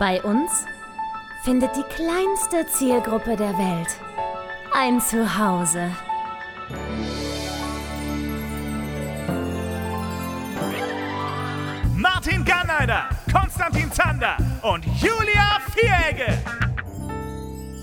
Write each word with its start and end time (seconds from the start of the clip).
Bei 0.00 0.22
uns 0.22 0.64
findet 1.42 1.76
die 1.76 1.82
kleinste 1.82 2.66
Zielgruppe 2.66 3.36
der 3.36 3.52
Welt 3.58 3.88
ein 4.72 4.98
Zuhause. 4.98 5.90
Martin 11.94 12.42
Garneider, 12.46 13.10
Konstantin 13.30 13.92
Zander 13.92 14.38
und 14.62 14.86
Julia 15.02 15.60
Vieregge. 15.74 16.32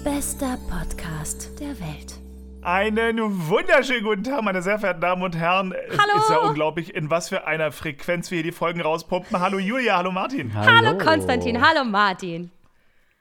Bester 0.04 0.58
Podcast 0.68 1.52
der 1.60 1.80
Welt. 1.80 2.17
Einen 2.68 3.48
wunderschönen 3.48 4.04
guten 4.04 4.24
Tag, 4.26 4.42
meine 4.42 4.62
sehr 4.62 4.78
verehrten 4.78 5.00
Damen 5.00 5.24
und 5.24 5.38
Herren. 5.38 5.72
Es 5.72 5.98
Hallo. 5.98 6.20
ist 6.20 6.30
ja 6.30 6.38
unglaublich, 6.40 6.94
in 6.94 7.10
was 7.10 7.30
für 7.30 7.48
einer 7.48 7.72
Frequenz 7.72 8.30
wir 8.30 8.36
hier 8.36 8.44
die 8.44 8.52
Folgen 8.52 8.82
rauspumpen. 8.82 9.40
Hallo 9.40 9.58
Julia, 9.58 9.96
hallo 9.96 10.12
Martin. 10.12 10.54
Hallo 10.54 10.98
Konstantin, 10.98 11.66
hallo 11.66 11.86
Martin. 11.86 12.52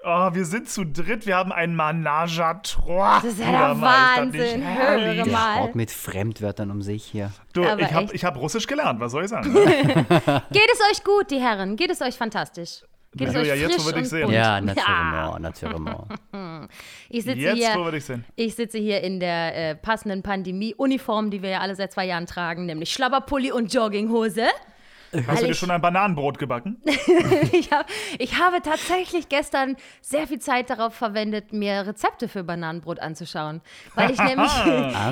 Oh, 0.04 0.30
wir 0.34 0.44
sind 0.46 0.68
zu 0.68 0.84
dritt, 0.84 1.26
wir 1.26 1.36
haben 1.36 1.52
ein 1.52 1.76
Manage 1.76 2.44
à 2.44 2.60
trois. 2.60 3.20
Das 3.22 3.34
ist 3.34 3.38
ja 3.38 3.52
der 3.52 3.80
Wahnsinn. 3.80 4.64
Höre 4.66 5.14
Der 5.14 5.26
mal. 5.28 5.60
haut 5.60 5.76
mit 5.76 5.92
Fremdwörtern 5.92 6.72
um 6.72 6.82
sich 6.82 7.04
hier. 7.04 7.30
Du, 7.52 7.64
Aber 7.64 7.80
ich 7.80 7.94
habe 7.94 8.12
hab 8.12 8.36
Russisch 8.40 8.66
gelernt, 8.66 8.98
was 8.98 9.12
soll 9.12 9.22
ich 9.22 9.30
sagen? 9.30 9.54
Geht 9.54 10.70
es 10.72 10.80
euch 10.90 11.04
gut, 11.04 11.30
die 11.30 11.38
Herren? 11.38 11.76
Geht 11.76 11.90
es 11.90 12.02
euch 12.02 12.16
fantastisch? 12.16 12.82
Geht 13.14 13.28
es 13.28 13.34
Julia, 13.34 13.54
euch 13.54 13.60
jetzt, 13.60 13.80
wo 13.80 13.86
wir 13.86 13.92
dich 13.94 14.08
sehen. 14.08 14.30
Ja, 14.30 14.60
naturellement, 14.60 15.40
naturellement. 15.40 16.06
Ich 17.08 17.24
sitze 17.24 17.38
Jetzt, 17.38 17.60
wo 17.60 17.78
hier. 17.78 17.84
wir 17.84 17.92
dich 17.92 18.04
sehen. 18.04 18.24
Ich 18.34 18.54
sitze 18.56 18.78
hier 18.78 19.00
in 19.02 19.20
der 19.20 19.70
äh, 19.70 19.74
passenden 19.76 20.22
Pandemie-Uniform, 20.22 21.30
die 21.30 21.40
wir 21.42 21.50
ja 21.50 21.60
alle 21.60 21.76
seit 21.76 21.92
zwei 21.92 22.06
Jahren 22.06 22.26
tragen, 22.26 22.66
nämlich 22.66 22.92
Schlabberpulli 22.92 23.52
und 23.52 23.72
Jogginghose. 23.72 24.48
Hast 25.26 25.42
du 25.42 25.46
dir 25.46 25.54
schon 25.54 25.70
ein 25.70 25.80
Bananenbrot 25.80 26.38
gebacken? 26.38 26.82
Ich, 27.52 27.70
hab, 27.70 27.86
ich 28.18 28.38
habe 28.38 28.60
tatsächlich 28.60 29.28
gestern 29.28 29.76
sehr 30.02 30.26
viel 30.26 30.40
Zeit 30.40 30.68
darauf 30.70 30.94
verwendet, 30.94 31.52
mir 31.52 31.86
Rezepte 31.86 32.28
für 32.28 32.42
Bananenbrot 32.42 32.98
anzuschauen. 32.98 33.60
Weil 33.94 34.10
ich 34.10 34.18
nämlich, 34.18 34.52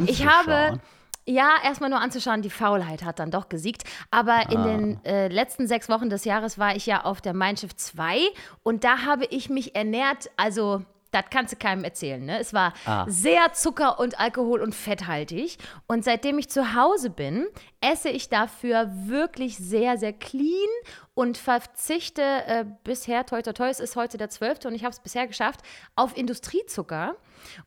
ich 0.07 0.27
habe. 0.27 0.81
Ja, 1.27 1.51
erstmal 1.65 1.91
nur 1.91 2.01
anzuschauen, 2.01 2.43
die 2.43 2.51
Faulheit 2.51 3.03
hat 3.05 3.19
dann 3.19 3.31
doch 3.31 3.49
gesiegt. 3.49 3.85
Aber 4.11 4.51
in 4.51 4.63
den 4.65 5.05
äh, 5.05 5.29
letzten 5.29 5.67
sechs 5.67 5.89
Wochen 5.89 6.11
des 6.11 6.25
Jahres 6.25 6.59
war 6.59 6.77
ich 6.77 6.87
ja 6.87 7.05
auf 7.05 7.21
der 7.21 7.35
Mein 7.35 7.57
Schiff 7.57 7.75
2 7.77 8.19
und 8.63 8.85
da 8.85 9.05
habe 9.05 9.25
ich 9.27 9.49
mich 9.49 9.75
ernährt, 9.75 10.31
also 10.37 10.83
das 11.13 11.27
kannst 11.31 11.53
du 11.53 11.57
keinem 11.57 11.85
erzählen. 11.85 12.25
Ne? 12.25 12.41
Es 12.41 12.53
war 12.53 12.73
Ah. 12.87 13.05
sehr 13.09 13.53
Zucker- 13.53 14.01
und 14.01 14.19
Alkohol- 14.19 14.61
und 14.61 14.75
fetthaltig. 14.75 15.59
Und 15.87 16.03
seitdem 16.03 16.39
ich 16.41 16.49
zu 16.51 16.75
Hause 16.75 17.09
bin, 17.09 17.47
esse 17.81 18.09
ich 18.09 18.29
dafür 18.31 18.91
wirklich 19.07 19.57
sehr, 19.57 19.97
sehr 19.97 20.13
clean 20.13 20.69
und 21.15 21.39
verzichte 21.39 22.21
äh, 22.23 22.65
bisher, 22.83 23.25
toi 23.27 23.43
toi 23.43 23.53
toi, 23.53 23.69
es 23.69 23.79
ist 23.79 23.95
heute 23.95 24.19
der 24.19 24.29
12. 24.29 24.65
und 24.65 24.75
ich 24.75 24.83
habe 24.83 24.91
es 24.93 24.99
bisher 24.99 25.29
geschafft, 25.29 25.61
auf 25.95 26.17
Industriezucker. 26.17 27.15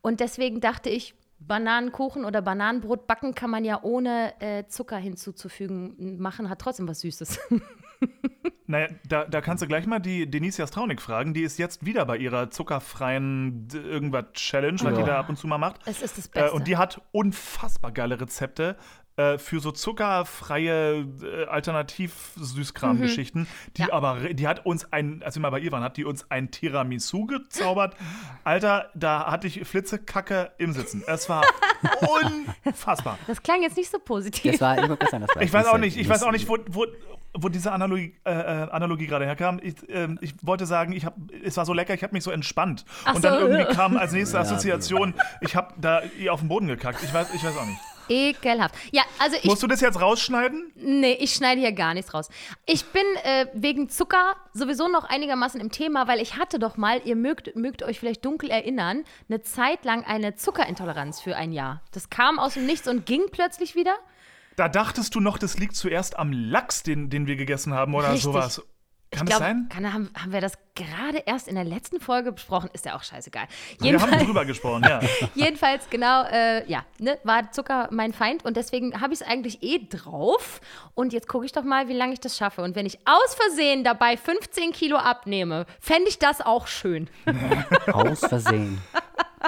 Und 0.01 0.19
deswegen 0.19 0.59
dachte 0.59 0.89
ich, 0.89 1.15
Bananenkuchen 1.39 2.25
oder 2.25 2.41
Bananenbrot 2.41 3.07
backen 3.07 3.35
kann 3.35 3.49
man 3.49 3.63
ja 3.63 3.81
ohne 3.83 4.33
äh, 4.41 4.65
Zucker 4.67 4.97
hinzuzufügen 4.97 6.17
machen, 6.19 6.49
hat 6.49 6.59
trotzdem 6.59 6.87
was 6.87 7.01
Süßes. 7.01 7.39
Naja, 8.69 8.89
da, 9.07 9.23
da 9.23 9.39
kannst 9.39 9.63
du 9.63 9.67
gleich 9.67 9.87
mal 9.87 9.99
die 9.99 10.29
Denise 10.29 10.57
Jastraunik 10.61 11.01
fragen. 11.01 11.33
Die 11.33 11.43
ist 11.43 11.57
jetzt 11.57 11.85
wieder 11.85 12.05
bei 12.05 12.17
ihrer 12.17 12.49
zuckerfreien 12.49 13.69
irgendwas 13.73 14.25
Challenge, 14.33 14.77
was 14.83 14.97
die 14.97 15.05
da 15.05 15.19
ab 15.19 15.29
und 15.29 15.37
zu 15.37 15.47
mal 15.47 15.57
macht. 15.57 15.79
Es 15.85 16.01
ist 16.01 16.17
das 16.17 16.27
Äh, 16.27 16.31
Beste. 16.41 16.51
und 16.51 16.67
die 16.67 16.75
hat 16.75 17.01
unfassbar 17.13 17.93
geile 17.93 18.19
Rezepte 18.19 18.75
äh, 19.17 19.37
für 19.39 19.59
so 19.59 19.71
zuckerfreie 19.71 21.05
äh, 21.23 21.45
Alternativ-Süßkram-Geschichten. 21.45 23.47
Die 23.75 23.81
Ja. 23.81 23.91
aber, 23.91 24.19
die 24.33 24.47
hat 24.47 24.65
uns 24.65 24.91
ein, 24.93 25.23
als 25.23 25.35
wir 25.35 25.41
mal 25.41 25.49
bei 25.49 25.59
ihr 25.59 25.71
waren, 25.71 25.83
hat 25.83 25.97
die 25.97 26.05
uns 26.05 26.29
ein 26.29 26.51
Tiramisu 26.51 27.25
gezaubert. 27.25 27.95
Alter, 28.43 28.91
da 28.93 29.31
hatte 29.31 29.47
ich 29.47 29.67
Flitzekacke 29.67 30.51
im 30.59 30.71
Sitzen. 30.71 31.03
Es 31.07 31.27
war 31.29 31.43
unfassbar. 32.63 33.17
das 33.25 33.41
klang 33.41 33.61
jetzt 33.63 33.75
nicht 33.75 33.89
so 33.89 33.97
positiv. 33.99 34.51
Das 34.51 34.61
war, 34.61 34.77
ich, 34.77 34.85
sagen, 35.09 35.25
das 35.25 35.35
war 35.35 35.41
Ich 35.41 35.51
weiß 35.51 35.65
auch 35.67 35.79
nicht, 35.79 35.97
ich 35.97 36.07
weiß 36.07 36.21
auch 36.23 36.31
nicht, 36.31 36.47
wo, 36.47 36.57
wo, 36.67 36.85
wo 37.33 37.49
diese 37.49 37.71
Analogie, 37.71 38.15
äh, 38.23 38.31
äh, 38.31 38.69
Analogie 38.69 39.07
gerade 39.07 39.25
herkam. 39.25 39.59
Ich, 39.63 39.75
ähm, 39.89 40.19
ich 40.21 40.35
wollte 40.43 40.67
sagen, 40.67 40.93
ich 40.93 41.05
hab, 41.05 41.15
es 41.43 41.57
war 41.57 41.65
so 41.65 41.73
lecker, 41.73 41.93
ich 41.93 42.03
habe 42.03 42.13
mich 42.13 42.23
so 42.23 42.31
entspannt. 42.31 42.85
Ach 43.05 43.15
und 43.15 43.23
dann 43.23 43.39
so. 43.39 43.47
irgendwie 43.47 43.73
kam 43.73 43.97
als 43.97 44.11
nächste 44.11 44.39
Assoziation, 44.39 45.13
ich 45.41 45.55
habe 45.55 45.73
da 45.77 46.01
ihr 46.19 46.33
auf 46.33 46.39
den 46.39 46.49
Boden 46.49 46.67
gekackt. 46.67 47.01
Ich 47.03 47.13
weiß, 47.13 47.33
ich 47.33 47.43
weiß 47.43 47.57
auch 47.57 47.65
nicht. 47.65 47.79
Ekelhaft. 48.09 48.75
Ja, 48.91 49.03
also 49.19 49.35
ich 49.37 49.45
Musst 49.45 49.63
du 49.63 49.67
das 49.67 49.81
jetzt 49.81 49.99
rausschneiden? 50.01 50.71
Nee, 50.75 51.13
ich 51.19 51.33
schneide 51.33 51.61
hier 51.61 51.71
gar 51.71 51.93
nichts 51.93 52.13
raus. 52.13 52.29
Ich 52.65 52.85
bin 52.85 53.03
äh, 53.23 53.47
wegen 53.53 53.89
Zucker 53.89 54.35
sowieso 54.53 54.87
noch 54.87 55.03
einigermaßen 55.03 55.59
im 55.59 55.71
Thema, 55.71 56.07
weil 56.07 56.21
ich 56.21 56.37
hatte 56.37 56.59
doch 56.59 56.77
mal, 56.77 57.01
ihr 57.05 57.15
mögt, 57.15 57.55
mögt 57.55 57.83
euch 57.83 57.99
vielleicht 57.99 58.25
dunkel 58.25 58.49
erinnern, 58.49 59.03
eine 59.29 59.41
Zeit 59.41 59.85
lang 59.85 60.03
eine 60.05 60.35
Zuckerintoleranz 60.35 61.21
für 61.21 61.35
ein 61.35 61.51
Jahr. 61.51 61.81
Das 61.91 62.09
kam 62.09 62.39
aus 62.39 62.55
dem 62.55 62.65
Nichts 62.65 62.87
und 62.87 63.05
ging 63.05 63.23
plötzlich 63.31 63.75
wieder. 63.75 63.95
Da 64.55 64.67
dachtest 64.67 65.13
du 65.13 65.19
noch, 65.19 65.37
das 65.37 65.59
liegt 65.59 65.75
zuerst 65.75 66.17
am 66.17 66.31
Lachs, 66.31 66.81
den, 66.81 67.09
den 67.09 67.27
wir 67.27 67.35
gegessen 67.35 67.73
haben 67.73 67.93
oder 67.93 68.07
Richtig. 68.07 68.23
sowas. 68.23 68.61
Kann 69.11 69.25
ich 69.25 69.29
das 69.29 69.39
sein? 69.39 69.69
kann, 69.69 69.93
haben, 69.93 70.09
haben 70.17 70.33
wir 70.33 70.41
das 70.41 70.57
gerade 70.75 71.19
erst 71.25 71.47
in 71.47 71.55
der 71.55 71.63
letzten 71.63 71.99
Folge 71.99 72.33
besprochen? 72.33 72.69
Ist 72.73 72.85
ja 72.85 72.95
auch 72.95 73.03
scheißegal. 73.03 73.47
Wir 73.79 73.93
haben 73.93 73.99
Jedenfalls, 74.01 74.25
drüber 74.25 74.45
gesprochen, 74.45 74.83
ja. 74.83 74.99
jedenfalls 75.35 75.89
genau, 75.89 76.23
äh, 76.25 76.69
ja, 76.69 76.83
ne, 76.99 77.17
war 77.23 77.51
Zucker 77.51 77.87
mein 77.91 78.11
Feind 78.11 78.43
und 78.43 78.57
deswegen 78.57 78.99
habe 78.99 79.13
ich 79.13 79.21
es 79.21 79.27
eigentlich 79.27 79.63
eh 79.63 79.79
drauf. 79.87 80.59
Und 80.93 81.13
jetzt 81.13 81.27
gucke 81.27 81.45
ich 81.45 81.53
doch 81.53 81.63
mal, 81.63 81.87
wie 81.87 81.93
lange 81.93 82.13
ich 82.13 82.19
das 82.19 82.37
schaffe. 82.37 82.61
Und 82.61 82.75
wenn 82.75 82.85
ich 82.85 82.99
aus 83.05 83.35
Versehen 83.35 83.83
dabei 83.83 84.17
15 84.17 84.73
Kilo 84.73 84.97
abnehme, 84.97 85.65
fände 85.79 86.09
ich 86.09 86.19
das 86.19 86.41
auch 86.41 86.67
schön. 86.67 87.09
Aus 87.87 88.19
Versehen. 88.19 88.81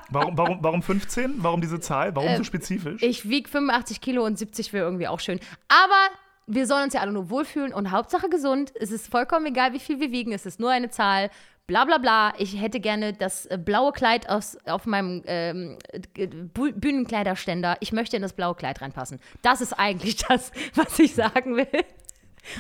Warum, 0.10 0.38
warum, 0.38 0.58
warum 0.62 0.82
15? 0.82 1.36
Warum 1.38 1.62
diese 1.62 1.80
Zahl? 1.80 2.16
Warum 2.16 2.38
so 2.38 2.44
spezifisch? 2.44 3.02
Ich 3.02 3.28
wiege 3.28 3.50
85 3.50 4.02
Kilo 4.02 4.26
und 4.26 4.38
70 4.38 4.74
wäre 4.74 4.86
irgendwie 4.86 5.08
auch 5.08 5.20
schön. 5.20 5.40
Aber 5.68 6.10
wir 6.50 6.66
sollen 6.66 6.86
uns 6.86 6.94
ja 6.94 7.02
alle 7.02 7.12
nur 7.12 7.30
wohlfühlen 7.30 7.74
und 7.74 7.92
Hauptsache 7.92 8.28
gesund. 8.28 8.74
Es 8.80 8.92
ist 8.92 9.10
vollkommen 9.10 9.46
egal, 9.46 9.74
wie 9.74 9.80
viel 9.80 10.00
wir 10.00 10.12
wiegen. 10.12 10.34
Es 10.34 10.46
ist 10.46 10.60
nur 10.60 10.72
eine 10.72 10.90
Zahl. 10.90 11.30
Bla 11.68 11.86
bla 11.86 12.00
bla. 12.00 12.34
Ich 12.40 12.60
hätte 12.60 12.80
gerne 12.80 13.14
das 13.14 13.46
äh, 13.46 13.60
blaue 13.64 13.92
Kleid 13.92 14.28
aus, 14.28 14.58
auf 14.66 14.88
meinem 14.88 15.22
ähm, 15.28 15.78
äh, 16.18 16.28
Bühnenkleiderständer. 16.28 17.78
Ich 17.80 17.92
möchte 17.92 18.16
in 18.16 18.24
das 18.24 18.34
blaue 18.34 18.56
Kleid 18.56 18.82
reinpassen. 18.82 19.20
Das 19.44 19.62
ist 19.62 19.74
eigentlich 19.74 20.18
das, 20.28 20.52
was 20.74 20.98
ich 20.98 21.14
sagen 21.14 21.56
will. 21.56 21.68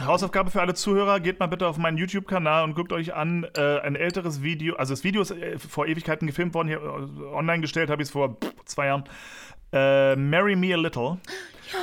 Hausaufgabe 0.06 0.52
für 0.52 0.62
alle 0.62 0.76
Zuhörer, 0.76 1.20
geht 1.20 1.40
mal 1.40 1.48
bitte 1.48 1.66
auf 1.66 1.78
meinen 1.78 1.98
YouTube-Kanal 1.98 2.66
und 2.66 2.76
guckt 2.76 2.94
euch 2.94 3.16
an, 3.16 3.48
äh, 3.56 3.80
ein 3.80 3.96
älteres 3.96 4.44
Video, 4.44 4.76
also 4.76 4.94
das 4.94 5.04
Video 5.04 5.22
ist 5.22 5.32
äh, 5.32 5.58
vor 5.58 5.88
Ewigkeiten 5.88 6.28
gefilmt 6.28 6.54
worden, 6.54 6.68
hier 6.68 6.82
äh, 6.82 7.34
online 7.34 7.62
gestellt 7.62 7.90
habe 7.90 8.02
ich 8.02 8.10
es 8.10 8.12
vor 8.12 8.38
zwei 8.66 8.88
Jahren. 8.88 9.06
Äh, 9.72 10.16
Marry 10.16 10.56
Me 10.56 10.74
a 10.74 10.78
Little. 10.78 11.18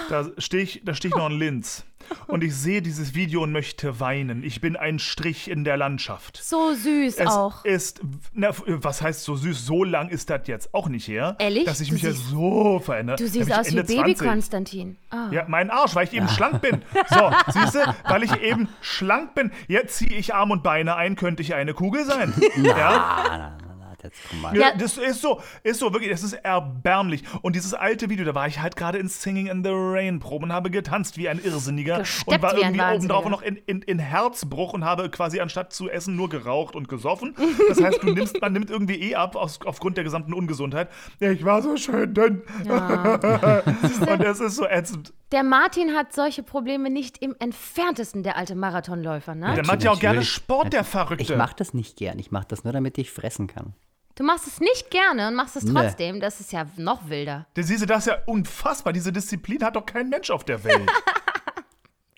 Da 0.09 0.27
stehe 0.39 0.63
ich, 0.63 0.83
da 0.85 0.95
steh 0.95 1.09
ich 1.09 1.15
noch 1.15 1.31
in 1.31 1.39
Linz. 1.39 1.85
Und 2.27 2.43
ich 2.45 2.55
sehe 2.55 2.83
dieses 2.83 3.15
Video 3.15 3.43
und 3.43 3.53
möchte 3.53 4.01
weinen. 4.01 4.43
Ich 4.45 4.61
bin 4.61 4.77
ein 4.77 4.99
Strich 4.99 5.49
in 5.51 5.65
der 5.65 5.77
Landschaft. 5.77 6.37
So 6.43 6.73
süß 6.75 7.19
Es 7.19 7.27
auch. 7.29 7.65
ist, 7.65 8.01
na, 8.33 8.51
was 8.67 9.03
heißt 9.03 9.23
so 9.25 9.37
süß? 9.37 9.65
So 9.67 9.85
lang 9.85 10.09
ist 10.09 10.29
das 10.31 10.43
jetzt 10.47 10.75
auch 10.75 10.89
nicht 10.89 11.07
her, 11.09 11.37
Ehrlich? 11.39 11.65
dass 11.65 11.81
ich 11.81 11.89
Du 11.89 11.95
mich 11.95 12.03
ja 12.03 12.11
siehst- 12.13 12.31
so 12.31 12.81
verändert. 12.81 13.21
Du 13.21 13.29
siehst 13.29 13.53
aus 13.53 13.67
wie 13.67 13.71
Ende 13.79 13.85
Baby 13.85 14.15
20. 14.15 14.29
Konstantin. 14.29 14.97
Ah. 15.11 15.29
Ja, 15.31 15.45
mein 15.49 15.71
Arsch, 15.71 15.95
weil 15.95 16.05
ich 16.05 16.13
eben 16.15 16.29
schlank 16.29 16.61
bin. 16.63 16.83
So, 17.09 17.31
siehst 17.53 17.75
du, 17.75 17.95
weil 18.09 18.23
ich 18.25 18.35
eben 18.43 18.69
schlank 18.81 19.35
bin. 19.35 19.51
Jetzt 19.69 19.97
ziehe 19.99 20.17
ich 20.17 20.35
Arm 20.35 20.51
und 20.51 20.63
Beine 20.63 20.97
ein, 20.97 21.17
könnte 21.17 21.43
ich 21.43 21.55
eine 21.55 21.75
Kugel 21.75 22.05
sein. 22.05 22.35
Ja, 22.63 23.25
na, 23.29 23.59
jetzt 24.03 24.19
komm 24.29 24.41
mal. 24.43 24.57
ja. 24.57 24.69
Ja. 24.69 24.77
das 24.77 24.97
ist 24.97 25.21
so, 25.21 25.41
ist 25.63 25.79
so, 25.79 25.93
wirklich, 25.93 26.11
das 26.11 26.23
ist 26.23 26.33
erbärmlich. 26.33 27.23
Und 27.43 27.57
dieses 27.57 27.75
alte 27.75 28.09
Video, 28.11 28.25
da 28.25 28.35
war 28.35 28.47
ich 28.47 28.61
halt 28.61 28.77
gerade 28.77 28.99
in 28.99 29.09
Singing 29.09 29.47
in 29.47 29.65
the 29.65 29.71
Rain 29.73 30.19
Probe 30.19 30.45
und 30.45 30.53
habe 30.53 30.71
getanzt 30.71 31.17
wie 31.17 31.29
ein 31.29 31.43
Irrsinniger 31.43 31.99
Gesteppt 31.99 32.29
und 32.29 32.43
war 32.43 32.57
irgendwie 32.57 32.81
obendrauf 32.81 33.29
noch 33.29 33.43
in, 33.43 33.57
in, 33.57 33.83
in 33.83 33.99
Herzbruch 33.99 34.73
und 34.73 34.85
habe 34.85 35.11
quasi 35.11 35.41
anstatt 35.41 35.73
zu 35.73 35.89
essen 35.89 36.17
nur 36.17 36.29
geraucht 36.29 36.75
und 36.75 36.89
gesoffen. 36.89 37.35
Das 37.69 37.81
heißt, 37.83 38.03
du 38.03 38.13
nimmst, 38.13 38.41
man 38.41 38.53
nimmt 38.53 38.71
irgendwie 38.71 39.01
eh 39.11 39.15
ab 39.15 39.37
aus, 39.37 39.61
aufgrund 39.65 39.97
der 39.97 40.05
gesamten 40.05 40.33
Ungesundheit. 40.35 40.89
Ich 41.21 41.45
war 41.45 41.63
so 41.63 41.77
schön 41.77 42.13
dünn. 42.15 42.43
und 42.67 44.21
es 44.23 44.41
ist 44.41 44.57
so 44.57 44.67
ätzend. 44.67 45.13
Der 45.33 45.43
Martin 45.43 45.95
hat 45.95 46.13
solche 46.13 46.43
Probleme 46.43 46.89
nicht 46.89 47.19
im 47.19 47.35
entferntesten, 47.39 48.23
der 48.23 48.37
alte 48.37 48.55
Marathonläufer, 48.55 49.35
ne? 49.35 49.55
Der 49.55 49.67
macht 49.67 49.83
ja 49.83 49.91
auch 49.91 49.99
gerne. 49.99 50.23
Sport, 50.23 50.73
der 50.73 50.85
Verrückte. 50.85 51.23
Ich 51.23 51.37
mach 51.37 51.53
das 51.53 51.75
nicht 51.75 51.97
gern. 51.97 52.19
Ich 52.19 52.31
mach 52.31 52.45
das 52.45 52.65
nur, 52.65 52.73
damit 52.73 52.97
ich 52.99 53.11
fressen 53.11 53.47
kann. 53.47 53.75
Du 54.17 54.25
machst 54.25 54.47
es 54.47 54.61
nicht 54.61 54.91
gerne 54.91 55.29
und 55.29 55.35
machst 55.35 55.57
es 55.57 55.63
Nee. 55.65 55.73
trotzdem. 55.81 56.21
Das 56.21 56.41
ist 56.41 56.51
ja 56.53 56.67
noch 56.77 57.09
wilder. 57.09 57.47
Der 57.55 57.63
siehst 57.65 57.83
du, 57.83 57.87
das 57.87 57.99
ist 58.01 58.07
ja 58.07 58.19
unfassbar. 58.27 58.93
Diese 58.93 59.13
Disziplin 59.13 59.63
hat 59.63 59.77
doch 59.77 59.87
kein 59.87 60.09
Mensch 60.09 60.31
auf 60.31 60.45
der 60.45 60.65
Welt. 60.65 60.91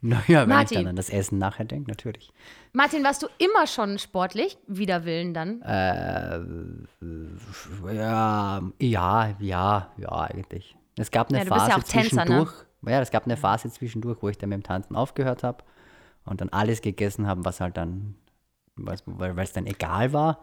Naja, 0.01 0.43
wenn 0.43 0.49
Martin. 0.51 0.79
ich 0.79 0.85
dann 0.85 0.91
an 0.91 0.95
das 0.95 1.11
Essen 1.11 1.39
nachher 1.39 1.65
denke, 1.65 1.91
natürlich. 1.91 2.33
Martin, 2.73 3.03
warst 3.03 3.21
du 3.25 3.27
immer 3.39 3.67
schon 3.67 3.99
sportlich? 3.99 4.57
Wider 4.69 5.05
Willen 5.05 5.35
dann? 5.35 5.61
Äh, 5.63 6.39
Ja, 7.93 8.63
ja, 8.79 9.35
ja, 9.41 9.91
ja, 9.97 10.13
eigentlich. 10.13 10.77
Es 10.97 11.11
gab 11.11 11.31
eine 11.31 11.39
Ja, 11.39 11.45
du 11.45 11.51
bist 11.51 11.61
Phase 11.63 11.71
ja 11.73 11.77
auch 11.79 11.83
Tänzer, 11.83 12.17
ne? 12.17 12.27
zwischendurch. 12.27 12.53
Ja, 12.87 13.01
es 13.01 13.11
gab 13.11 13.25
eine 13.25 13.37
Phase 13.37 13.71
zwischendurch, 13.73 14.19
wo 14.23 14.29
ich 14.29 14.39
dann 14.39 14.51
mit 14.51 14.59
dem 14.59 14.63
Tanzen 14.63 14.95
aufgehört 14.95 15.43
habe 15.43 15.65
und 16.25 16.41
dann 16.41 16.49
alles 16.51 16.81
gegessen 16.81 17.27
habe, 17.27 17.45
was 17.45 17.61
halt 17.61 17.77
dann 17.77 18.15
weil 18.77 19.37
es 19.41 19.53
dann 19.53 19.67
egal 19.67 20.13
war. 20.13 20.39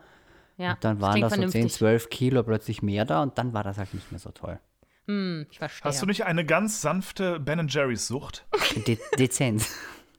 Ja, 0.57 0.73
Und 0.73 0.83
dann 0.83 1.01
waren 1.01 1.19
da 1.21 1.29
so 1.29 1.35
10, 1.35 1.49
vernünftig. 1.51 1.73
12 1.73 2.09
Kilo 2.09 2.43
plötzlich 2.43 2.81
mehr 2.81 3.03
da 3.05 3.21
und 3.23 3.37
dann 3.37 3.53
war 3.53 3.63
das 3.63 3.77
halt 3.77 3.93
nicht 3.93 4.11
mehr 4.11 4.19
so 4.19 4.31
toll. 4.31 4.59
Ich 5.07 5.59
verstehe. 5.59 5.83
Hast 5.83 6.01
du 6.01 6.07
nicht 6.07 6.25
eine 6.25 6.43
ganz 6.45 6.81
sanfte 6.81 7.39
Ben 7.39 7.67
Jerry's 7.67 8.07
Sucht? 8.07 8.45
De 8.87 8.97
dezent. 9.19 9.67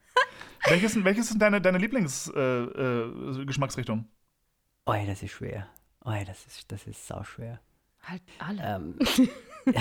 welches, 0.69 0.93
sind- 0.93 1.05
welches 1.05 1.29
sind 1.29 1.43
deine, 1.43 1.61
deine 1.61 1.79
Lieblingsgeschmacksrichtungen? 1.79 3.41
Äh, 3.43 3.45
Geschmacksrichtungen? 3.47 4.09
Oh, 4.85 4.95
das 5.07 5.23
ist 5.25 5.33
schwer. 5.33 5.67
Oh, 6.05 6.13
das 6.25 6.47
ist, 6.47 6.71
das 6.71 6.87
ist 6.87 7.05
sau 7.07 7.25
schwer. 7.25 7.59
halt 8.05 8.23
alle. 8.39 8.63
Ähm, 8.63 8.99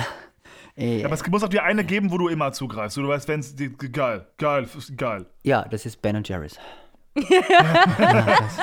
äh, 0.75 1.03
Aber 1.03 1.13
es 1.13 1.27
muss 1.27 1.43
auch 1.43 1.49
dir 1.49 1.63
eine 1.63 1.83
geben, 1.83 2.09
wo 2.11 2.17
du 2.17 2.27
immer 2.27 2.51
zugreifst. 2.53 2.97
Du 2.97 3.07
weißt, 3.07 3.27
wenn 3.27 3.41
es 3.41 3.55
geil, 3.91 4.25
geil, 4.37 4.67
geil. 4.97 5.25
ja, 5.43 5.67
das 5.67 5.85
ist 5.85 6.01
Ben 6.01 6.23
Jerry's. 6.23 6.57
Das- 7.15 8.57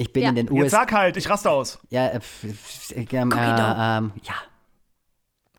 ich 0.00 0.12
bin 0.12 0.22
Ja. 0.22 0.28
in 0.30 0.34
den 0.36 0.46
Jetzt 0.46 0.54
USA. 0.64 0.78
sag 0.78 0.92
halt, 0.92 1.16
ich 1.18 1.28
raste 1.28 1.50
aus. 1.50 1.78
Ja, 1.90 2.06
äh, 2.06 2.20
ähm, 2.94 3.30
äh, 3.32 3.36
ähm, 3.36 4.12
ja. 4.22 4.34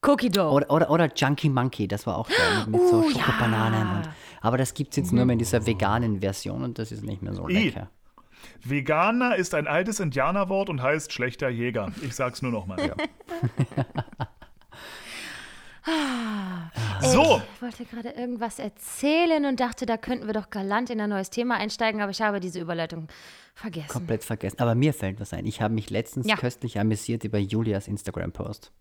Cookie 0.02 0.30
Dough. 0.30 0.52
Oder, 0.52 0.72
oder, 0.72 0.90
oder 0.90 1.12
Junkie 1.16 1.50
Monkey, 1.50 1.88
das 1.88 2.08
war 2.08 2.18
auch 2.18 2.28
geil. 2.28 2.38
Mit, 2.66 2.82
mit 2.82 2.90
so 2.90 3.04
Oh, 3.06 3.10
ja. 3.10 3.24
Schokobananen. 3.24 3.98
Und, 3.98 4.10
aber 4.42 4.58
das 4.58 4.74
gibt 4.74 4.92
es 4.92 4.98
jetzt 4.98 5.14
nur 5.14 5.26
mehr 5.26 5.34
in 5.34 5.40
dieser 5.40 5.66
veganen 5.68 6.22
Version 6.22 6.64
und 6.64 6.80
das 6.80 6.92
ist 6.92 7.04
nicht 7.04 7.22
mehr 7.22 7.34
so 7.36 7.48
I. 7.48 7.66
lecker. 7.66 7.90
Veganer 8.64 9.36
ist 9.36 9.54
ein 9.54 9.68
altes 9.68 10.00
Indianerwort 10.00 10.70
und 10.70 10.82
heißt 10.82 11.14
schlechter 11.14 11.50
Jäger. 11.50 11.92
Ich 12.02 12.16
sag's 12.16 12.42
nur 12.42 12.52
nochmal. 12.52 12.80
Ja. 12.88 12.96
so, 17.02 17.42
Ich 17.56 17.62
wollte 17.62 17.86
gerade 17.86 18.10
irgendwas 18.10 18.60
erzählen 18.60 19.46
und 19.46 19.60
dachte, 19.60 19.86
da 19.86 19.98
könnten 19.98 20.28
wir 20.28 20.34
doch 20.34 20.50
galant 20.50 20.90
in 20.90 21.02
ein 21.02 21.10
neues 21.10 21.30
Thema 21.30 21.56
einsteigen, 21.56 22.02
aber 22.02 22.12
ich 22.12 22.22
habe 22.22 22.40
diese 22.40 22.60
Überleitung 22.60 23.08
vergessen. 23.56 23.88
Komplett 23.88 24.24
vergessen. 24.24 24.60
Aber 24.60 24.76
mir 24.76 24.94
fällt 24.94 25.20
was 25.20 25.34
ein. 25.34 25.46
Ich 25.46 25.62
habe 25.62 25.74
mich 25.74 25.90
letztens 25.90 26.28
Ja. 26.28 26.36
köstlich 26.36 26.80
amüsiert 26.80 27.24
über 27.24 27.38
Julias 27.40 27.88
Instagram-Post. 27.88 28.72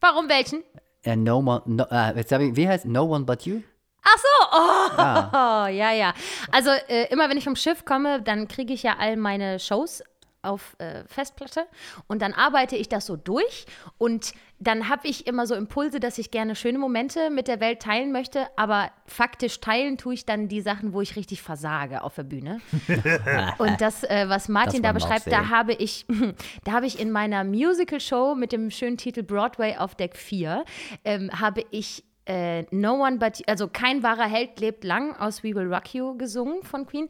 Warum 0.00 0.28
welchen? 0.28 0.62
Äh, 1.02 1.16
no 1.16 1.38
one, 1.38 1.62
no, 1.66 1.84
äh, 1.90 2.16
jetzt 2.16 2.32
ich, 2.32 2.56
wie 2.56 2.68
heißt 2.68 2.84
No 2.86 3.04
One 3.04 3.24
But 3.24 3.42
You? 3.42 3.62
Ach 4.02 4.18
so, 4.18 4.46
oh, 4.52 5.30
oh 5.32 5.66
ja, 5.72 5.92
ja. 5.92 6.14
Also 6.52 6.70
äh, 6.88 7.10
immer 7.12 7.28
wenn 7.28 7.36
ich 7.38 7.44
vom 7.44 7.56
Schiff 7.56 7.84
komme, 7.84 8.22
dann 8.22 8.46
kriege 8.46 8.72
ich 8.72 8.82
ja 8.84 8.96
all 8.98 9.16
meine 9.16 9.58
Shows 9.58 10.02
auf 10.46 10.76
äh, 10.78 11.04
Festplatte. 11.06 11.66
Und 12.06 12.22
dann 12.22 12.32
arbeite 12.32 12.76
ich 12.76 12.88
das 12.88 13.06
so 13.06 13.16
durch. 13.16 13.66
Und 13.98 14.32
dann 14.58 14.88
habe 14.88 15.06
ich 15.06 15.26
immer 15.26 15.46
so 15.46 15.54
Impulse, 15.54 16.00
dass 16.00 16.16
ich 16.16 16.30
gerne 16.30 16.56
schöne 16.56 16.78
Momente 16.78 17.30
mit 17.30 17.46
der 17.46 17.60
Welt 17.60 17.80
teilen 17.80 18.10
möchte, 18.10 18.46
aber 18.56 18.90
faktisch 19.06 19.60
teilen 19.60 19.98
tue 19.98 20.14
ich 20.14 20.24
dann 20.24 20.48
die 20.48 20.62
Sachen, 20.62 20.94
wo 20.94 21.02
ich 21.02 21.16
richtig 21.16 21.42
versage 21.42 22.02
auf 22.02 22.14
der 22.14 22.22
Bühne. 22.22 22.60
und 23.58 23.80
das, 23.80 24.04
äh, 24.04 24.28
was 24.28 24.48
Martin 24.48 24.82
da 24.82 24.88
wir 24.88 24.90
auch 24.92 24.94
beschreibt, 24.94 25.30
da 25.30 25.50
habe 25.50 25.74
ich, 25.74 26.06
da 26.64 26.72
habe 26.72 26.86
ich 26.86 26.98
in 26.98 27.10
meiner 27.10 27.44
Musical-Show 27.44 28.34
mit 28.34 28.52
dem 28.52 28.70
schönen 28.70 28.96
Titel 28.96 29.22
Broadway 29.22 29.76
auf 29.76 29.94
Deck 29.94 30.16
4, 30.16 30.64
ähm, 31.04 31.30
habe 31.38 31.62
ich 31.70 32.04
äh, 32.26 32.62
No 32.70 33.02
One 33.04 33.18
But 33.18 33.38
You, 33.38 33.44
also 33.46 33.68
kein 33.68 34.02
wahrer 34.02 34.26
Held 34.26 34.60
lebt 34.60 34.84
lang 34.84 35.16
aus 35.16 35.42
We 35.42 35.54
Will 35.54 35.72
Rock 35.72 35.94
You 35.94 36.16
gesungen 36.16 36.62
von 36.62 36.86
Queen. 36.86 37.08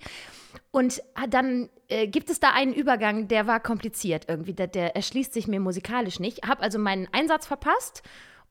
Und 0.70 1.02
ah, 1.14 1.26
dann 1.26 1.68
äh, 1.88 2.06
gibt 2.06 2.30
es 2.30 2.40
da 2.40 2.50
einen 2.50 2.74
Übergang, 2.74 3.28
der 3.28 3.46
war 3.46 3.60
kompliziert 3.60 4.26
irgendwie, 4.28 4.54
der, 4.54 4.66
der 4.66 4.96
erschließt 4.96 5.32
sich 5.32 5.48
mir 5.48 5.60
musikalisch 5.60 6.20
nicht. 6.20 6.46
Habe 6.46 6.62
also 6.62 6.78
meinen 6.78 7.08
Einsatz 7.12 7.46
verpasst. 7.46 8.02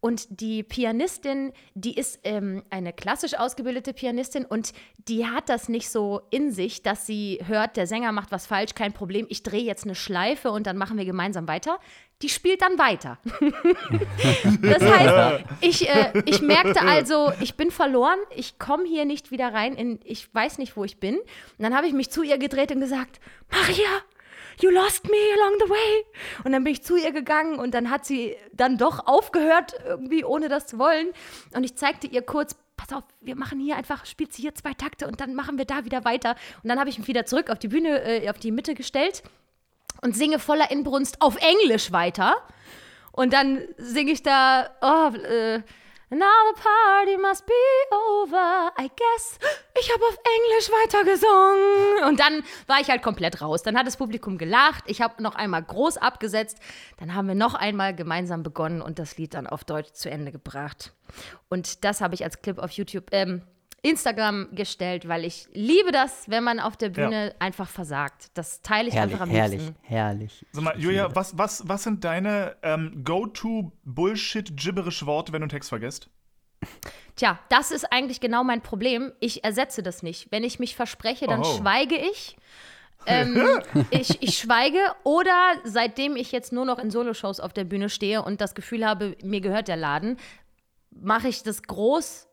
Und 0.02 0.40
die 0.40 0.62
Pianistin, 0.62 1.52
die 1.74 1.98
ist 1.98 2.20
ähm, 2.26 2.62
eine 2.70 2.94
klassisch 2.94 3.34
ausgebildete 3.34 3.92
Pianistin 3.92 4.46
und 4.46 4.74
die 5.08 5.26
hat 5.26 5.50
das 5.50 5.68
nicht 5.68 5.90
so 5.90 6.22
in 6.30 6.52
sich, 6.52 6.84
dass 6.84 7.08
sie 7.08 7.40
hört, 7.44 7.76
der 7.76 7.88
Sänger 7.88 8.12
macht 8.12 8.32
was 8.32 8.46
falsch, 8.46 8.76
kein 8.76 8.94
Problem, 8.94 9.26
ich 9.30 9.42
drehe 9.42 9.64
jetzt 9.64 9.84
eine 9.84 9.96
Schleife 9.96 10.52
und 10.52 10.68
dann 10.68 10.78
machen 10.78 10.98
wir 10.98 11.06
gemeinsam 11.06 11.48
weiter. 11.48 11.80
Die 12.22 12.30
spielt 12.30 12.62
dann 12.62 12.80
weiter. 12.80 13.18
das 14.62 14.82
heißt, 14.82 15.44
ich, 15.60 15.90
äh, 15.90 16.24
ich 16.26 16.42
merkte 16.42 16.82
also, 16.82 17.34
ich 17.42 17.56
bin 17.56 17.72
verloren, 17.72 18.20
ich 18.34 18.58
komme 18.58 18.86
hier 18.86 19.04
nicht 19.04 19.32
wieder 19.32 19.54
rein, 19.54 19.76
in, 19.76 20.00
ich 20.06 20.34
weiß 20.34 20.58
nicht, 20.58 20.78
wo 20.78 20.86
ich 20.86 21.00
bin. 21.00 21.18
Und 21.18 21.26
dann 21.60 21.76
habe 21.76 21.88
ich 21.88 21.94
mich 21.94 22.10
zu 22.10 22.24
ihr 22.24 22.38
gedreht 22.38 22.72
und 22.72 22.80
gesagt, 22.80 23.20
Maria, 23.52 24.02
you 24.62 24.70
lost 24.70 25.06
me 25.06 25.18
along 25.34 25.60
the 25.60 25.70
way. 25.70 26.06
Und 26.46 26.54
dann 26.54 26.64
bin 26.64 26.72
ich 26.72 26.84
zu 26.84 26.96
ihr 26.96 27.12
gegangen 27.12 27.60
und 27.60 27.74
dann 27.74 27.90
hat 27.90 28.06
sie 28.06 28.38
dann 28.54 28.78
doch 28.78 29.08
aufgehört, 29.08 29.74
irgendwie 29.86 30.24
ohne 30.24 30.48
das 30.48 30.68
zu 30.68 30.80
wollen. 30.80 31.10
Und 31.54 31.66
ich 31.66 31.76
zeigte 31.76 32.08
ihr 32.08 32.22
kurz, 32.22 32.56
pass 32.78 32.94
auf, 32.94 33.04
wir 33.20 33.36
machen 33.36 33.60
hier 33.60 33.76
einfach, 33.76 34.06
spielt 34.06 34.32
sie 34.32 34.44
hier 34.44 34.56
zwei 34.56 34.74
Takte 34.74 35.08
und 35.08 35.20
dann 35.20 35.36
machen 35.36 35.58
wir 35.58 35.66
da 35.66 35.84
wieder 35.84 36.06
weiter. 36.06 36.36
Und 36.64 36.70
dann 36.70 36.80
habe 36.80 36.90
ich 36.90 36.98
mich 36.98 37.10
wieder 37.10 37.26
zurück 37.26 37.50
auf 37.50 37.60
die 37.60 37.68
Bühne, 37.68 38.04
äh, 38.04 38.30
auf 38.30 38.40
die 38.40 38.52
Mitte 38.52 38.74
gestellt 38.74 39.22
und 40.02 40.16
singe 40.16 40.40
voller 40.40 40.72
Inbrunst 40.72 41.22
auf 41.22 41.38
Englisch 41.38 41.92
weiter. 41.92 42.36
Und 43.12 43.34
dann 43.34 43.62
singe 43.78 44.12
ich 44.12 44.24
da, 44.24 44.70
oh, 44.82 45.16
äh, 45.16 45.62
Now 46.12 46.54
the 46.54 46.62
party 46.62 47.18
must 47.18 47.48
be 47.48 47.54
over, 47.92 48.72
I 48.80 48.90
guess. 48.96 49.40
Ich 49.80 49.92
habe 49.92 50.06
auf 50.06 50.18
Englisch 50.38 50.70
weitergesungen. 50.70 52.08
Und 52.08 52.20
dann 52.20 52.44
war 52.68 52.80
ich 52.80 52.90
halt 52.90 53.02
komplett 53.02 53.42
raus. 53.42 53.64
Dann 53.64 53.76
hat 53.76 53.88
das 53.88 53.98
Publikum 53.98 54.38
gelacht. 54.38 54.84
Ich 54.86 55.02
habe 55.02 55.24
noch 55.24 55.34
einmal 55.34 55.64
groß 55.64 55.98
abgesetzt. 55.98 56.60
Dann 56.98 57.16
haben 57.16 57.28
wir 57.28 57.34
noch 57.34 57.56
einmal 57.56 57.96
gemeinsam 57.96 58.44
begonnen 58.44 58.84
und 58.84 59.00
das 59.00 59.18
Lied 59.18 59.34
dann 59.34 59.48
auf 59.48 59.64
Deutsch 59.64 59.94
zu 59.94 60.12
Ende 60.12 60.32
gebracht. 60.32 60.94
Und 61.50 61.84
das 61.84 62.02
habe 62.02 62.14
ich 62.14 62.24
als 62.24 62.42
Clip 62.42 62.60
auf 62.60 62.72
YouTube, 62.72 63.08
ähm, 63.12 63.42
Instagram 63.86 64.48
gestellt, 64.54 65.08
weil 65.08 65.26
ich 65.26 65.48
liebe 65.54 65.92
das, 65.92 66.30
wenn 66.30 66.44
man 66.44 66.60
auf 66.60 66.76
der 66.78 66.90
Bühne 66.90 67.36
einfach 67.40 67.70
versagt. 67.70 68.30
Das 68.34 68.62
teile 68.62 68.90
ich 68.90 68.96
Herrlich, 68.96 69.14
einfach 69.14 69.24
am 69.26 69.30
herrlich, 69.30 69.62
liebsten. 69.62 69.76
herrlich. 69.84 70.46
sag 70.52 70.64
mal, 70.64 70.80
Julia, 70.80 71.14
was, 71.16 71.38
was, 71.38 71.68
was 71.68 71.84
sind 71.84 72.04
deine 72.04 72.56
ähm, 72.64 73.04
Go-To-Bullshit-Gibberish-Worte, 73.04 75.32
wenn 75.34 75.42
du 75.42 75.46
einen 75.46 75.50
Text 75.50 75.70
vergisst? 75.70 76.10
Tja, 77.16 77.40
das 77.50 77.72
ist 77.72 77.92
eigentlich 77.92 78.20
genau 78.20 78.44
mein 78.44 78.62
Problem. 78.62 79.12
Ich 79.20 79.44
ersetze 79.44 79.84
das 79.84 80.04
nicht. 80.04 80.32
Wenn 80.32 80.44
ich 80.44 80.60
mich 80.60 80.76
verspreche, 80.76 81.28
dann 81.28 81.42
Oh. 81.42 81.58
schweige 81.58 81.96
ich. 81.96 82.36
Ähm, 83.08 83.40
ich, 83.92 84.24
ich 84.24 84.36
schweige 84.40 84.80
oder 85.04 85.54
seitdem 85.64 86.16
ich 86.16 86.32
jetzt 86.32 86.52
nur 86.52 86.66
noch 86.66 86.80
in 86.80 86.90
Soloshows 86.90 87.40
auf 87.40 87.54
der 87.54 87.64
Bühne 87.64 87.90
stehe 87.90 88.24
und 88.24 88.42
das 88.42 88.56
Gefühl 88.56 88.84
habe, 88.84 89.16
mir 89.24 89.42
gehört 89.42 89.68
der 89.68 89.78
Laden, 89.78 90.18
mache 90.90 91.28
ich 91.28 91.44
das 91.44 91.62
groß. 91.62 92.28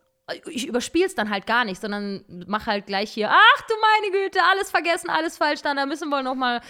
Ich 0.51 0.67
überspiele 0.69 1.07
es 1.07 1.15
dann 1.15 1.31
halt 1.31 1.47
gar 1.47 1.65
nicht, 1.65 1.81
sondern 1.81 2.25
mache 2.47 2.67
halt 2.67 2.87
gleich 2.87 3.11
hier, 3.11 3.31
ach 3.31 3.63
du 3.63 3.75
meine 3.81 4.25
Güte, 4.25 4.39
alles 4.51 4.71
vergessen, 4.71 5.11
alles 5.11 5.37
falsch, 5.37 5.63
dann 5.63 5.77
da 5.77 5.87
müssen 5.87 6.09
wir 6.09 6.23
noch 6.23 6.37
mal. 6.37 6.61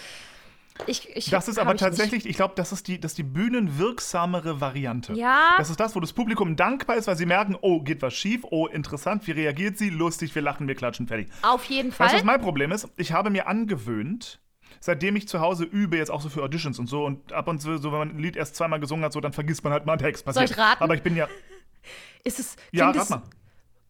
Ich, 0.87 1.15
ich, 1.15 1.29
Das 1.29 1.47
ist 1.47 1.59
aber 1.59 1.75
ich 1.75 1.81
nicht. 1.81 1.83
tatsächlich, 1.83 2.25
ich 2.25 2.35
glaube, 2.35 2.55
das 2.55 2.71
ist 2.71 2.87
die, 2.87 2.99
das 2.99 3.11
ist 3.11 3.19
die 3.19 3.23
bühnenwirksamere 3.23 4.59
Variante. 4.59 5.13
Ja. 5.13 5.53
Das 5.57 5.69
ist 5.69 5.79
das, 5.79 5.95
wo 5.95 5.99
das 5.99 6.13
Publikum 6.13 6.55
dankbar 6.55 6.95
ist, 6.95 7.07
weil 7.07 7.15
sie 7.15 7.27
merken, 7.27 7.55
oh, 7.61 7.81
geht 7.81 8.01
was 8.01 8.15
schief, 8.15 8.41
oh, 8.49 8.65
interessant, 8.65 9.27
wie 9.27 9.31
reagiert 9.31 9.77
sie, 9.77 9.91
lustig, 9.91 10.33
wir 10.33 10.41
lachen, 10.41 10.67
wir 10.67 10.73
klatschen, 10.73 11.07
fertig. 11.07 11.27
Auf 11.43 11.65
jeden 11.65 11.91
Fall. 11.91 12.05
Weißt 12.05 12.15
du, 12.15 12.17
was 12.19 12.25
mein 12.25 12.41
Problem 12.41 12.71
ist? 12.71 12.87
Ich 12.97 13.11
habe 13.11 13.29
mir 13.29 13.47
angewöhnt, 13.47 14.39
seitdem 14.79 15.15
ich 15.15 15.27
zu 15.27 15.41
Hause 15.41 15.63
übe, 15.63 15.97
jetzt 15.97 16.09
auch 16.09 16.21
so 16.21 16.29
für 16.29 16.41
Auditions 16.41 16.79
und 16.79 16.87
so, 16.87 17.05
und 17.05 17.33
ab 17.33 17.47
und 17.47 17.61
zu, 17.61 17.77
so, 17.77 17.91
wenn 17.91 17.99
man 17.99 18.09
ein 18.09 18.19
Lied 18.19 18.35
erst 18.35 18.55
zweimal 18.55 18.79
gesungen 18.79 19.05
hat, 19.05 19.13
so, 19.13 19.21
dann 19.21 19.33
vergisst 19.33 19.63
man 19.63 19.73
halt 19.73 19.85
mal 19.85 19.93
einen 19.93 20.01
Text. 20.01 20.25
Passiert. 20.25 20.47
Soll 20.47 20.57
ich 20.57 20.61
raten? 20.61 20.83
Aber 20.83 20.95
ich 20.95 21.03
bin 21.03 21.15
ja. 21.15 21.27
ist 22.23 22.39
es, 22.39 22.55
Ja, 22.71 22.89
rat 22.89 23.09
mal. 23.11 23.21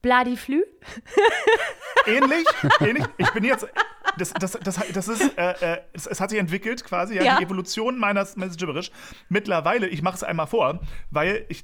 Bladiflü? 0.04 0.64
Ähnlich, 2.06 2.46
ähnlich. 2.82 3.06
Ich 3.18 3.32
bin 3.32 3.44
jetzt. 3.44 3.66
Das, 4.18 4.32
das, 4.34 4.52
das, 4.62 4.80
das 4.94 5.08
ist, 5.08 5.38
äh, 5.38 5.74
äh, 5.74 5.82
es, 5.94 6.06
es 6.06 6.22
hat 6.22 6.30
sich 6.30 6.38
entwickelt 6.38 6.84
quasi, 6.84 7.16
ja, 7.16 7.24
Ja. 7.24 7.38
die 7.40 7.46
Evolution 7.46 7.98
meines, 7.98 8.36
meines 8.36 8.58
Gibberish. 8.58 8.92
Mittlerweile, 9.30 9.88
ich 9.88 10.04
mache 10.04 10.16
es 10.18 10.24
einmal 10.24 10.46
vor, 10.46 10.82
weil 11.10 11.46
ich, 11.50 11.64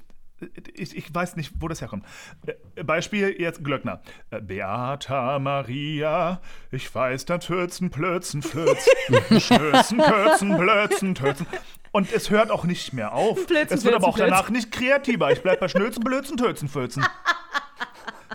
ich, 0.74 0.96
ich 0.98 1.14
weiß 1.14 1.36
nicht, 1.36 1.52
wo 1.60 1.68
das 1.68 1.82
herkommt. 1.82 2.06
Äh, 2.48 2.84
Beispiel 2.84 3.36
jetzt 3.38 3.64
Glöckner. 3.64 4.02
Äh, 4.32 4.42
Beata 4.42 5.38
Maria, 5.38 6.42
ich 6.72 6.96
weiß, 6.96 7.26
da 7.26 7.38
Türzen, 7.38 7.92
Plötzen, 7.92 8.42
Flöz, 8.42 8.88
Stößen, 9.38 9.98
Kürzen, 10.00 10.58
Blötzen, 10.58 11.14
Tötzen. 11.14 11.46
Und 11.92 12.12
es 12.14 12.30
hört 12.30 12.50
auch 12.52 12.64
nicht 12.64 12.94
mehr 12.94 13.14
auf. 13.14 13.46
Blötzen, 13.48 13.78
es 13.78 13.84
wird 13.84 13.96
aber 13.96 14.08
auch 14.08 14.18
danach 14.18 14.50
nicht 14.50 14.72
kreativer. 14.72 15.30
Ich 15.32 15.42
bleib 15.44 15.60
bei 15.60 15.68
Schnözen, 15.68 16.04
Blözen, 16.04 16.38
Tötzen, 16.38 16.70
Fürzen. 16.70 17.06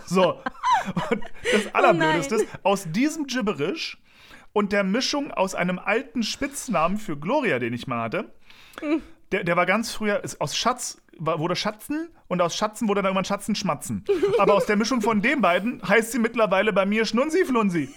So. 0.05 0.41
Und 1.09 1.23
das 1.51 1.73
Allerblödeste 1.73 2.35
ist, 2.35 2.47
aus 2.63 2.85
diesem 2.91 3.27
Gibberish 3.27 3.97
und 4.53 4.71
der 4.71 4.83
Mischung 4.83 5.31
aus 5.31 5.55
einem 5.55 5.79
alten 5.79 6.23
Spitznamen 6.23 6.97
für 6.97 7.17
Gloria, 7.17 7.59
den 7.59 7.73
ich 7.73 7.87
mal 7.87 8.01
hatte, 8.01 8.33
der, 9.31 9.43
der 9.43 9.55
war 9.55 9.65
ganz 9.65 9.91
früher, 9.91 10.23
ist 10.23 10.39
aus 10.41 10.55
Schatz 10.55 11.01
wurde 11.17 11.55
Schatzen 11.55 12.09
und 12.27 12.41
aus 12.41 12.55
Schatzen 12.55 12.87
wurde 12.87 13.01
dann 13.01 13.05
irgendwann 13.05 13.25
Schatzen 13.25 13.55
Schmatzen. 13.55 14.03
Aber 14.37 14.53
aus 14.53 14.65
der 14.65 14.75
Mischung 14.75 15.01
von 15.01 15.21
den 15.21 15.41
beiden 15.41 15.81
heißt 15.87 16.11
sie 16.11 16.19
mittlerweile 16.19 16.73
bei 16.73 16.85
mir 16.85 17.05
Schnunsi 17.05 17.45
Flunsi. 17.45 17.89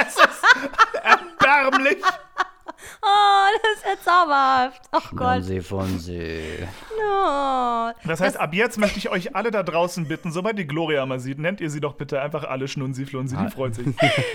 Es 0.00 0.16
ist 0.16 0.96
erbärmlich. 1.02 1.98
Oh, 3.02 3.46
das 3.84 4.04
Zauberhaft. 4.04 4.82
Oh 4.92 5.16
Gott. 5.16 5.36
Fonsi, 5.36 5.60
Fonsi. 5.60 6.40
Oh. 6.98 7.90
Das 8.04 8.20
heißt, 8.20 8.38
ab 8.38 8.54
jetzt 8.54 8.78
möchte 8.78 8.98
ich 8.98 9.08
euch 9.08 9.34
alle 9.34 9.50
da 9.50 9.62
draußen 9.62 10.06
bitten, 10.08 10.32
sobald 10.32 10.58
die 10.58 10.66
Gloria 10.66 11.04
mal 11.06 11.20
sieht, 11.20 11.38
nennt 11.38 11.60
ihr 11.60 11.70
sie 11.70 11.80
doch 11.80 11.94
bitte 11.94 12.20
einfach 12.20 12.44
alle 12.44 12.68
Schnunzi 12.68 13.06
Flunsi, 13.06 13.36
die 13.36 13.50
freut 13.50 13.74
sich. 13.74 13.86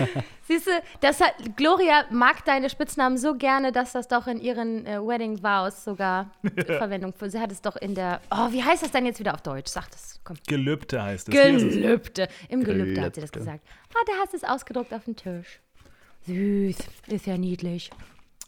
Siehst 0.46 0.66
du, 0.66 0.70
das 1.00 1.20
hat, 1.20 1.34
Gloria 1.56 2.04
mag 2.10 2.44
deine 2.44 2.70
Spitznamen 2.70 3.18
so 3.18 3.34
gerne, 3.34 3.72
dass 3.72 3.92
das 3.92 4.08
doch 4.08 4.26
in 4.26 4.40
ihren 4.40 4.86
äh, 4.86 4.98
Wedding 4.98 5.42
Vows 5.42 5.84
sogar 5.84 6.30
Verwendung 6.66 7.12
für. 7.12 7.30
Sie 7.30 7.38
hat 7.40 7.52
es 7.52 7.60
doch 7.60 7.76
in 7.76 7.94
der. 7.94 8.20
Oh, 8.30 8.50
wie 8.50 8.62
heißt 8.62 8.82
das 8.82 8.90
denn 8.90 9.06
jetzt 9.06 9.20
wieder 9.20 9.34
auf 9.34 9.42
Deutsch? 9.42 9.70
Sag 9.70 9.90
das. 9.90 10.20
Komm. 10.24 10.36
Gelübde 10.46 11.02
heißt 11.02 11.28
es. 11.28 11.34
Ist. 11.34 11.74
Gelübde. 11.74 12.28
Im 12.48 12.64
Gelübde 12.64 13.00
hat 13.02 13.14
sie 13.14 13.20
das 13.20 13.32
Gelübde. 13.32 13.52
gesagt. 13.52 13.64
Ah, 13.94 14.04
da 14.06 14.12
hast 14.20 14.32
du 14.32 14.36
es 14.36 14.44
ausgedruckt 14.44 14.92
auf 14.92 15.04
dem 15.04 15.16
Tisch. 15.16 15.60
Süß. 16.26 16.76
Ist 17.06 17.26
ja 17.26 17.38
niedlich. 17.38 17.90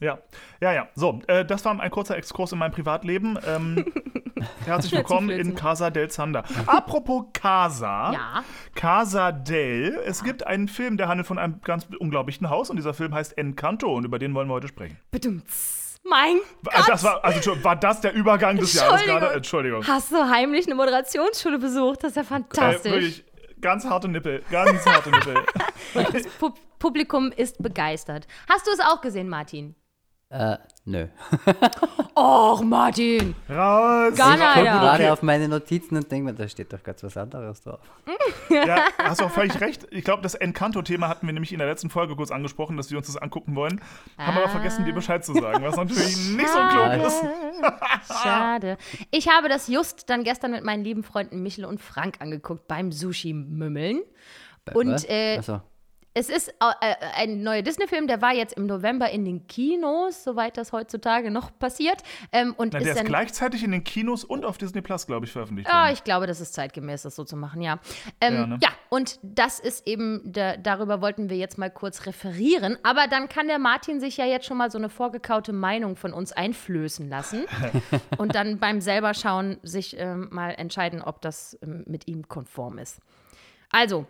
Ja, 0.00 0.18
ja, 0.62 0.72
ja. 0.72 0.88
So, 0.94 1.20
äh, 1.26 1.44
das 1.44 1.62
war 1.66 1.78
ein 1.78 1.90
kurzer 1.90 2.16
Exkurs 2.16 2.52
in 2.52 2.58
mein 2.58 2.72
Privatleben. 2.72 3.38
Ähm, 3.46 3.84
herzlich 4.64 4.92
willkommen 4.92 5.28
in. 5.28 5.54
Casa 5.54 5.90
del 5.90 6.10
Zander. 6.10 6.42
Apropos 6.66 7.24
Casa. 7.34 8.10
Ja. 8.12 8.44
Casa 8.74 9.30
del. 9.30 10.00
Es 10.06 10.24
gibt 10.24 10.46
einen 10.46 10.68
Film, 10.68 10.96
der 10.96 11.08
handelt 11.08 11.26
von 11.26 11.38
einem 11.38 11.60
ganz 11.60 11.86
unglaublichen 11.98 12.48
Haus 12.48 12.70
und 12.70 12.76
dieser 12.76 12.94
Film 12.94 13.14
heißt 13.14 13.36
Encanto 13.36 13.94
und 13.94 14.04
über 14.06 14.18
den 14.18 14.32
wollen 14.34 14.48
wir 14.48 14.54
heute 14.54 14.68
sprechen. 14.68 14.96
Bedumts. 15.10 16.00
Mein 16.02 16.38
Also 16.72 16.92
das 16.92 17.04
war, 17.04 17.22
also, 17.22 17.62
war 17.62 17.76
das 17.76 18.00
der 18.00 18.14
Übergang 18.14 18.56
des 18.56 18.72
Jahres 18.72 19.04
gerade? 19.04 19.34
Entschuldigung. 19.34 19.86
Hast 19.86 20.10
du 20.10 20.16
heimlich 20.30 20.64
eine 20.64 20.76
Moderationsschule 20.76 21.58
besucht? 21.58 22.02
Das 22.04 22.12
ist 22.12 22.16
ja 22.16 22.22
Äh, 22.22 22.24
fantastisch. 22.24 22.90
wirklich, 22.90 23.24
ganz 23.60 23.84
harte 23.84 24.08
Nippel. 24.08 24.42
Ganz 24.50 24.86
harte 24.86 25.10
Nippel. 25.10 25.34
das 26.12 26.26
Pu 26.38 26.52
Publikum 26.78 27.30
ist 27.30 27.62
begeistert. 27.62 28.26
Hast 28.48 28.66
du 28.66 28.70
es 28.70 28.80
auch 28.80 29.02
gesehen, 29.02 29.28
Martin? 29.28 29.74
Äh, 30.32 30.58
nö. 30.84 31.06
Och, 32.16 32.62
Martin. 32.62 33.34
Raus! 33.48 34.14
Gar 34.16 34.34
Ich 34.34 34.40
gucke 34.40 34.64
Ja. 34.64 34.78
gerade 34.78 35.02
Okay. 35.04 35.10
auf 35.10 35.22
meine 35.22 35.48
Notizen 35.48 35.96
und 35.96 36.10
denke 36.10 36.26
mir, 36.30 36.34
da 36.38 36.46
steht 36.46 36.72
doch 36.72 36.82
ganz 36.84 37.02
was 37.02 37.16
anderes 37.16 37.62
drauf. 37.62 37.80
Ja, 38.48 38.84
hast 38.98 39.20
auch 39.22 39.30
völlig 39.30 39.60
recht. 39.60 39.88
Ich 39.90 40.04
glaube, 40.04 40.22
das 40.22 40.34
Encanto-Thema 40.36 41.08
hatten 41.08 41.26
wir 41.26 41.32
nämlich 41.32 41.52
in 41.52 41.58
der 41.58 41.66
letzten 41.66 41.90
Folge 41.90 42.14
kurz 42.14 42.30
angesprochen, 42.30 42.76
dass 42.76 42.92
wir 42.92 42.98
uns 42.98 43.08
das 43.08 43.16
angucken 43.16 43.56
wollen. 43.56 43.80
Haben 44.18 44.36
aber 44.38 44.48
vergessen, 44.48 44.84
dir 44.84 44.92
Bescheid 44.94 45.24
zu 45.24 45.32
sagen, 45.34 45.64
was 45.64 45.74
natürlich 45.76 46.16
nicht 46.36 46.48
so 46.48 46.58
klug 46.68 47.06
ist. 47.06 47.24
Schade. 48.22 48.76
Ich 49.10 49.28
habe 49.28 49.48
das 49.48 49.66
just 49.66 50.08
dann 50.10 50.22
gestern 50.22 50.52
mit 50.52 50.62
meinen 50.64 50.84
lieben 50.84 51.02
Freunden 51.02 51.42
Michel 51.42 51.64
und 51.64 51.80
Frank 51.80 52.16
angeguckt 52.20 52.68
beim 52.68 52.92
Sushi-Mümmeln. 52.92 54.02
Und 54.74 55.08
äh, 55.10 55.38
Achso. 55.38 55.60
Es 56.20 56.28
ist 56.28 56.48
äh, 56.48 56.94
ein 57.16 57.42
neuer 57.42 57.62
Disney-Film, 57.62 58.06
der 58.06 58.20
war 58.20 58.34
jetzt 58.34 58.52
im 58.52 58.66
November 58.66 59.08
in 59.08 59.24
den 59.24 59.46
Kinos, 59.46 60.22
soweit 60.22 60.58
das 60.58 60.70
heutzutage 60.72 61.30
noch 61.30 61.50
passiert. 61.58 62.02
Ähm, 62.30 62.54
und 62.58 62.74
Na, 62.74 62.78
ist 62.80 62.84
der 62.88 62.96
ist 62.96 63.04
gleichzeitig 63.06 63.64
in 63.64 63.70
den 63.72 63.84
Kinos 63.84 64.22
und 64.24 64.44
auf 64.44 64.58
Disney 64.58 64.82
Plus, 64.82 65.06
glaube 65.06 65.24
ich, 65.24 65.32
veröffentlicht 65.32 65.68
Ja, 65.70 65.84
worden. 65.84 65.94
ich 65.94 66.04
glaube, 66.04 66.26
das 66.26 66.42
ist 66.42 66.52
zeitgemäß, 66.52 67.02
das 67.02 67.16
so 67.16 67.24
zu 67.24 67.36
machen, 67.36 67.62
ja. 67.62 67.78
Ähm, 68.20 68.34
Ja, 68.34 68.40
ja, 68.40 68.46
ne? 68.46 68.58
und 68.90 69.18
das 69.22 69.60
ist 69.60 69.86
eben, 69.86 70.20
da, 70.24 70.58
darüber 70.58 71.00
wollten 71.00 71.30
wir 71.30 71.38
jetzt 71.38 71.56
mal 71.56 71.70
kurz 71.70 72.04
referieren. 72.04 72.76
Aber 72.82 73.06
dann 73.08 73.30
kann 73.30 73.46
der 73.48 73.58
Martin 73.58 73.98
sich 73.98 74.18
ja 74.18 74.26
jetzt 74.26 74.44
schon 74.44 74.58
mal 74.58 74.70
so 74.70 74.76
eine 74.76 74.90
vorgekaute 74.90 75.54
Meinung 75.54 75.96
von 75.96 76.12
uns 76.12 76.32
einflößen 76.32 77.08
lassen 77.08 77.46
und 78.18 78.34
dann 78.34 78.58
beim 78.58 78.82
selber 78.82 79.14
schauen 79.14 79.56
sich 79.62 79.96
ähm, 79.98 80.28
mal 80.30 80.50
entscheiden, 80.50 81.00
ob 81.00 81.22
das 81.22 81.58
ähm, 81.62 81.84
mit 81.86 82.08
ihm 82.08 82.28
konform 82.28 82.76
ist. 82.76 83.00
Also, 83.72 84.04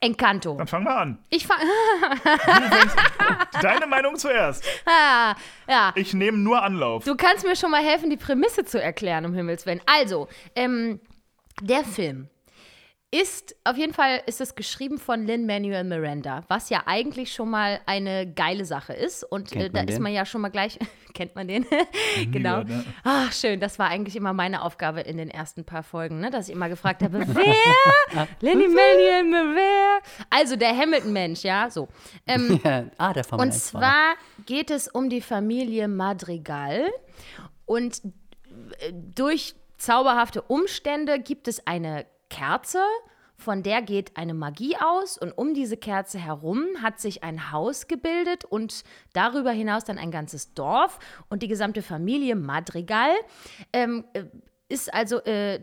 Encanto. 0.00 0.54
Dann 0.56 0.66
fang 0.66 0.84
mal 0.84 0.96
an. 0.96 1.18
Ich 1.30 1.46
fange. 1.46 1.64
Deine 3.62 3.86
Meinung 3.86 4.16
zuerst. 4.16 4.64
Ah, 4.86 5.34
ja. 5.68 5.92
Ich 5.96 6.14
nehme 6.14 6.38
nur 6.38 6.62
Anlauf. 6.62 7.04
Du 7.04 7.14
kannst 7.16 7.44
mir 7.44 7.56
schon 7.56 7.70
mal 7.70 7.82
helfen, 7.82 8.10
die 8.10 8.16
Prämisse 8.16 8.64
zu 8.64 8.80
erklären, 8.80 9.26
um 9.26 9.34
Himmels 9.34 9.66
Willen. 9.66 9.80
Also, 9.86 10.28
ähm, 10.54 11.00
der 11.60 11.84
Film 11.84 12.28
ist, 13.10 13.56
auf 13.64 13.78
jeden 13.78 13.94
Fall 13.94 14.20
ist 14.26 14.42
es 14.42 14.54
geschrieben 14.54 14.98
von 14.98 15.26
Lin-Manuel 15.26 15.84
Miranda, 15.84 16.44
was 16.48 16.68
ja 16.68 16.82
eigentlich 16.84 17.32
schon 17.32 17.48
mal 17.48 17.80
eine 17.86 18.30
geile 18.30 18.66
Sache 18.66 18.92
ist. 18.92 19.24
Und 19.24 19.50
äh, 19.56 19.70
da 19.70 19.80
man 19.80 19.88
ist 19.88 19.96
den? 19.96 20.02
man 20.02 20.12
ja 20.12 20.26
schon 20.26 20.42
mal 20.42 20.50
gleich, 20.50 20.78
kennt 21.14 21.34
man 21.34 21.48
den? 21.48 21.64
genau. 22.30 22.64
gehört, 22.64 22.68
ne? 22.68 22.84
Ach, 23.04 23.32
schön, 23.32 23.60
das 23.60 23.78
war 23.78 23.88
eigentlich 23.88 24.14
immer 24.14 24.34
meine 24.34 24.60
Aufgabe 24.62 25.00
in 25.00 25.16
den 25.16 25.30
ersten 25.30 25.64
paar 25.64 25.82
Folgen, 25.82 26.20
ne? 26.20 26.30
dass 26.30 26.48
ich 26.48 26.54
immer 26.54 26.68
gefragt 26.68 27.02
habe, 27.02 27.20
wer? 27.26 28.28
Lin-Manuel 28.40 29.24
Miranda? 29.24 30.06
Also 30.28 30.56
der 30.56 30.76
Hamilton-Mensch, 30.76 31.44
ja, 31.44 31.70
so. 31.70 31.88
Ähm, 32.26 32.60
ah, 32.98 33.14
der 33.14 33.24
Formel 33.24 33.46
und 33.46 33.52
1 33.52 33.68
-Fahrer. 33.68 33.70
zwar 33.70 34.14
geht 34.44 34.70
es 34.70 34.86
um 34.86 35.08
die 35.08 35.22
Familie 35.22 35.88
Madrigal. 35.88 36.90
Und 37.64 38.02
äh, 38.80 38.92
durch 38.92 39.54
zauberhafte 39.78 40.42
Umstände 40.42 41.20
gibt 41.20 41.48
es 41.48 41.66
eine 41.66 42.04
Kerze, 42.28 42.80
von 43.36 43.62
der 43.62 43.82
geht 43.82 44.16
eine 44.16 44.34
Magie 44.34 44.76
aus. 44.76 45.16
Und 45.16 45.32
um 45.32 45.54
diese 45.54 45.76
Kerze 45.76 46.18
herum 46.18 46.64
hat 46.82 47.00
sich 47.00 47.22
ein 47.22 47.52
Haus 47.52 47.86
gebildet 47.86 48.44
und 48.44 48.82
darüber 49.12 49.52
hinaus 49.52 49.84
dann 49.84 49.98
ein 49.98 50.10
ganzes 50.10 50.54
Dorf. 50.54 50.98
Und 51.28 51.42
die 51.42 51.48
gesamte 51.48 51.82
Familie 51.82 52.34
Madrigal 52.34 53.12
ähm, 53.72 54.04
äh, 54.12 54.24
ist 54.68 54.92
also. 54.92 55.20
Äh, 55.20 55.62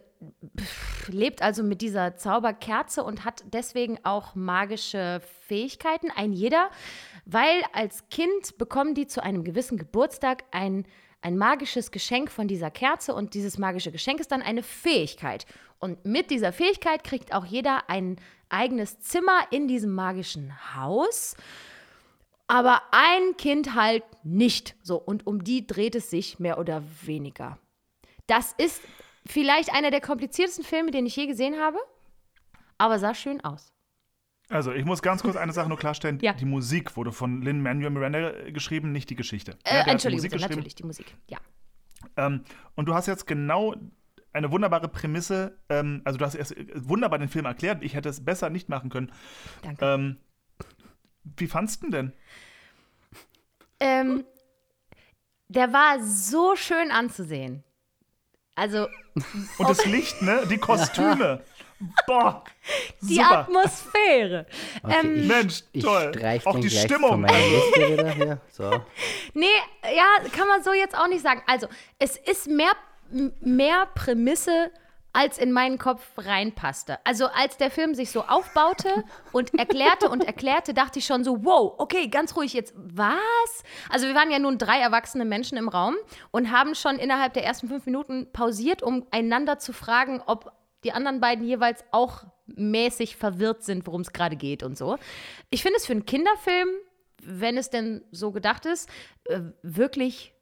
lebt 1.08 1.42
also 1.42 1.64
mit 1.64 1.82
dieser 1.82 2.16
Zauberkerze 2.16 3.04
und 3.04 3.26
hat 3.26 3.44
deswegen 3.54 4.00
auch 4.04 4.36
magische 4.36 5.22
Fähigkeiten, 5.48 6.10
ein 6.16 6.34
jeder, 6.34 6.70
weil 7.26 7.62
als 7.74 8.08
Kind 8.10 8.58
bekommen 8.58 8.96
die 8.96 9.08
zu 9.08 9.22
einem 9.22 9.44
gewissen 9.44 9.78
Geburtstag 9.78 10.44
ein, 10.52 10.86
ein 11.22 11.38
magisches 11.38 11.92
Geschenk 11.92 12.32
von 12.32 12.48
dieser 12.48 12.72
Kerze 12.72 13.14
und 13.14 13.34
dieses 13.34 13.58
magische 13.58 13.92
Geschenk 13.92 14.20
ist 14.20 14.32
dann 14.32 14.42
eine 14.42 14.64
Fähigkeit. 14.64 15.46
Und 15.80 16.06
mit 16.06 16.32
dieser 16.32 16.54
Fähigkeit 16.54 17.04
kriegt 17.04 17.34
auch 17.34 17.46
jeder 17.46 17.90
ein 17.90 18.18
eigenes 18.50 19.00
Zimmer 19.00 19.40
in 19.52 19.68
diesem 19.68 19.92
magischen 19.94 20.54
Haus. 20.76 21.36
Aber 22.48 22.82
ein 22.92 23.38
Kind 23.38 23.74
halt 23.76 24.04
nicht. 24.24 24.76
So, 24.82 24.98
und 24.98 25.26
um 25.28 25.44
die 25.44 25.66
dreht 25.66 25.96
es 25.96 26.10
sich 26.10 26.40
mehr 26.40 26.60
oder 26.60 26.84
weniger. 27.02 27.58
Das 28.28 28.54
ist 28.58 28.82
vielleicht 29.26 29.74
einer 29.74 29.92
der 29.92 30.02
kompliziertesten 30.02 30.64
Filme, 30.64 30.92
den 30.92 31.06
ich 31.06 31.16
je 31.16 31.26
gesehen 31.28 31.60
habe, 31.60 31.78
aber 32.78 33.00
sah 33.00 33.14
schön 33.16 33.44
aus. 33.44 33.72
Also, 34.50 34.72
ich 34.74 34.86
muss 34.86 35.02
ganz 35.02 35.24
kurz 35.24 35.36
eine 35.38 35.54
Sache 35.54 35.68
nur 35.70 35.78
klarstellen. 35.78 36.20
Ja. 36.22 36.34
Die 36.34 36.46
Musik 36.46 36.96
wurde 36.98 37.12
von 37.12 37.42
Lin-Manuel 37.42 37.90
Miranda 37.90 38.32
geschrieben, 38.52 38.92
nicht 38.92 39.10
die 39.10 39.16
Geschichte. 39.16 39.58
Äh, 39.64 39.78
Ja, 39.78 39.84
die 39.86 39.90
Entschuldigung, 39.90 40.30
geschrieben. 40.30 40.50
natürlich, 40.50 40.76
die 40.76 40.84
Musik. 40.84 41.16
Ja. 41.28 41.40
Ähm, 42.16 42.44
und 42.76 42.86
du 42.86 42.94
hast 42.94 43.08
jetzt 43.08 43.26
genau 43.26 43.74
eine 44.36 44.52
wunderbare 44.52 44.88
Prämisse, 44.88 45.58
ähm, 45.70 46.02
also 46.04 46.18
du 46.18 46.26
hast 46.26 46.36
erst 46.36 46.56
wunderbar 46.76 47.20
den 47.20 47.30
Film 47.30 47.46
erklärt, 47.46 47.84
ich 47.84 47.96
hätte 47.96 48.10
es 48.10 48.24
besser 48.24 48.50
nicht 48.50 48.70
machen 48.70 48.90
können. 48.90 49.12
Danke. 49.62 49.86
Ähm, 49.86 50.18
wie 51.38 51.48
fandst 51.48 51.84
du 51.84 51.90
denn? 51.90 52.14
Ähm, 53.80 54.26
der 55.48 55.74
war 55.74 56.04
so 56.04 56.56
schön 56.56 56.92
anzusehen. 56.92 57.64
Also 58.56 58.88
Und 59.58 59.70
das 59.70 59.86
Licht, 59.86 60.22
ne? 60.22 60.44
Die 60.50 60.58
Kostüme. 60.58 61.44
Boah, 62.08 62.44
die 63.02 63.16
super. 63.16 63.40
Atmosphäre. 63.40 64.46
Okay, 64.82 64.96
ähm, 65.02 65.16
ich, 65.18 65.28
Mensch, 65.28 65.64
ich 65.74 65.84
toll. 65.84 66.12
Auch 66.46 66.60
die 66.60 66.70
Stimmung. 66.70 67.28
von. 67.28 68.40
So. 68.50 68.72
Nee, 69.34 69.48
ja, 69.94 70.06
kann 70.32 70.48
man 70.48 70.64
so 70.64 70.72
jetzt 70.72 70.98
auch 70.98 71.08
nicht 71.08 71.22
sagen. 71.22 71.42
Also, 71.48 71.68
es 72.00 72.16
ist 72.16 72.48
mehr, 72.48 72.72
mehr 73.42 73.88
Prämisse, 73.94 74.72
als 75.16 75.38
in 75.38 75.54
meinen 75.54 75.78
Kopf 75.78 76.06
reinpasste. 76.18 77.00
Also, 77.06 77.28
als 77.28 77.56
der 77.56 77.72
Film 77.72 77.96
sich 77.96 78.12
so 78.12 78.24
aufbaute 78.24 79.06
und 79.32 79.54
erklärte 79.58 80.10
und 80.10 80.26
erklärte, 80.26 80.74
dachte 80.74 81.00
ich 81.00 81.06
schon 81.06 81.24
so, 81.24 81.46
wow, 81.46 81.74
okay, 81.78 82.10
ganz 82.10 82.36
ruhig 82.36 82.52
jetzt, 82.52 82.74
was? 82.76 83.16
Also, 83.90 84.08
wir 84.08 84.14
waren 84.14 84.30
ja 84.30 84.40
nun 84.40 84.58
drei 84.58 84.78
erwachsene 84.80 85.24
Menschen 85.24 85.58
im 85.58 85.70
Raum 85.70 85.96
und 86.32 86.52
haben 86.52 86.76
schon 86.76 86.98
innerhalb 86.98 87.34
der 87.34 87.46
ersten 87.46 87.70
fünf 87.70 87.86
Minuten 87.86 88.28
pausiert, 88.34 88.84
um 88.84 89.08
einander 89.12 89.58
zu 89.58 89.72
fragen, 89.72 90.22
ob 90.26 90.52
die 90.84 90.92
anderen 90.92 91.22
beiden 91.22 91.46
jeweils 91.46 91.86
auch 91.92 92.26
mäßig 92.48 93.16
verwirrt 93.16 93.64
sind, 93.64 93.88
worum 93.88 94.02
es 94.02 94.12
gerade 94.12 94.36
geht 94.36 94.64
und 94.64 94.78
so. 94.78 94.98
Ich 95.50 95.64
finde 95.64 95.78
es 95.78 95.86
für 95.86 95.94
einen 95.94 96.06
Kinderfilm, 96.06 96.68
wenn 97.24 97.58
es 97.58 97.70
denn 97.70 98.04
so 98.12 98.32
gedacht 98.32 98.66
ist, 98.66 98.90
äh, 99.26 99.40
wirklich 99.64 100.34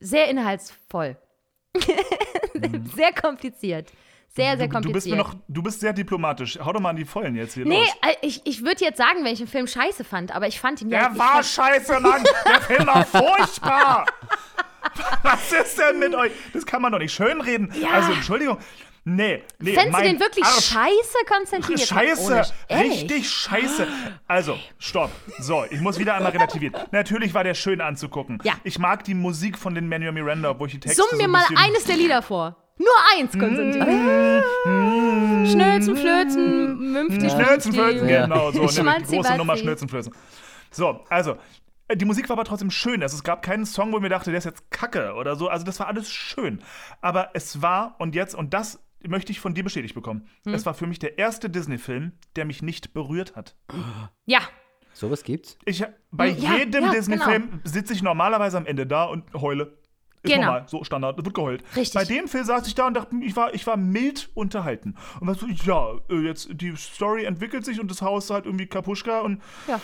sehr 0.00 0.28
inhaltsvoll. 0.28 1.18
sehr 2.96 3.12
kompliziert. 3.12 3.90
Sehr, 4.36 4.56
sehr 4.56 4.66
Du, 4.66 4.72
du, 4.72 4.82
kompliziert. 4.82 4.94
bist 4.94 5.06
mir 5.08 5.16
noch, 5.16 5.34
du 5.46 5.62
bist 5.62 5.80
sehr 5.80 5.92
diplomatisch. 5.92 6.58
Hau 6.58 6.72
doch 6.72 6.80
mal 6.80 6.90
an 6.90 6.96
die 6.96 7.04
Vollen 7.04 7.36
jetzt 7.36 7.54
hier 7.54 7.64
Nee, 7.64 7.78
los. 7.78 7.88
äh, 8.02 8.14
ich, 8.26 8.40
ich 8.44 8.64
würde 8.64 8.84
jetzt 8.84 8.98
sagen, 8.98 9.24
wenn 9.24 9.32
ich 9.32 9.38
einen 9.40 9.48
Film 9.48 9.68
scheiße 9.68 10.02
fand, 10.02 10.34
aber 10.34 10.48
ich 10.48 10.58
fand 10.58 10.82
ihn 10.82 10.90
ja. 10.90 11.08
Der 11.10 11.18
war 11.18 11.34
fand, 11.34 11.46
scheiße, 11.46 12.00
Mann! 12.00 12.24
Der 12.48 12.60
Film 12.62 12.86
war 12.86 13.04
furchtbar! 13.06 14.06
Was 15.22 15.52
ist 15.52 15.78
denn 15.78 15.98
mit 16.00 16.14
euch? 16.16 16.32
Das 16.52 16.66
kann 16.66 16.82
man 16.82 16.90
doch 16.92 16.98
nicht 16.98 17.12
schönreden. 17.14 17.72
Ja. 17.80 17.90
Also, 17.90 18.12
Entschuldigung. 18.12 18.58
Nee, 19.06 19.42
nee. 19.58 19.74
Fändest 19.74 19.98
du 20.00 20.02
den 20.04 20.18
wirklich 20.20 20.44
Arsch. 20.44 20.64
scheiße, 20.72 21.18
Konstantin? 21.28 21.76
Scheiße, 21.86 22.42
richtig 22.70 23.28
scheiße. 23.28 23.86
Also, 24.26 24.58
stopp. 24.78 25.10
So, 25.40 25.64
ich 25.70 25.80
muss 25.80 25.98
wieder 25.98 26.14
einmal 26.14 26.32
relativieren. 26.32 26.74
Natürlich 26.90 27.34
war 27.34 27.44
der 27.44 27.52
schön 27.54 27.82
anzugucken. 27.82 28.38
Ja. 28.44 28.54
Ich 28.64 28.78
mag 28.78 29.04
die 29.04 29.14
Musik 29.14 29.58
von 29.58 29.74
den 29.74 29.88
Manuel 29.88 30.12
Miranda, 30.12 30.50
obwohl 30.50 30.68
ich 30.68 30.74
die 30.74 30.80
Texte 30.80 31.02
Summ 31.02 31.08
so 31.12 31.16
mir 31.18 31.24
ein 31.24 31.30
mal 31.30 31.44
eines 31.56 31.84
der 31.84 31.96
Lieder 31.96 32.22
vor. 32.22 32.56
Nur 32.78 32.88
eins, 33.16 33.38
Konstantin. 33.38 33.82
Schnölzen, 35.46 35.96
Flözen, 35.96 36.92
Mümpfti, 36.92 37.30
Schnölzenflözen, 37.30 38.08
Ja. 38.08 38.22
genau, 38.22 38.50
so, 38.50 38.62
die 38.66 38.74
Schmanzi, 38.74 39.16
große 39.16 39.36
Nummer 39.36 39.52
Bazzi. 39.52 39.62
Schnölzenflözen. 39.62 40.14
So, 40.70 41.00
also, 41.08 41.36
äh, 41.88 41.96
die 41.96 42.04
Musik 42.04 42.28
war 42.28 42.34
aber 42.34 42.44
trotzdem 42.44 42.70
schön. 42.70 43.02
Also, 43.02 43.16
es 43.16 43.22
gab 43.22 43.42
keinen 43.42 43.66
Song, 43.66 43.92
wo 43.92 43.96
ich 43.96 44.02
mir 44.02 44.08
dachte, 44.08 44.30
der 44.30 44.38
ist 44.38 44.44
jetzt 44.44 44.70
kacke 44.70 45.14
oder 45.14 45.36
so. 45.36 45.48
Also, 45.48 45.64
das 45.64 45.78
war 45.78 45.86
alles 45.86 46.10
schön. 46.10 46.62
Aber 47.00 47.30
es 47.34 47.62
war, 47.62 47.94
und 47.98 48.14
jetzt, 48.14 48.34
und 48.34 48.54
das 48.54 48.80
möchte 49.08 49.32
ich 49.32 49.40
von 49.40 49.54
dir 49.54 49.64
bestätigt 49.64 49.94
bekommen, 49.94 50.26
Hm. 50.44 50.54
es 50.54 50.64
war 50.66 50.74
für 50.74 50.86
mich 50.86 50.98
der 50.98 51.18
erste 51.18 51.48
Disney-Film, 51.50 52.12
der 52.36 52.44
mich 52.44 52.62
nicht 52.62 52.92
berührt 52.94 53.36
hat. 53.36 53.56
Ja, 54.26 54.40
Sowas 54.92 55.24
gibt's? 55.24 55.58
Ich, 55.64 55.84
bei 56.12 56.28
Ja, 56.28 56.56
jedem 56.58 56.84
ja, 56.84 56.90
Disney-Film 56.92 57.60
sitze 57.64 57.92
ich 57.94 58.02
normalerweise 58.02 58.56
am 58.58 58.64
Ende 58.66 58.86
da 58.86 59.04
und 59.04 59.24
heule. 59.34 59.76
Ist 60.24 60.32
Genau. 60.32 60.46
normal, 60.46 60.64
so 60.66 60.82
Standard, 60.84 61.16
wird 61.22 61.34
geheult. 61.34 61.62
Richtig. 61.76 61.94
Bei 61.94 62.04
dem 62.04 62.26
Film 62.28 62.44
saß 62.44 62.66
ich 62.66 62.74
da 62.74 62.86
und 62.86 62.94
dachte, 62.94 63.14
ich 63.22 63.36
war, 63.36 63.54
ich 63.54 63.66
war 63.66 63.76
mild 63.76 64.30
unterhalten. 64.34 64.96
Und 65.20 65.28
was 65.28 65.38
so, 65.38 65.46
ja, 65.46 65.92
äh, 66.10 66.26
jetzt 66.26 66.48
die 66.50 66.74
Story 66.76 67.24
entwickelt 67.24 67.64
sich 67.64 67.78
und 67.78 67.90
das 67.90 68.00
Haus 68.02 68.24
ist 68.24 68.30
halt 68.30 68.46
irgendwie 68.46 68.66
Kapuschka 68.66 69.20
und 69.20 69.42
ja. 69.68 69.78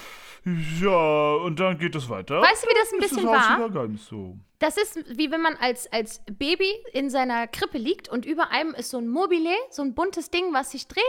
ja, 0.81 1.35
und 1.45 1.61
dann 1.61 1.79
geht 1.79 1.95
es 1.95 2.09
weiter. 2.09 2.41
Weißt 2.41 2.65
du, 2.65 2.69
wie 2.69 2.75
das 2.75 2.93
ein 2.93 2.99
bisschen 3.01 3.29
Haus 3.29 3.37
war? 3.51 3.57
wieder 3.59 3.71
ganz 3.71 4.07
so. 4.07 4.37
Das 4.59 4.77
ist 4.77 4.97
wie 5.19 5.31
wenn 5.31 5.43
man 5.43 5.57
als, 5.57 5.91
als 5.93 6.23
Baby 6.27 6.71
in 6.93 7.11
seiner 7.11 7.47
Krippe 7.47 7.79
liegt 7.79 8.09
und 8.09 8.25
über 8.27 8.51
einem 8.51 8.75
ist 8.75 8.91
so 8.91 8.99
ein 8.99 9.09
Mobile, 9.09 9.55
so 9.71 9.83
ein 9.83 9.95
buntes 9.95 10.31
Ding, 10.31 10.53
was 10.53 10.71
sich 10.73 10.87
dreht 10.89 11.03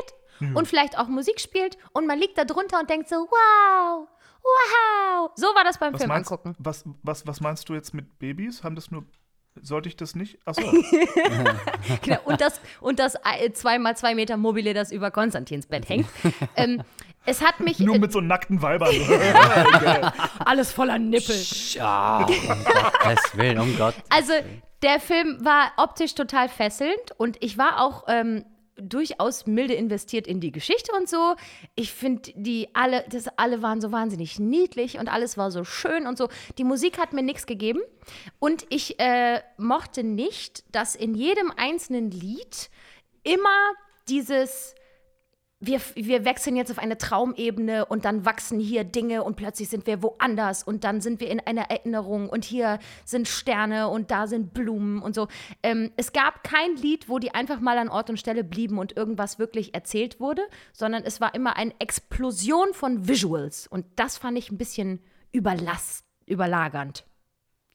und 0.55 0.67
vielleicht 0.67 0.97
auch 0.97 1.07
Musik 1.07 1.39
spielt 1.39 1.77
und 1.93 2.07
man 2.07 2.17
liegt 2.17 2.37
da 2.37 2.45
drunter 2.45 2.79
und 2.79 2.89
denkt 2.89 3.07
so, 3.09 3.15
wow, 3.15 4.07
wow. 4.41 5.29
So 5.35 5.47
war 5.47 5.63
das 5.63 5.77
beim 5.77 5.93
Was 5.93 6.01
Film 6.01 6.09
meinst, 6.09 6.31
angucken. 6.31 6.55
was, 6.59 6.83
was, 7.03 7.27
was 7.27 7.41
meinst 7.41 7.69
du 7.69 7.73
jetzt 7.73 7.93
mit 7.93 8.17
Babys? 8.19 8.63
Haben 8.63 8.75
das 8.75 8.89
nur. 8.91 9.05
Sollte 9.61 9.89
ich 9.89 9.97
das 9.97 10.15
nicht? 10.15 10.39
Achso. 10.45 10.61
Genau. 12.03 12.19
Und 12.25 12.39
das, 12.39 12.61
und 12.79 12.99
das 12.99 13.15
äh, 13.15 13.51
zweimal 13.51 13.97
zwei 13.97 14.15
Meter 14.15 14.37
Mobile, 14.37 14.73
das 14.73 14.91
über 14.91 15.11
Konstantins 15.11 15.67
Bett 15.67 15.89
hängt. 15.89 16.07
ähm, 16.55 16.83
es 17.25 17.41
hat 17.41 17.59
mich 17.59 17.79
nur 17.79 17.95
äh, 17.95 17.99
mit 17.99 18.11
so 18.11 18.21
nackten 18.21 18.61
Weibern. 18.61 18.95
alles 20.39 20.71
voller 20.71 20.97
Nippel. 20.97 21.35
Ja, 21.73 22.25
um 22.25 22.63
Gottes 22.63 23.37
Willen, 23.37 23.59
um 23.59 23.77
Gott. 23.77 23.95
Also 24.09 24.33
der 24.81 24.99
Film 24.99 25.37
war 25.43 25.71
optisch 25.77 26.15
total 26.15 26.49
fesselnd 26.49 27.11
und 27.17 27.37
ich 27.41 27.57
war 27.57 27.81
auch 27.81 28.05
ähm, 28.07 28.45
durchaus 28.81 29.45
milde 29.45 29.73
investiert 29.73 30.27
in 30.27 30.39
die 30.39 30.51
Geschichte 30.51 30.91
und 30.97 31.09
so. 31.09 31.35
Ich 31.75 31.91
finde, 31.91 32.31
die 32.35 32.69
alle, 32.73 33.05
das 33.09 33.27
alle 33.37 33.61
waren 33.61 33.81
so 33.81 33.91
wahnsinnig 33.91 34.39
niedlich 34.39 34.99
und 34.99 35.07
alles 35.07 35.37
war 35.37 35.51
so 35.51 35.63
schön 35.63 36.07
und 36.07 36.17
so. 36.17 36.29
Die 36.57 36.63
Musik 36.63 36.97
hat 36.97 37.13
mir 37.13 37.23
nichts 37.23 37.45
gegeben 37.45 37.81
und 38.39 38.65
ich 38.69 38.99
äh, 38.99 39.41
mochte 39.57 40.03
nicht, 40.03 40.63
dass 40.75 40.95
in 40.95 41.15
jedem 41.15 41.51
einzelnen 41.55 42.11
Lied 42.11 42.69
immer 43.23 43.73
dieses 44.07 44.75
wir, 45.61 45.79
wir 45.93 46.25
wechseln 46.25 46.55
jetzt 46.55 46.71
auf 46.71 46.79
eine 46.79 46.97
Traumebene 46.97 47.85
und 47.85 48.03
dann 48.03 48.25
wachsen 48.25 48.59
hier 48.59 48.83
Dinge 48.83 49.23
und 49.23 49.35
plötzlich 49.35 49.69
sind 49.69 49.85
wir 49.85 50.01
woanders 50.01 50.63
und 50.63 50.83
dann 50.83 51.01
sind 51.01 51.19
wir 51.21 51.29
in 51.29 51.39
einer 51.39 51.69
Erinnerung 51.69 52.27
und 52.29 52.43
hier 52.43 52.79
sind 53.05 53.27
Sterne 53.27 53.87
und 53.87 54.09
da 54.09 54.25
sind 54.25 54.53
Blumen 54.53 55.01
und 55.03 55.13
so. 55.13 55.27
Ähm, 55.61 55.91
es 55.97 56.13
gab 56.13 56.43
kein 56.43 56.75
Lied, 56.75 57.09
wo 57.09 57.19
die 57.19 57.35
einfach 57.35 57.59
mal 57.59 57.77
an 57.77 57.89
Ort 57.89 58.09
und 58.09 58.17
Stelle 58.17 58.43
blieben 58.43 58.79
und 58.79 58.97
irgendwas 58.97 59.37
wirklich 59.37 59.75
erzählt 59.75 60.19
wurde, 60.19 60.41
sondern 60.73 61.03
es 61.03 61.21
war 61.21 61.35
immer 61.35 61.55
eine 61.55 61.73
Explosion 61.79 62.73
von 62.73 63.07
Visuals 63.07 63.67
und 63.67 63.85
das 63.95 64.17
fand 64.17 64.39
ich 64.39 64.51
ein 64.51 64.57
bisschen 64.57 64.99
überlast, 65.31 66.05
überlagernd. 66.25 67.05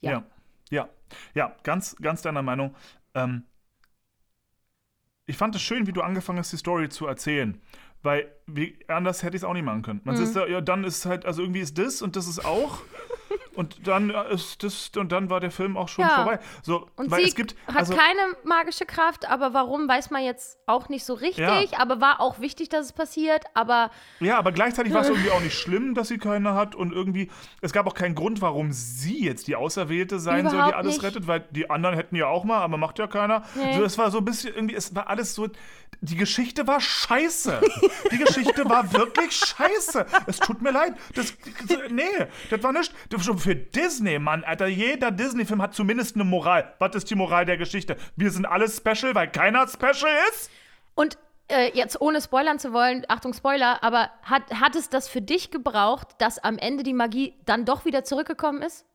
Ja. 0.01 0.11
Ja. 0.11 0.23
ja, 0.69 0.89
ja, 1.33 1.55
ganz, 1.63 1.95
ganz 1.95 2.21
deiner 2.21 2.41
Meinung. 2.41 2.75
Ähm, 3.13 3.45
ich 5.27 5.37
fand 5.37 5.55
es 5.55 5.61
schön, 5.61 5.85
wie 5.85 5.93
du 5.93 6.01
angefangen 6.01 6.39
hast, 6.39 6.51
die 6.53 6.57
Story 6.57 6.89
zu 6.89 7.05
erzählen. 7.05 7.61
Weil 8.01 8.31
wie, 8.47 8.79
anders 8.87 9.23
hätte 9.23 9.35
ich 9.35 9.41
es 9.41 9.43
auch 9.43 9.53
nicht 9.53 9.65
machen 9.65 9.81
können. 9.81 9.99
Mhm. 9.99 10.05
Man 10.05 10.17
sitzt 10.17 10.35
da, 10.35 10.47
ja, 10.47 10.61
dann 10.61 10.83
ist 10.83 11.05
halt, 11.05 11.25
also 11.25 11.41
irgendwie 11.41 11.59
ist 11.59 11.77
das 11.77 12.01
und 12.01 12.15
das 12.15 12.27
ist 12.27 12.43
auch. 12.43 12.81
Und 13.57 13.87
dann 13.87 14.09
äh, 14.11 14.33
ist 14.33 14.63
das, 14.63 14.91
und 14.95 15.11
dann 15.11 15.29
war 15.29 15.39
der 15.39 15.51
Film 15.51 15.75
auch 15.75 15.89
schon 15.89 16.05
Ja. 16.05 16.15
vorbei. 16.23 16.39
So, 16.61 16.87
Und 16.95 17.11
weil 17.11 17.23
sie 17.23 17.29
es 17.29 17.35
gibt, 17.35 17.55
hat 17.67 17.75
also, 17.77 17.93
keine 17.95 18.19
magische 18.45 18.85
Kraft, 18.85 19.29
aber 19.29 19.53
warum, 19.53 19.87
weiß 19.87 20.09
man 20.11 20.23
jetzt 20.23 20.57
auch 20.67 20.87
nicht 20.89 21.03
so 21.03 21.13
richtig. 21.15 21.71
Ja. 21.71 21.79
Aber 21.79 21.99
war 21.99 22.21
auch 22.21 22.39
wichtig, 22.39 22.69
dass 22.69 22.85
es 22.85 22.93
passiert. 22.93 23.43
Aber 23.53 23.91
Ja, 24.19 24.37
aber 24.37 24.51
gleichzeitig 24.51 24.93
war 24.93 25.01
es 25.01 25.09
irgendwie 25.09 25.31
auch 25.31 25.41
nicht 25.41 25.57
schlimm, 25.57 25.93
dass 25.95 26.07
sie 26.07 26.17
keine 26.19 26.53
hat 26.53 26.75
und 26.75 26.93
irgendwie, 26.93 27.29
es 27.61 27.73
gab 27.73 27.87
auch 27.87 27.93
keinen 27.95 28.15
Grund, 28.15 28.41
warum 28.41 28.71
sie 28.71 29.23
jetzt 29.25 29.47
die 29.47 29.55
Auserwählte 29.55 30.19
sein 30.19 30.43
soll, 30.43 30.51
die 30.51 30.55
Überhaupt 30.57 30.75
alles 30.75 30.93
nicht. 30.95 31.03
rettet, 31.03 31.27
weil 31.27 31.41
die 31.51 31.69
anderen 31.69 31.95
hätten 31.95 32.15
ja 32.15 32.27
auch 32.27 32.43
mal, 32.43 32.59
aber 32.59 32.77
macht 32.77 32.99
ja 32.99 33.07
keiner. 33.07 33.43
Nee. 33.55 33.73
So, 33.75 33.83
es 33.83 33.97
war 33.97 34.11
so 34.11 34.19
ein 34.19 34.25
bisschen 34.25 34.53
irgendwie, 34.53 34.75
es 34.75 34.93
war 34.95 35.09
alles 35.09 35.33
so, 35.35 35.47
die 36.01 36.15
Geschichte 36.15 36.67
war 36.67 36.79
scheiße. 36.79 37.59
die 38.11 38.17
Geschichte 38.17 38.69
war 38.69 38.91
wirklich 38.93 39.33
scheiße. 39.35 40.05
Es 40.27 40.37
tut 40.39 40.61
mir 40.61 40.71
leid. 40.71 40.93
Das, 41.15 41.33
nee, 41.89 42.03
das 42.49 42.61
war 42.61 42.71
nicht, 42.71 42.93
das 43.09 43.25
für 43.47 43.55
Disney, 43.55 44.19
Mann, 44.19 44.43
Alter, 44.43 44.67
jeder 44.67 45.09
Disney-Film 45.09 45.61
hat 45.61 45.73
zumindest 45.73 46.15
eine 46.15 46.25
Moral. 46.25 46.73
Was 46.79 46.95
ist 46.95 47.09
die 47.09 47.15
Moral 47.15 47.45
der 47.45 47.55
Geschichte? 47.55 47.95
Wir 48.17 48.29
sind 48.29 48.45
alle 48.45 48.67
special, 48.67 49.15
weil 49.15 49.31
keiner 49.31 49.65
special 49.69 50.11
ist? 50.29 50.51
Und 50.95 51.17
äh, 51.47 51.71
jetzt 51.73 52.01
ohne 52.01 52.19
spoilern 52.19 52.59
zu 52.59 52.73
wollen, 52.73 53.05
Achtung 53.07 53.33
Spoiler, 53.33 53.81
aber 53.85 54.09
hat, 54.23 54.53
hat 54.53 54.75
es 54.75 54.89
das 54.89 55.07
für 55.07 55.21
dich 55.21 55.49
gebraucht, 55.49 56.09
dass 56.17 56.39
am 56.39 56.57
Ende 56.57 56.83
die 56.83 56.91
Magie 56.91 57.35
dann 57.45 57.63
doch 57.63 57.85
wieder 57.85 58.03
zurückgekommen 58.03 58.61
ist? 58.61 58.85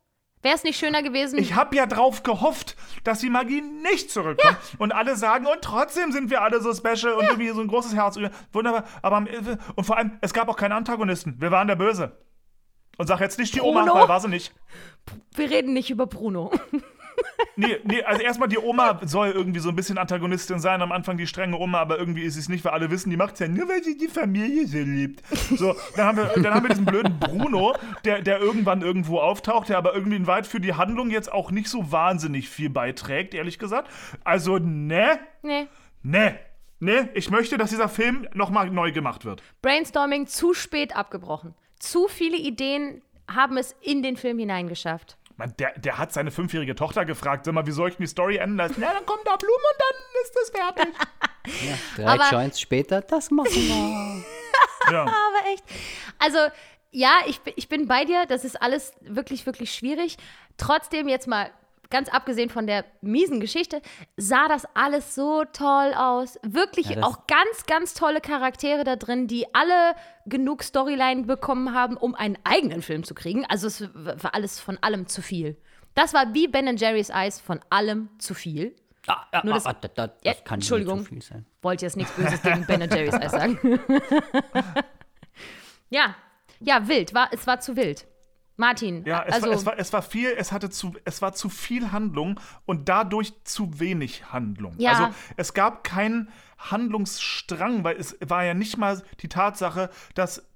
Wäre 0.42 0.54
es 0.54 0.64
nicht 0.64 0.78
schöner 0.78 1.02
gewesen? 1.02 1.38
Ich 1.38 1.54
habe 1.54 1.74
ja 1.74 1.86
drauf 1.86 2.22
gehofft, 2.22 2.76
dass 3.04 3.20
die 3.20 3.30
Magie 3.30 3.62
nicht 3.62 4.10
zurückkommt. 4.10 4.58
Und 4.76 4.92
alle 4.92 5.16
sagen, 5.16 5.46
und 5.46 5.62
trotzdem 5.62 6.12
sind 6.12 6.28
wir 6.28 6.42
alle 6.42 6.60
so 6.60 6.74
special 6.74 7.14
und 7.14 7.24
irgendwie 7.24 7.48
so 7.48 7.62
ein 7.62 7.68
großes 7.68 7.94
Herz. 7.94 8.18
Wunderbar. 8.52 8.84
Aber 9.00 9.24
und 9.76 9.84
vor 9.84 9.96
allem, 9.96 10.18
es 10.20 10.34
gab 10.34 10.50
auch 10.50 10.56
keine 10.56 10.74
Antagonisten. 10.74 11.40
Wir 11.40 11.50
waren 11.52 11.68
der 11.68 11.76
Böse. 11.76 12.18
Und 12.98 13.06
sag 13.06 13.20
jetzt 13.20 13.38
nicht 13.38 13.54
die 13.54 13.60
Oma, 13.60 13.84
Bruno? 13.84 13.94
weil 13.94 14.08
war 14.08 14.20
sie 14.20 14.28
nicht. 14.28 14.52
Wir 15.34 15.50
reden 15.50 15.72
nicht 15.72 15.90
über 15.90 16.06
Bruno. 16.06 16.52
Nee, 17.56 17.78
nee, 17.84 18.02
also 18.02 18.22
erstmal 18.22 18.48
die 18.48 18.58
Oma 18.58 19.00
soll 19.04 19.30
irgendwie 19.30 19.60
so 19.60 19.68
ein 19.68 19.76
bisschen 19.76 19.98
Antagonistin 19.98 20.58
sein, 20.58 20.80
am 20.80 20.92
Anfang 20.92 21.16
die 21.18 21.26
strenge 21.26 21.58
Oma, 21.58 21.80
aber 21.80 21.98
irgendwie 21.98 22.22
ist 22.22 22.34
sie 22.34 22.40
es 22.40 22.48
nicht, 22.48 22.64
weil 22.64 22.72
alle 22.72 22.90
wissen, 22.90 23.10
die 23.10 23.16
macht 23.16 23.34
es 23.34 23.40
ja 23.40 23.48
nur, 23.48 23.68
weil 23.68 23.82
sie 23.82 23.96
die 23.96 24.08
Familie 24.08 24.66
so 24.66 24.78
liebt. 24.78 25.22
So, 25.56 25.76
dann 25.96 26.06
haben 26.06 26.16
wir, 26.18 26.42
dann 26.42 26.54
haben 26.54 26.62
wir 26.62 26.70
diesen 26.70 26.86
blöden 26.86 27.18
Bruno, 27.18 27.74
der, 28.04 28.22
der 28.22 28.40
irgendwann 28.40 28.80
irgendwo 28.80 29.18
auftaucht, 29.18 29.68
der 29.68 29.78
aber 29.78 29.94
irgendwie 29.94 30.16
in 30.16 30.26
weit 30.26 30.46
für 30.46 30.60
die 30.60 30.74
Handlung 30.74 31.10
jetzt 31.10 31.30
auch 31.30 31.50
nicht 31.50 31.68
so 31.68 31.92
wahnsinnig 31.92 32.48
viel 32.48 32.70
beiträgt, 32.70 33.34
ehrlich 33.34 33.58
gesagt. 33.58 33.90
Also, 34.24 34.58
ne, 34.58 35.18
nee. 35.42 35.66
ne, 36.02 36.38
ne, 36.80 37.10
ich 37.14 37.30
möchte, 37.30 37.58
dass 37.58 37.70
dieser 37.70 37.88
Film 37.88 38.26
nochmal 38.32 38.70
neu 38.70 38.92
gemacht 38.92 39.24
wird. 39.24 39.42
Brainstorming 39.60 40.26
zu 40.26 40.54
spät 40.54 40.96
abgebrochen. 40.96 41.54
Zu 41.82 42.06
viele 42.06 42.36
Ideen 42.36 43.02
haben 43.28 43.56
es 43.56 43.74
in 43.80 44.02
den 44.04 44.16
Film 44.16 44.38
hineingeschafft. 44.38 45.16
Man, 45.36 45.52
der, 45.58 45.76
der 45.78 45.98
hat 45.98 46.12
seine 46.12 46.30
fünfjährige 46.30 46.76
Tochter 46.76 47.04
gefragt, 47.04 47.44
sag 47.44 47.54
mal, 47.54 47.66
wie 47.66 47.72
soll 47.72 47.88
ich 47.88 47.96
denn 47.96 48.04
die 48.04 48.10
Story 48.10 48.36
enden 48.36 48.56
lassen? 48.56 48.76
Na, 48.78 48.92
dann 48.92 49.04
kommen 49.04 49.22
da 49.24 49.34
Blumen 49.36 49.56
und 49.72 49.80
dann 49.80 50.22
ist 50.22 50.36
das 50.36 50.50
fertig. 50.50 51.74
Drei 51.96 52.04
Aber- 52.06 52.30
Joints 52.30 52.60
später, 52.60 53.00
das 53.00 53.30
machen 53.30 53.50
wir. 53.54 54.24
Ja. 54.92 55.02
Aber 55.02 55.52
echt. 55.52 55.64
Also, 56.18 56.38
ja, 56.90 57.20
ich, 57.26 57.40
bin- 57.40 57.54
ich 57.56 57.68
bin 57.68 57.86
bei 57.88 58.04
dir. 58.04 58.26
Das 58.26 58.44
ist 58.44 58.60
alles 58.60 58.92
wirklich, 59.00 59.46
wirklich 59.46 59.72
schwierig. 59.74 60.16
Trotzdem, 60.56 61.08
jetzt 61.08 61.26
mal 61.28 61.50
ganz 61.92 62.08
abgesehen 62.08 62.50
von 62.50 62.66
der 62.66 62.84
miesen 63.00 63.38
Geschichte, 63.38 63.80
sah 64.16 64.48
das 64.48 64.64
alles 64.74 65.14
so 65.14 65.44
toll 65.52 65.94
aus. 65.96 66.38
Wirklich 66.42 66.88
Ja, 66.90 67.04
auch 67.04 67.28
ganz, 67.28 67.66
ganz 67.68 67.94
tolle 67.94 68.20
Charaktere 68.20 68.82
da 68.82 68.96
drin, 68.96 69.28
die 69.28 69.46
alle 69.54 69.94
genug 70.26 70.64
Storyline 70.64 71.22
bekommen 71.22 71.72
haben, 71.74 71.96
um 71.96 72.16
einen 72.16 72.36
eigenen 72.42 72.82
Film 72.82 73.04
zu 73.04 73.14
kriegen. 73.14 73.44
Also, 73.46 73.68
es 73.68 73.88
war 73.94 74.34
alles 74.34 74.58
von 74.58 74.78
allem 74.80 75.06
zu 75.06 75.22
viel. 75.22 75.56
Das 75.94 76.14
war 76.14 76.34
wie 76.34 76.48
Ben 76.48 76.76
Jerry's 76.76 77.10
Eis 77.10 77.38
von 77.40 77.60
allem 77.70 78.08
zu 78.18 78.34
viel. 78.34 78.74
Ah, 79.06 79.26
ah, 79.32 79.40
Nur 79.44 79.54
das- 79.54 79.66
ah, 79.66 79.74
das, 79.74 79.90
das, 79.94 80.10
kann 80.22 80.32
nicht 80.32 80.46
Entschuldigung. 80.50 81.00
zu 81.00 81.04
viel 81.06 81.22
sein. 81.22 81.44
Wollte 81.60 81.84
jetzt 81.84 81.96
nichts 81.96 82.12
Böses 82.12 82.40
gegen 82.42 82.64
Ben 82.66 82.80
Jerry's 82.80 83.14
Eis 83.14 83.30
sagen. 83.32 83.58
ja, 85.90 86.14
ja, 86.60 86.88
wild. 86.88 87.12
War, 87.14 87.28
es 87.32 87.46
war 87.46 87.60
zu 87.60 87.76
wild. 87.76 88.06
Martin, 88.62 89.04
Ja, 89.04 89.24
es, 89.26 89.34
also 89.34 89.46
war, 89.48 89.54
es, 89.54 89.66
war, 89.66 89.78
es 89.78 89.92
war 89.92 90.02
viel, 90.02 90.32
es 90.38 90.52
hatte 90.52 90.70
zu, 90.70 90.94
es 91.04 91.20
war 91.20 91.32
zu 91.32 91.48
viel 91.48 91.90
Handlung 91.90 92.38
und 92.64 92.88
dadurch 92.88 93.34
zu 93.42 93.80
wenig 93.80 94.32
Handlung. 94.32 94.76
Ja. 94.78 94.92
Also 94.92 95.08
es 95.36 95.52
gab 95.52 95.82
keinen 95.82 96.28
Handlungsstrang, 96.58 97.82
weil 97.82 97.96
es 97.96 98.16
war 98.20 98.44
ja 98.44 98.54
nicht 98.54 98.78
mal 98.78 99.02
die 99.20 99.28
Tatsache, 99.28 99.90
dass 100.14 100.46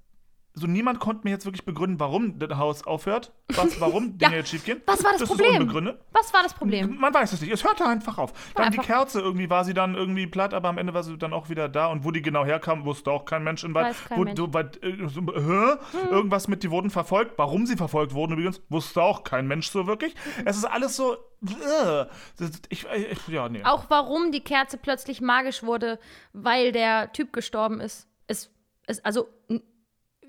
so 0.57 0.67
niemand 0.67 0.99
konnte 0.99 1.21
mir 1.23 1.31
jetzt 1.31 1.45
wirklich 1.45 1.65
begründen, 1.65 1.99
warum 1.99 2.39
das 2.39 2.57
Haus 2.57 2.83
aufhört, 2.85 3.31
was, 3.49 3.79
warum 3.79 4.17
Dinge 4.17 4.37
jetzt 4.37 4.49
schief 4.49 4.65
gehen. 4.65 4.81
was 4.85 5.03
war 5.03 5.11
das 5.11 5.21
das 5.21 5.29
Problem? 5.29 5.53
Ist 5.53 5.59
unbegründet. 5.61 5.99
Was 6.11 6.33
war 6.33 6.43
das 6.43 6.53
Problem? 6.53 6.97
Man 6.99 7.13
weiß 7.13 7.33
es 7.33 7.41
nicht. 7.41 7.51
Es 7.51 7.63
hörte 7.63 7.85
einfach 7.85 8.17
auf. 8.17 8.33
Dann 8.55 8.71
die 8.71 8.79
einfach- 8.79 8.85
Kerze, 8.87 9.21
irgendwie 9.21 9.49
war 9.49 9.63
sie 9.65 9.73
dann 9.73 9.95
irgendwie 9.95 10.25
platt, 10.27 10.53
aber 10.53 10.69
am 10.69 10.77
Ende 10.77 10.93
war 10.93 11.03
sie 11.03 11.17
dann 11.17 11.33
auch 11.33 11.49
wieder 11.49 11.69
da. 11.69 11.87
Und 11.87 12.03
wo 12.03 12.11
die 12.11 12.21
genau 12.21 12.43
herkam, 12.43 12.85
wusste 12.85 13.11
auch 13.11 13.25
kein 13.25 13.43
Mensch 13.43 13.63
in 13.63 13.73
kein 13.73 13.93
Wo, 14.15 14.23
Mensch. 14.23 14.39
weit, 14.53 14.81
äh, 14.83 14.91
hä? 14.93 16.09
Irgendwas 16.09 16.47
mit, 16.47 16.63
die 16.63 16.71
wurden 16.71 16.89
verfolgt. 16.89 17.37
Warum 17.37 17.65
sie 17.65 17.75
verfolgt 17.77 18.13
wurden 18.13 18.33
übrigens, 18.33 18.61
wusste 18.69 19.01
auch 19.03 19.23
kein 19.23 19.47
Mensch 19.47 19.69
so 19.69 19.85
wirklich. 19.87 20.15
Es 20.45 20.57
ist 20.57 20.65
alles 20.65 20.95
so. 20.95 21.13
Äh, 21.13 22.05
das- 22.37 22.61
ich, 22.69 22.85
ich, 22.87 23.27
ja, 23.27 23.47
nee. 23.49 23.63
Auch 23.63 23.85
warum 23.89 24.31
die 24.31 24.41
Kerze 24.41 24.77
plötzlich 24.77 25.21
magisch 25.21 25.61
wurde, 25.63 25.99
weil 26.33 26.71
der 26.71 27.11
Typ 27.13 27.31
gestorben 27.33 27.79
ist. 27.79 28.07
ist, 28.27 28.51
ist 28.87 29.05
also, 29.05 29.27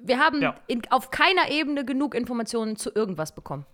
wir 0.03 0.19
haben 0.19 0.41
Ja. 0.43 0.57
in, 0.67 0.83
auf 0.91 1.11
keiner 1.11 1.51
Ebene 1.51 1.85
genug 1.85 2.15
Informationen 2.15 2.77
zu 2.77 2.91
irgendwas 2.95 3.35
bekommen. 3.35 3.67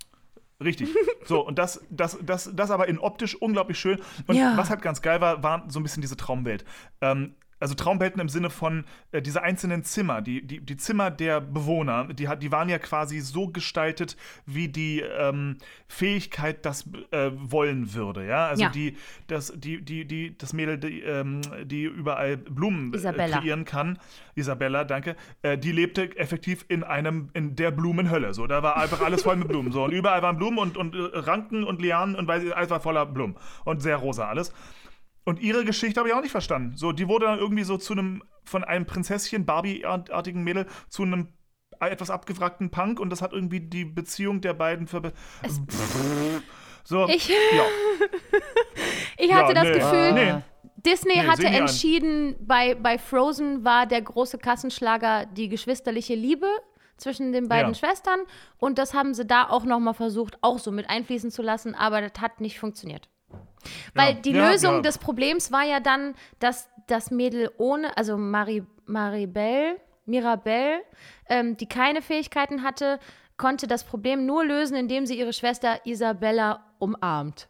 Richtig. 0.62 0.88
So, 1.26 1.44
und 1.44 1.58
das, 1.58 1.84
das, 1.90 2.16
das, 2.22 2.50
das 2.54 2.70
aber 2.70 2.86
in 2.88 2.98
optisch 2.98 3.34
unglaublich 3.34 3.78
schön. 3.78 4.00
Und 4.26 4.36
Ja. 4.36 4.56
was 4.56 4.70
halt 4.70 4.82
ganz 4.82 5.02
geil 5.02 5.20
war, 5.20 5.42
war 5.42 5.64
so 5.68 5.80
ein 5.80 5.82
bisschen 5.82 6.00
diese 6.00 6.16
Traumwelt. 6.16 6.64
Ähm, 7.00 7.34
also 7.64 7.74
Traumwelten 7.74 8.20
im 8.20 8.28
Sinne 8.28 8.50
von 8.50 8.84
äh, 9.10 9.22
diese 9.22 9.42
einzelnen 9.42 9.84
Zimmer, 9.84 10.20
die, 10.20 10.46
die, 10.46 10.60
die 10.60 10.76
Zimmer 10.76 11.10
der 11.10 11.40
Bewohner, 11.40 12.04
die, 12.12 12.28
die 12.38 12.52
waren 12.52 12.68
ja 12.68 12.78
quasi 12.78 13.20
so 13.20 13.48
gestaltet, 13.48 14.18
wie 14.44 14.68
die 14.68 15.00
ähm, 15.00 15.56
Fähigkeit 15.88 16.66
das 16.66 16.86
äh, 17.10 17.30
wollen 17.34 17.94
würde. 17.94 18.26
Ja, 18.26 18.48
also 18.48 18.64
Ja. 18.64 18.68
die, 18.68 18.98
das, 19.28 19.50
die, 19.56 19.80
die, 19.82 20.04
die, 20.04 20.36
das 20.36 20.52
Mädel, 20.52 20.76
die, 20.76 21.00
ähm, 21.00 21.40
die 21.64 21.84
überall 21.84 22.36
Blumen 22.36 22.92
äh, 22.92 22.96
Isabella. 22.98 23.38
kreieren 23.38 23.64
kann, 23.64 23.98
Isabella, 24.34 24.84
danke, 24.84 25.16
äh, 25.40 25.56
die 25.56 25.72
lebte 25.72 26.14
effektiv 26.18 26.66
in 26.68 26.84
einem, 26.84 27.30
in 27.32 27.56
der 27.56 27.70
Blumenhölle. 27.70 28.34
So, 28.34 28.46
da 28.46 28.62
war 28.62 28.76
einfach 28.76 29.00
alles 29.00 29.22
voll 29.22 29.36
mit 29.36 29.48
Blumen. 29.48 29.72
So, 29.72 29.84
und 29.84 29.92
überall 29.92 30.20
waren 30.20 30.36
Blumen 30.36 30.58
und, 30.58 30.76
und 30.76 30.94
äh, 30.94 30.98
Ranken 31.14 31.64
und 31.64 31.80
Lianen 31.80 32.14
und 32.14 32.28
weiß- 32.28 32.50
alles 32.50 32.68
war 32.68 32.80
voller 32.80 33.06
Blumen. 33.06 33.36
Und 33.64 33.80
sehr 33.80 33.96
rosa 33.96 34.28
alles. 34.28 34.52
Und 35.24 35.40
ihre 35.40 35.64
Geschichte 35.64 35.98
habe 36.00 36.08
ich 36.08 36.14
auch 36.14 36.20
nicht 36.20 36.30
verstanden. 36.32 36.76
So, 36.76 36.92
die 36.92 37.08
wurde 37.08 37.26
dann 37.26 37.38
irgendwie 37.38 37.64
so 37.64 37.76
zu 37.78 37.94
einem, 37.94 38.22
von 38.44 38.62
einem 38.64 38.84
Prinzesschen, 38.86 39.46
Barbie-artigen 39.46 40.42
Mädel, 40.44 40.66
zu 40.88 41.02
einem 41.02 41.28
etwas 41.80 42.10
abgewrackten 42.10 42.70
Punk 42.70 43.00
und 43.00 43.10
das 43.10 43.20
hat 43.22 43.32
irgendwie 43.32 43.60
die 43.60 43.84
Beziehung 43.84 44.40
der 44.40 44.54
beiden 44.54 44.86
verbe 44.86 45.12
so, 46.84 47.08
Ich- 47.08 47.28
ja. 47.28 47.34
Ich 49.18 49.32
hatte 49.32 49.54
Ja, 49.54 49.62
das 49.62 49.64
nee. 49.64 49.72
Gefühl, 49.72 50.12
Nee. 50.12 50.42
Disney 50.84 51.14
Nee, 51.16 51.26
hatte 51.26 51.46
entschieden, 51.46 52.36
bei, 52.40 52.74
bei 52.74 52.98
Frozen 52.98 53.64
war 53.64 53.86
der 53.86 54.02
große 54.02 54.36
Kassenschlager 54.38 55.24
die 55.26 55.48
geschwisterliche 55.48 56.14
Liebe 56.14 56.46
zwischen 56.98 57.32
den 57.32 57.48
beiden 57.48 57.72
Ja. 57.72 57.78
Schwestern 57.78 58.20
und 58.58 58.78
das 58.78 58.92
haben 58.92 59.14
sie 59.14 59.24
da 59.24 59.48
auch 59.48 59.64
nochmal 59.64 59.94
versucht, 59.94 60.36
auch 60.42 60.58
so 60.58 60.70
mit 60.70 60.90
einfließen 60.90 61.30
zu 61.30 61.40
lassen, 61.42 61.74
aber 61.74 62.02
das 62.02 62.20
hat 62.20 62.40
nicht 62.40 62.58
funktioniert. 62.58 63.08
Weil 63.94 64.14
Ja. 64.14 64.20
die 64.20 64.32
Ja, 64.32 64.50
Lösung 64.50 64.74
ja. 64.76 64.80
des 64.82 64.98
Problems 64.98 65.52
war 65.52 65.62
ja 65.64 65.80
dann, 65.80 66.14
dass 66.38 66.68
das 66.86 67.10
Mädel 67.10 67.50
ohne, 67.58 67.96
also 67.96 68.16
Mari, 68.16 68.62
Maribel, 68.86 69.76
Mirabelle, 70.06 70.82
ähm, 71.28 71.56
die 71.56 71.66
keine 71.66 72.02
Fähigkeiten 72.02 72.62
hatte, 72.62 72.98
konnte 73.36 73.66
das 73.66 73.84
Problem 73.84 74.26
nur 74.26 74.44
lösen, 74.44 74.76
indem 74.76 75.06
sie 75.06 75.18
ihre 75.18 75.32
Schwester 75.32 75.80
Isabella 75.84 76.64
umarmt. 76.78 77.48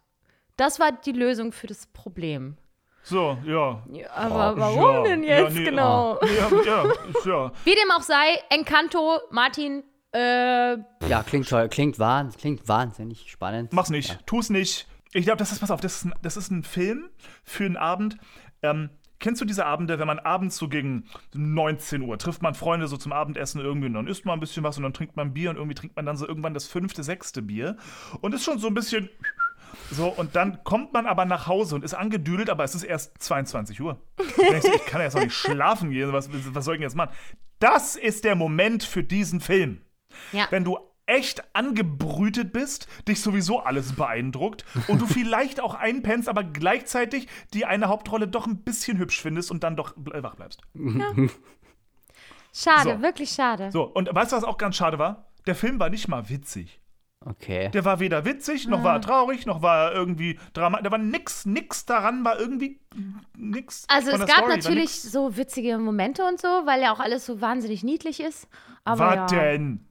Das 0.57 0.79
war 0.79 0.93
die 0.93 1.13
Lösung 1.13 1.51
für 1.53 1.67
das 1.67 1.87
Problem. 1.87 2.57
So, 3.03 3.37
ja. 3.45 3.83
Ja, 3.93 4.11
aber 4.15 4.57
warum 4.59 4.81
ja, 4.83 5.03
denn 5.03 5.23
ja, 5.25 5.41
jetzt 5.41 5.55
nee, 5.57 5.65
genau? 5.65 6.19
Ja, 6.23 6.63
ja, 6.65 6.85
ja. 7.27 7.53
Wie 7.65 7.75
dem 7.75 7.91
auch 7.95 8.01
sei, 8.03 8.39
Encanto, 8.49 9.19
Martin, 9.31 9.83
äh, 10.15 10.77
Ja, 11.09 11.23
klingt 11.27 11.49
toll, 11.49 11.69
klingt, 11.69 11.99
wahn, 11.99 12.31
klingt 12.31 12.67
wahnsinnig 12.67 13.31
spannend. 13.31 13.73
Mach's 13.75 13.91
nicht, 13.91 14.19
tu's 14.27 14.49
nicht. 14.49 14.87
Ich 15.15 15.25
glaube, 15.25 15.39
das 15.39 15.53
ist, 15.53 15.61
pass 15.61 15.71
auf, 15.71 15.81
das 15.81 15.97
ist, 15.97 16.05
ein, 16.07 16.15
das 16.23 16.37
ist 16.37 16.51
ein 16.51 16.65
Film 16.65 17.09
für 17.45 17.65
einen 17.65 17.77
Abend. 17.77 18.19
Ähm, 18.63 18.91
kennst 19.21 19.41
du 19.41 19.45
diese 19.45 19.65
Abende, 19.65 19.99
wenn 19.99 20.07
man 20.07 20.19
abends 20.19 20.57
so 20.57 20.69
gegen 20.69 21.05
19 21.35 22.03
Uhr 22.03 22.19
trifft 22.19 22.43
man 22.43 22.55
Freunde 22.55 22.89
so 22.89 22.97
zum 22.97 23.13
Abendessen 23.13 23.61
irgendwie 23.61 23.87
und 23.87 23.95
dann 23.95 24.07
isst 24.07 24.27
man 24.27 24.37
ein 24.37 24.41
bisschen 24.41 24.65
was 24.65 24.77
und 24.77 24.83
dann 24.83 24.93
trinkt 24.93 25.17
man 25.17 25.33
Bier 25.33 25.51
und 25.51 25.57
irgendwie 25.57 25.77
trinkt 25.77 25.97
man 25.97 26.05
dann 26.05 26.17
so 26.17 26.27
irgendwann 26.27 26.53
das 26.53 26.67
fünfte, 26.67 27.03
sechste 27.03 27.41
Bier 27.41 27.77
und 28.21 28.35
ist 28.35 28.45
schon 28.45 28.59
so 28.59 28.67
ein 28.67 28.75
bisschen 28.75 29.09
so 29.91 30.09
und 30.09 30.37
dann 30.37 30.63
kommt 30.65 30.93
man 30.93 31.07
aber 31.07 31.25
nach 31.25 31.47
Hause 31.47 31.77
und 31.77 31.85
ist 31.85 31.95
angedüdelt, 31.95 32.51
aber 32.51 32.65
es 32.65 32.75
ist 32.75 32.83
erst 32.83 33.17
22 33.23 33.81
Uhr. 33.81 33.99
Denkst, 34.37 34.69
ich 34.75 34.87
kann 34.87 35.01
ja 35.01 35.07
jetzt 35.07 35.15
noch 35.15 35.23
nicht 35.23 35.35
schlafen 35.35 35.91
gehen, 35.91 36.13
was, 36.13 36.29
was 36.53 36.65
soll 36.65 36.75
ich 36.75 36.79
denn 36.81 36.89
jetzt 36.89 36.97
machen? 36.97 37.15
Das 37.61 37.97
ist 37.97 38.25
der 38.25 38.35
Moment 38.35 38.83
für 38.83 39.05
diesen 39.05 39.41
Film 39.41 39.81
ja. 40.33 40.47
wenn 40.51 40.65
du 40.65 40.79
echt 41.07 41.43
angebrütet 41.55 42.53
bist, 42.53 42.87
dich 43.09 43.21
sowieso 43.21 43.61
alles 43.61 43.93
beeindruckt 43.95 44.65
und 44.89 45.01
du 45.01 45.07
vielleicht 45.09 45.61
auch 45.61 45.75
einpennst, 45.75 46.29
aber 46.29 46.45
gleichzeitig 46.45 47.29
die 47.53 47.65
eine 47.67 47.89
Hauptrolle 47.89 48.27
doch 48.29 48.47
ein 48.47 48.63
bisschen 48.65 48.99
hübsch 48.99 49.21
findest 49.21 49.51
und 49.51 49.63
dann 49.65 49.77
doch 49.77 49.97
ble- 49.97 50.23
wach 50.23 50.35
bleibst. 50.37 50.61
Schade, 52.53 52.97
So. 52.97 53.03
wirklich 53.03 53.31
schade. 53.31 53.71
So, 53.73 53.83
und 53.85 54.15
weißt 54.15 54.33
du, 54.33 54.37
was 54.37 54.45
auch 54.45 54.59
ganz 54.59 54.77
schade 54.77 54.99
war? 54.99 55.27
Der 55.47 55.55
Film 55.57 55.81
war 55.81 55.91
nicht 55.91 56.09
mal 56.09 56.29
witzig. 56.29 56.81
Okay. 57.27 57.71
Der 57.71 57.85
war 57.87 58.01
weder 58.01 58.25
witzig, 58.27 58.69
noch 58.69 58.85
war 58.85 58.97
er 58.97 59.01
traurig, 59.01 59.47
noch 59.47 59.63
war 59.63 59.87
er 59.91 59.93
irgendwie 59.95 60.39
dramatisch. 60.53 60.85
Da 60.85 60.91
war 60.91 60.99
nix, 60.99 61.47
nix 61.47 61.87
daran, 61.87 62.23
war 62.25 62.39
irgendwie 62.39 62.81
nix. 63.37 63.85
Also 63.89 64.11
von 64.11 64.21
es 64.21 64.27
der 64.27 64.35
gab 64.37 64.45
Story, 64.45 64.59
natürlich 64.59 65.01
so 65.01 65.37
witzige 65.37 65.79
Momente 65.79 66.25
und 66.27 66.39
so, 66.41 66.47
weil 66.49 66.83
ja 66.83 66.93
auch 66.93 67.01
alles 67.01 67.25
so 67.25 67.41
wahnsinnig 67.41 67.83
niedlich 67.83 68.21
ist. 68.21 68.47
Aber 68.85 69.07
Was 69.07 69.33
ja. 69.33 69.39
denn? 69.39 69.89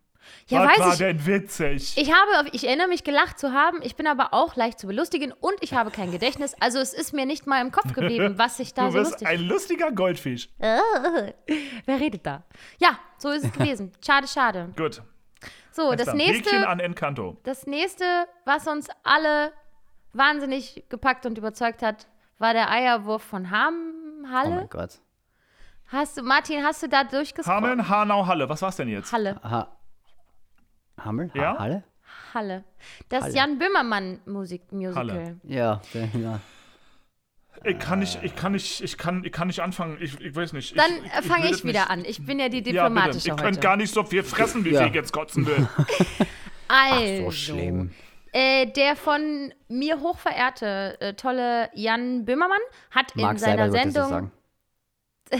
Ja, 0.47 0.61
was 0.61 0.71
weiß 0.71 0.79
war 0.79 0.91
ich- 0.93 0.97
denn 0.99 1.25
witzig? 1.25 1.93
Ich 1.97 2.11
habe, 2.11 2.49
ich 2.51 2.65
erinnere 2.67 2.87
mich 2.87 3.03
gelacht 3.03 3.39
zu 3.39 3.53
haben, 3.53 3.79
ich 3.81 3.95
bin 3.95 4.07
aber 4.07 4.33
auch 4.33 4.55
leicht 4.55 4.79
zu 4.79 4.87
belustigen 4.87 5.31
und 5.31 5.55
ich 5.61 5.73
habe 5.73 5.89
kein 5.91 6.11
Gedächtnis. 6.11 6.55
Also 6.59 6.79
es 6.79 6.93
ist 6.93 7.13
mir 7.13 7.25
nicht 7.25 7.47
mal 7.47 7.61
im 7.61 7.71
Kopf 7.71 7.93
geblieben, 7.93 8.33
was 8.37 8.59
ich 8.59 8.73
da 8.73 8.85
du 8.85 8.91
so 8.91 8.97
bist 8.99 9.11
lustig 9.11 9.27
ein 9.27 9.39
lustiger 9.41 9.91
Goldfisch. 9.91 10.49
Wer 10.59 11.99
redet 11.99 12.25
da? 12.25 12.43
Ja, 12.79 12.97
so 13.17 13.29
ist 13.29 13.45
es 13.45 13.51
gewesen. 13.57 13.91
Schade, 14.05 14.27
schade. 14.27 14.69
Gut. 14.77 15.01
So, 15.71 15.93
das 15.95 16.05
Dann 16.05 16.19
Häkchen 16.19 16.35
nächste, 16.43 16.67
an 16.69 16.79
Encanto. 16.79 17.37
das 17.43 17.65
nächste, 17.65 18.05
was 18.45 18.67
uns 18.67 18.87
alle 19.03 19.51
wahnsinnig 20.13 20.83
gepackt 20.89 21.25
und 21.25 21.37
überzeugt 21.37 21.81
hat, 21.81 22.07
war 22.37 22.53
der 22.53 22.69
Eierwurf 22.69 23.23
von 23.23 23.49
Ham 23.49 23.93
Oh 24.25 24.29
Halle. 24.31 24.55
mein 24.55 24.69
Gott. 24.69 24.99
hast 25.87 26.17
du, 26.17 26.21
Martin, 26.23 26.63
hast 26.63 26.83
du 26.83 26.87
da 26.87 27.03
durchgescrollt? 27.03 27.55
Hameln, 27.57 27.89
Hanau, 27.89 28.25
Halle. 28.27 28.47
Was 28.47 28.61
war's 28.61 28.75
denn 28.77 28.87
jetzt? 28.89 29.11
Halle. 29.11 29.37
Aha. 29.43 29.67
Hammel? 30.97 31.31
Ha 31.33 31.39
Ja? 31.39 31.57
Halle? 31.59 31.83
Halle. 32.33 32.63
Das 33.09 33.23
Halle. 33.25 33.33
Jan 33.35 33.59
Böhmermann 33.59 34.19
Musik 34.25 34.71
Musical. 34.71 34.95
Halle. 35.09 35.39
Ja, 35.43 35.81
der, 35.93 36.09
ja. 36.19 36.39
Ich 37.65 37.79
kann 37.79 37.99
nicht, 37.99 38.19
ich 38.23 38.35
kann 38.35 38.51
nicht, 38.51 38.81
ich 38.81 38.97
kann, 38.97 39.23
ich 39.23 39.31
kann 39.31 39.47
nicht 39.47 39.61
anfangen. 39.61 39.97
Ich, 40.01 40.19
ich 40.19 40.35
weiß 40.35 40.53
nicht. 40.53 40.77
Dann 40.77 40.91
ich, 41.05 41.11
äh, 41.13 41.21
fange 41.21 41.43
will 41.43 41.49
ich 41.51 41.57
das 41.57 41.63
wieder 41.63 41.79
nicht. 41.81 41.89
an. 41.91 42.05
Ich 42.05 42.25
bin 42.25 42.39
ja 42.39 42.49
die 42.49 42.57
Ja, 42.57 42.63
bitte. 42.63 42.73
diplomatische 42.73 43.27
Ihr 43.29 43.35
könnt 43.35 43.61
gar 43.61 43.77
nicht 43.77 43.93
so 43.93 44.03
viel 44.03 44.23
fressen, 44.23 44.65
wie 44.65 44.71
Ja. 44.71 44.79
viel 44.81 44.89
ich 44.89 44.95
jetzt 44.95 45.13
kotzen 45.13 45.45
will. 45.45 45.67
also, 46.67 47.25
So 47.25 47.31
schlimm. 47.31 47.91
Äh, 48.33 48.65
der 48.71 48.95
von 48.95 49.53
mir 49.69 49.99
hochverehrte, 49.99 50.99
äh, 50.99 51.13
tolle 51.13 51.69
Jan 51.75 52.25
Böhmermann 52.25 52.57
hat 52.91 53.11
in 53.15 53.21
Mark 53.21 53.39
seiner 53.39 53.67
ich 53.67 53.71
Sendung, 53.71 54.09
sagen. 54.09 54.31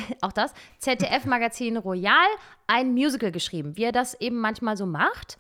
auch 0.22 0.32
das, 0.32 0.54
ZDF-Magazin 0.80 1.78
Royal, 1.78 2.28
ein 2.68 2.94
Musical 2.94 3.32
geschrieben, 3.32 3.78
wie 3.78 3.84
er 3.84 3.92
das 3.92 4.20
eben 4.20 4.40
manchmal 4.40 4.78
so 4.78 4.86
macht. 4.86 5.38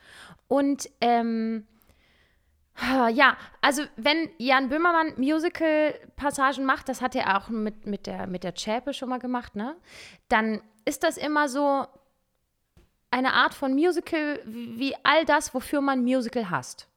Und 0.47 0.89
ähm, 1.01 1.65
ja, 3.11 3.37
also 3.61 3.83
wenn 3.97 4.29
Jan 4.37 4.69
Böhmermann 4.69 5.13
Musical-Passagen 5.17 6.65
macht, 6.65 6.89
das 6.89 7.01
hat 7.01 7.15
er 7.15 7.37
auch 7.37 7.49
mit, 7.49 7.85
mit 7.85 8.07
der, 8.07 8.27
mit 8.27 8.43
der 8.43 8.55
Zschäpe 8.55 8.93
schon 8.93 9.09
mal 9.09 9.19
gemacht, 9.19 9.55
ne? 9.55 9.75
Dann 10.27 10.61
ist 10.85 11.03
das 11.03 11.17
immer 11.17 11.47
so 11.47 11.85
eine 13.11 13.33
Art 13.33 13.53
von 13.53 13.73
Musical 13.73 14.39
wie 14.45 14.79
wie 14.79 14.95
all 15.03 15.23
das, 15.25 15.53
wofür 15.53 15.81
man 15.81 16.03
Musical 16.03 16.49
hasst. 16.49 16.87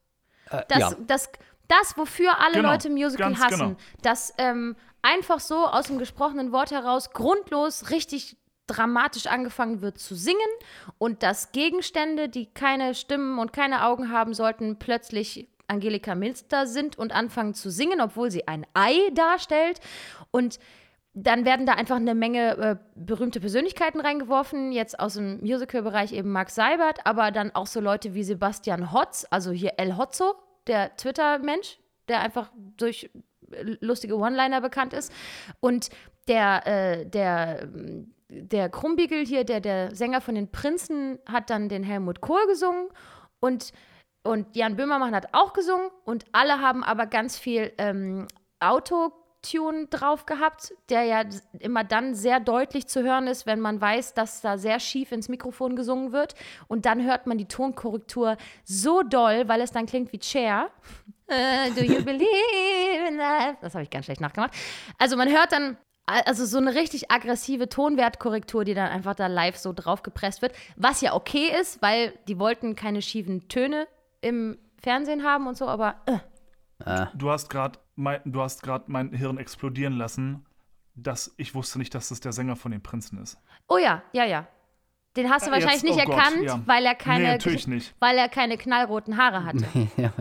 Äh, 0.50 0.62
Das, 0.68 0.78
ja. 0.78 0.96
das, 1.06 1.30
das, 1.68 1.96
wofür 1.96 2.38
alle 2.40 2.57
Genau, 2.57 2.70
Leute 2.70 2.90
Musical 2.90 3.38
hassen. 3.38 3.59
genau. 3.59 3.76
Das 4.02 4.35
ähm, 4.38 4.76
einfach 5.02 5.40
so 5.40 5.66
aus 5.66 5.87
dem 5.87 5.98
gesprochenen 5.98 6.52
Wort 6.52 6.70
heraus 6.70 7.12
grundlos 7.12 7.90
richtig 7.90 8.37
dramatisch 8.66 9.26
angefangen 9.26 9.81
wird 9.81 9.98
zu 9.98 10.14
singen 10.16 10.38
und 10.98 11.22
dass 11.22 11.52
Gegenstände, 11.52 12.29
die 12.29 12.46
keine 12.46 12.94
Stimmen 12.94 13.38
und 13.38 13.52
keine 13.52 13.85
Augen 13.85 14.11
haben 14.11 14.35
sollten, 14.35 14.79
plötzlich 14.79 15.48
Angelika 15.68 16.14
Milster 16.14 16.66
sind 16.66 16.98
und 16.98 17.12
anfangen 17.12 17.55
zu 17.55 17.70
singen, 17.70 18.00
obwohl 18.00 18.31
sie 18.31 18.46
ein 18.48 18.66
Ei 18.74 19.11
darstellt. 19.14 19.81
Und 20.31 20.59
dann 21.14 21.44
werden 21.44 21.64
da 21.64 21.72
einfach 21.72 21.96
eine 21.96 22.14
Menge 22.14 22.57
äh, 22.59 22.76
berühmte 22.94 23.40
Persönlichkeiten 23.40 24.00
reingeworfen, 24.00 24.70
jetzt 24.72 25.00
aus 25.00 25.14
dem 25.14 25.40
Musical-Bereich 25.40 26.12
eben 26.12 26.31
Mark 26.31 26.50
Seibert, 26.50 27.07
aber 27.07 27.31
dann 27.31 27.55
auch 27.55 27.66
so 27.66 27.81
Leute 27.81 28.14
wie 28.14 28.22
Sebastian 28.22 28.92
Hotz, 28.92 29.26
also 29.31 29.50
hier 29.50 29.74
El 29.79 29.96
Hotzo, 29.96 30.35
der 30.66 30.96
Twitter-Mensch, 30.96 31.79
der 32.09 32.20
einfach 32.20 32.50
durch 32.76 33.11
äh, 33.50 33.76
lustige 33.81 34.16
One-Liner 34.16 34.61
bekannt 34.61 34.92
ist. 34.92 35.12
Und 35.61 35.90
der, 36.29 36.66
äh, 36.66 37.07
der 37.07 37.62
ähm, 37.62 38.12
der 38.29 38.68
Krumbiegel 38.68 39.24
hier, 39.24 39.44
der, 39.44 39.61
der 39.61 39.94
Sänger 39.94 40.20
von 40.20 40.35
den 40.35 40.50
Prinzen, 40.50 41.18
hat 41.26 41.50
dann 41.50 41.68
den 41.68 41.85
Helmut 41.85 42.20
Kohl 42.20 42.44
gesungen 42.48 42.88
und, 43.40 43.72
und 44.24 44.57
Jan 44.57 44.76
Böhmermann 44.76 45.14
hat 45.14 45.29
auch 45.33 45.52
gesungen 45.52 45.90
und 46.05 46.24
alle 46.33 46.61
haben 46.61 46.83
aber 46.83 47.07
ganz 47.07 47.38
viel 47.38 47.72
ähm, 47.79 48.26
Autotune 49.46 49.87
drauf 49.87 50.26
gehabt, 50.26 50.74
der 50.88 51.04
ja 51.04 51.22
immer 51.59 51.85
dann 51.85 52.14
sehr 52.14 52.40
deutlich 52.40 52.87
zu 52.87 53.02
hören 53.02 53.26
ist, 53.26 53.46
wenn 53.46 53.61
man 53.61 53.80
weiß, 53.80 54.14
dass 54.14 54.40
da 54.40 54.59
sehr 54.59 54.80
schief 54.80 55.12
ins 55.12 55.28
Mikrofon 55.28 55.76
gesungen 55.76 56.12
wird. 56.12 56.35
Und 56.68 56.87
dann 56.87 57.04
hört 57.04 57.26
man 57.26 57.38
die 57.38 57.46
Tonkorrektur 57.46 58.37
so 58.64 59.02
doll, 59.02 59.48
weil 59.48 59.61
es 59.61 59.72
dann 59.72 59.87
klingt 59.87 60.12
wie 60.12 60.20
Cher. 60.22 60.70
Äh, 61.28 61.72
do 61.72 61.80
you 61.80 62.04
believe 62.04 63.09
in 63.09 63.16
life? 63.16 63.56
Das 63.61 63.74
habe 63.74 63.82
ich 63.82 63.90
ganz 63.90 64.04
schlecht 64.04 64.20
nachgemacht. 64.20 64.54
Also 64.96 65.16
man 65.16 65.28
hört 65.28 65.50
dann 65.50 65.76
also 66.04 66.44
so 66.44 66.59
eine 66.59 66.76
richtig 66.76 67.11
aggressive 67.11 67.68
Tonwertkorrektur, 67.68 68.64
die 68.64 68.74
dann 68.74 68.92
einfach 68.92 69.16
da 69.16 69.26
live 69.26 69.56
so 69.56 69.72
draufgepresst 69.72 70.40
wird. 70.40 70.52
Was 70.76 71.00
ja 71.00 71.14
okay 71.14 71.50
ist, 71.61 71.82
weil 71.82 72.12
die 72.28 72.38
wollten 72.38 72.76
keine 72.76 73.02
schiefen 73.02 73.48
Töne 73.48 73.88
im 74.20 74.56
Fernsehen 74.80 75.24
haben 75.24 75.48
und 75.48 75.56
so, 75.56 75.66
aber 75.66 75.96
äh. 76.06 77.06
Du 77.16 77.28
hast 77.28 77.50
gerade 77.50 77.80
mein, 77.96 78.20
du 78.24 78.40
hast 78.40 78.62
gerade 78.62 78.85
mein 78.88 79.12
Hirn 79.12 79.38
explodieren 79.38 79.94
lassen, 79.94 80.46
dass 80.94 81.35
ich 81.37 81.54
wusste 81.54 81.78
nicht, 81.78 81.94
dass 81.94 82.09
das 82.11 82.20
der 82.20 82.32
Sänger 82.32 82.56
von 82.56 82.70
den 82.70 82.82
Prinzen 82.82 83.18
ist. 83.18 83.38
Oh 83.68 83.78
ja, 83.78 84.02
ja, 84.12 84.24
ja. 84.24 84.46
Den 85.16 85.30
hast 85.30 85.46
du 85.46 85.50
Äh, 85.50 85.54
wahrscheinlich 85.54 85.82
jetzt- 85.82 85.96
nicht 85.96 86.06
oh 86.06 86.11
Gott, 86.11 86.18
erkannt, 86.18 86.42
ja. 86.42 86.62
weil 86.66 86.85
er 86.85 86.94
keine 86.94 87.24
Nee, 87.24 87.30
natürlich 87.32 87.66
nicht. 87.66 87.94
weil 87.98 88.16
er 88.18 88.28
keine 88.28 88.56
knallroten 88.59 89.16
Haare 89.16 89.44
hatte. 89.44 89.64
ja. 89.96 90.12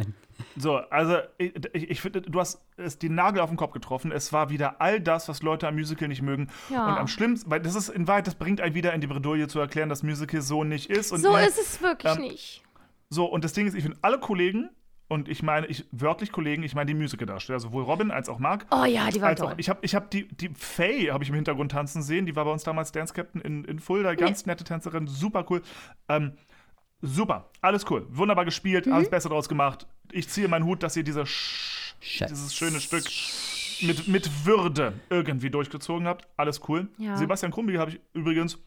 So, 0.58 0.78
also 0.78 1.18
ich, 1.38 1.54
ich, 1.74 2.02
finde, 2.02 2.22
du 2.22 2.40
hast 2.40 2.66
es 2.78 2.98
die 2.98 3.10
Nagel 3.10 3.42
auf 3.42 3.50
den 3.50 3.58
Kopf 3.58 3.74
getroffen. 3.74 4.12
Es 4.12 4.32
war 4.32 4.50
wieder 4.50 4.80
all 4.80 5.02
das, 5.02 5.28
was 5.28 5.42
Leute 5.42 5.68
am 5.68 5.76
Musical 5.76 6.08
nicht 6.08 6.22
mögen. 6.22 6.50
Ja. 6.70 6.88
Und 6.88 6.98
am 6.98 7.08
schlimmsten, 7.08 7.50
weil 7.52 7.60
das 7.60 7.76
ist 7.76 7.90
in 7.90 8.08
Wahrheit, 8.08 8.28
das 8.28 8.36
bringt 8.36 8.62
einen 8.62 8.74
wieder 8.74 8.94
in 8.94 9.02
die 9.02 9.08
Bredouille 9.08 9.48
zu 9.48 9.60
erklären, 9.60 9.90
dass 9.90 10.02
Musical 10.04 10.42
so 10.42 10.64
nicht 10.64 10.90
ist. 10.90 11.12
Und 11.12 11.22
so 11.22 11.34
ne, 11.34 11.46
ist 11.46 11.58
es 11.58 11.82
wirklich 11.82 12.16
ähm, 12.16 12.22
nicht. 12.22 12.64
So, 13.10 13.26
und 13.26 13.44
das 13.44 13.54
Ding 13.54 13.68
ist, 13.68 13.76
ich 13.76 13.84
finde 13.84 13.98
alle 14.02 14.20
Kollegen, 14.20 14.70
und 15.08 15.30
ich 15.30 15.44
meine, 15.44 15.68
ich 15.68 15.86
wörtlich 15.92 16.32
Kollegen, 16.32 16.64
ich 16.64 16.74
meine 16.76 16.88
die 16.88 16.94
Musical-Darsteller, 16.96 17.60
sowohl 17.60 17.84
Robin 17.84 18.10
als 18.12 18.28
auch 18.30 18.40
Mark. 18.40 18.66
Oh 18.72 18.86
ja, 18.86 19.10
die 19.10 19.22
waren 19.22 19.30
als 19.30 19.42
auch, 19.42 19.50
toll. 19.50 19.56
ich 19.60 19.70
habe 19.70 19.80
ich 19.84 19.94
hab 19.96 20.10
die, 20.12 20.28
die 20.28 20.50
Faye, 20.50 21.12
habe 21.12 21.24
ich 21.24 21.30
im 21.30 21.36
Hintergrund 21.36 21.72
tanzen 21.72 22.02
sehen, 22.02 22.26
die 22.26 22.36
war 22.36 22.46
bei 22.46 22.52
uns 22.52 22.64
damals 22.64 22.92
Dance 22.92 23.14
Captain 23.14 23.42
in, 23.42 23.66
in 23.66 23.80
Fulda, 23.80 24.16
ganz 24.16 24.46
nette 24.46 24.64
Tänzerin, 24.64 25.08
super 25.08 25.46
cool. 25.50 25.62
Ähm, 26.10 26.34
super, 27.02 27.50
alles 27.62 27.90
cool, 27.92 28.08
wunderbar 28.10 28.44
Mhm. 28.46 28.48
gespielt, 28.48 28.88
alles 28.88 29.10
besser 29.10 29.30
draus 29.30 29.48
gemacht. 29.50 29.88
Ich 30.12 30.28
ziehe 30.30 30.48
meinen 30.48 30.66
Hut, 30.66 30.82
dass 30.84 30.96
ihr 30.96 31.04
diese 31.04 31.24
dieses 32.02 32.56
schöne 32.56 32.80
Stück 32.80 33.06
mit, 33.82 34.08
mit 34.08 34.46
Würde 34.46 34.94
irgendwie 35.10 35.50
durchgezogen 35.50 36.08
habt. 36.08 36.28
Alles 36.38 36.62
cool. 36.68 36.88
Ja. 36.98 37.18
Sebastian 37.18 37.52
Krumbiegel 37.52 37.80
habe 37.82 37.92
ich 37.92 38.00
übrigens, 38.14 38.60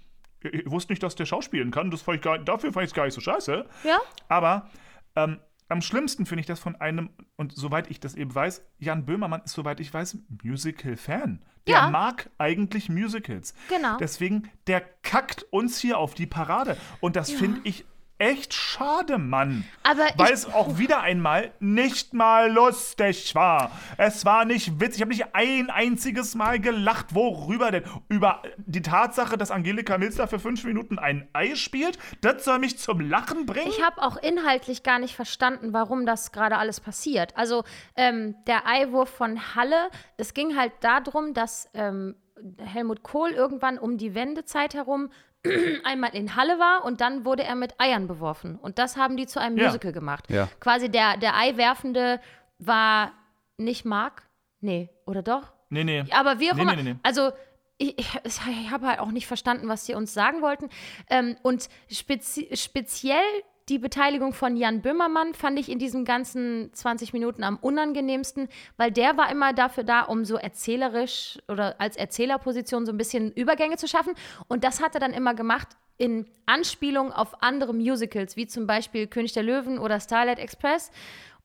ich, 0.42 0.52
ich 0.54 0.70
wusste 0.70 0.92
nicht, 0.92 1.02
dass 1.02 1.14
der 1.14 1.24
schauspielen 1.26 1.70
kann. 1.70 1.90
Das 1.90 2.02
fand 2.02 2.16
ich 2.16 2.22
gar, 2.22 2.38
dafür 2.38 2.72
fand 2.72 2.84
ich 2.84 2.90
es 2.90 2.94
gar 2.94 3.04
nicht 3.04 3.14
so 3.14 3.20
scheiße. 3.20 3.64
Ja? 3.84 3.98
Aber 4.28 4.68
ähm, 5.16 5.38
am 5.68 5.80
schlimmsten 5.82 6.26
finde 6.26 6.40
ich 6.40 6.46
das 6.46 6.60
von 6.60 6.76
einem, 6.76 7.10
und 7.36 7.54
soweit 7.54 7.90
ich 7.90 8.00
das 8.00 8.14
eben 8.14 8.34
weiß, 8.34 8.62
Jan 8.78 9.04
Böhmermann 9.04 9.42
ist, 9.44 9.52
soweit 9.52 9.80
ich 9.80 9.92
weiß, 9.92 10.18
Musical-Fan. 10.42 11.42
Der 11.66 11.74
Ja. 11.74 11.90
mag 11.90 12.30
eigentlich 12.38 12.88
Musicals. 12.88 13.54
Genau. 13.68 13.98
Deswegen, 13.98 14.50
der 14.66 14.80
kackt 14.80 15.42
uns 15.50 15.78
hier 15.78 15.98
auf 15.98 16.14
die 16.14 16.26
Parade. 16.26 16.76
Und 17.00 17.16
das 17.16 17.30
finde 17.30 17.60
ich 17.64 17.84
echt 18.18 18.52
schade, 18.52 19.18
Mann. 19.18 19.64
Aber 19.82 20.06
Weil 20.16 20.32
es 20.32 20.46
auch 20.46 20.78
wieder 20.78 21.00
einmal 21.00 21.52
nicht 21.60 22.14
mal 22.14 22.50
lustig 22.50 23.34
war. 23.34 23.70
Es 23.96 24.24
war 24.24 24.44
nicht 24.44 24.80
witzig. 24.80 24.96
Ich 24.96 25.00
habe 25.02 25.10
nicht 25.10 25.34
ein 25.34 25.70
einziges 25.70 26.34
Mal 26.34 26.60
gelacht. 26.60 27.14
Worüber 27.14 27.70
denn? 27.70 27.84
Über 28.08 28.42
die 28.58 28.82
Tatsache, 28.82 29.38
dass 29.38 29.50
Angelika 29.50 29.98
Milster 29.98 30.28
für 30.28 30.38
fünf 30.38 30.64
Minuten 30.64 30.98
ein 30.98 31.28
Ei 31.32 31.54
spielt? 31.54 31.98
Das 32.20 32.44
soll 32.44 32.58
mich 32.58 32.78
zum 32.78 33.00
Lachen 33.00 33.46
bringen? 33.46 33.68
Ich 33.68 33.82
habe 33.82 34.02
auch 34.02 34.16
inhaltlich 34.16 34.82
gar 34.82 34.98
nicht 34.98 35.14
verstanden, 35.14 35.72
warum 35.72 36.04
das 36.04 36.32
gerade 36.32 36.56
alles 36.58 36.80
passiert. 36.80 37.36
Also 37.36 37.64
ähm, 37.96 38.34
der 38.46 38.66
Eiwurf 38.66 39.10
von 39.10 39.54
Halle, 39.54 39.90
es 40.16 40.34
ging 40.34 40.56
halt 40.56 40.72
darum, 40.80 41.34
dass 41.34 41.70
ähm, 41.74 42.16
Helmut 42.58 43.02
Kohl 43.02 43.30
irgendwann 43.30 43.78
um 43.78 43.98
die 43.98 44.14
Wendezeit 44.14 44.74
herum 44.74 45.10
einmal 45.84 46.14
in 46.14 46.36
Halle 46.36 46.58
war 46.58 46.84
und 46.84 47.00
dann 47.00 47.24
wurde 47.24 47.44
er 47.44 47.54
mit 47.54 47.80
Eiern 47.80 48.06
beworfen. 48.06 48.56
Und 48.56 48.78
das 48.78 48.96
haben 48.96 49.16
die 49.16 49.26
zu 49.26 49.40
einem 49.40 49.56
Ja. 49.56 49.66
Musical 49.66 49.92
gemacht. 49.92 50.30
Ja. 50.30 50.48
Quasi 50.60 50.88
der, 50.90 51.16
der 51.16 51.36
Eiwerfende 51.36 52.20
war 52.58 53.12
nicht 53.56 53.84
Mark? 53.84 54.22
Nee, 54.60 54.88
oder 55.06 55.22
doch? 55.22 55.52
nee, 55.70 55.84
nee. 55.84 56.04
Aber 56.12 56.40
wie 56.40 56.50
auch 56.50 56.56
Nee, 56.56 56.62
immer. 56.62 56.76
nee, 56.76 56.82
nee. 56.82 56.96
Also, 57.02 57.30
ich, 57.76 57.96
ich, 57.98 58.18
ich 58.24 58.40
habe 58.70 58.86
halt 58.88 58.98
auch 59.00 59.10
nicht 59.10 59.26
verstanden, 59.26 59.68
was 59.68 59.86
sie 59.86 59.94
uns 59.94 60.12
sagen 60.14 60.42
wollten. 60.42 60.68
Ähm, 61.08 61.36
und 61.42 61.68
spezi 61.90 62.48
speziell 62.54 63.22
die 63.68 63.78
Beteiligung 63.78 64.32
von 64.32 64.56
Jan 64.56 64.80
Böhmermann 64.80 65.34
fand 65.34 65.58
ich 65.58 65.70
in 65.70 65.78
diesen 65.78 66.04
ganzen 66.04 66.70
20 66.72 67.12
Minuten 67.12 67.44
am 67.44 67.56
unangenehmsten, 67.56 68.48
weil 68.76 68.90
der 68.90 69.16
war 69.16 69.30
immer 69.30 69.52
dafür 69.52 69.84
da, 69.84 70.02
um 70.02 70.24
so 70.24 70.36
erzählerisch 70.36 71.38
oder 71.48 71.80
als 71.80 71.96
Erzählerposition 71.96 72.86
so 72.86 72.92
ein 72.92 72.98
bisschen 72.98 73.32
Übergänge 73.32 73.76
zu 73.76 73.88
schaffen. 73.88 74.14
Und 74.48 74.64
das 74.64 74.82
hat 74.82 74.94
er 74.94 75.00
dann 75.00 75.12
immer 75.12 75.34
gemacht 75.34 75.68
in 75.98 76.26
Anspielung 76.46 77.12
auf 77.12 77.42
andere 77.42 77.74
Musicals, 77.74 78.36
wie 78.36 78.46
zum 78.46 78.66
Beispiel 78.66 79.06
König 79.08 79.32
der 79.32 79.42
Löwen 79.42 79.78
oder 79.78 80.00
Starlight 80.00 80.38
Express. 80.38 80.90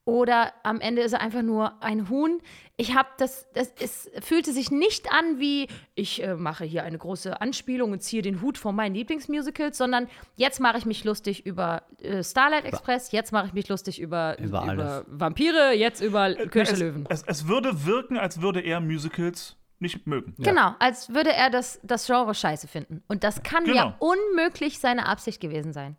Oder 0.05 0.51
am 0.63 0.81
Ende 0.81 1.01
ist 1.01 1.13
er 1.13 1.21
einfach 1.21 1.43
nur 1.43 1.81
ein 1.81 2.09
Huhn. 2.09 2.41
Ich 2.75 2.93
habe 2.93 3.07
das, 3.17 3.47
das, 3.53 3.71
es 3.79 4.09
fühlte 4.19 4.51
sich 4.51 4.69
nicht 4.69 5.09
an 5.13 5.39
wie, 5.39 5.67
ich 5.95 6.21
äh, 6.21 6.35
mache 6.35 6.65
hier 6.65 6.83
eine 6.83 6.97
große 6.97 7.39
Anspielung 7.39 7.93
und 7.93 8.01
ziehe 8.03 8.21
den 8.21 8.41
Hut 8.41 8.57
von 8.57 8.75
meinen 8.75 8.95
Lieblingsmusicals, 8.95 9.77
sondern 9.77 10.09
jetzt 10.35 10.59
mache 10.59 10.77
ich 10.77 10.85
mich 10.85 11.05
lustig 11.05 11.45
über 11.45 11.83
äh, 12.01 12.21
Starlight 12.21 12.65
Express, 12.65 13.13
jetzt 13.13 13.31
mache 13.31 13.47
ich 13.47 13.53
mich 13.53 13.69
lustig 13.69 14.01
über, 14.01 14.37
Über 14.39 14.63
alles. 14.63 15.05
Vampire, 15.07 15.71
jetzt 15.73 16.01
über 16.01 16.33
König 16.33 16.51
der 16.51 16.63
es, 16.63 16.79
Löwen. 16.79 17.05
Es, 17.09 17.23
es 17.23 17.47
würde 17.47 17.85
wirken, 17.85 18.17
als 18.17 18.41
würde 18.41 18.59
er 18.59 18.81
Musicals 18.81 19.55
nicht 19.79 20.05
mögen. 20.07 20.33
Genau, 20.37 20.75
als 20.79 21.13
würde 21.13 21.31
er 21.31 21.49
das, 21.49 21.79
das 21.83 22.07
Genre 22.07 22.33
scheiße 22.33 22.67
finden. 22.67 23.03
Und 23.07 23.23
das 23.23 23.43
kann 23.43 23.65
ja 23.67 23.83
Genau. 23.83 23.95
unmöglich 23.99 24.79
seine 24.79 25.05
Absicht 25.05 25.39
gewesen 25.39 25.71
sein. 25.73 25.95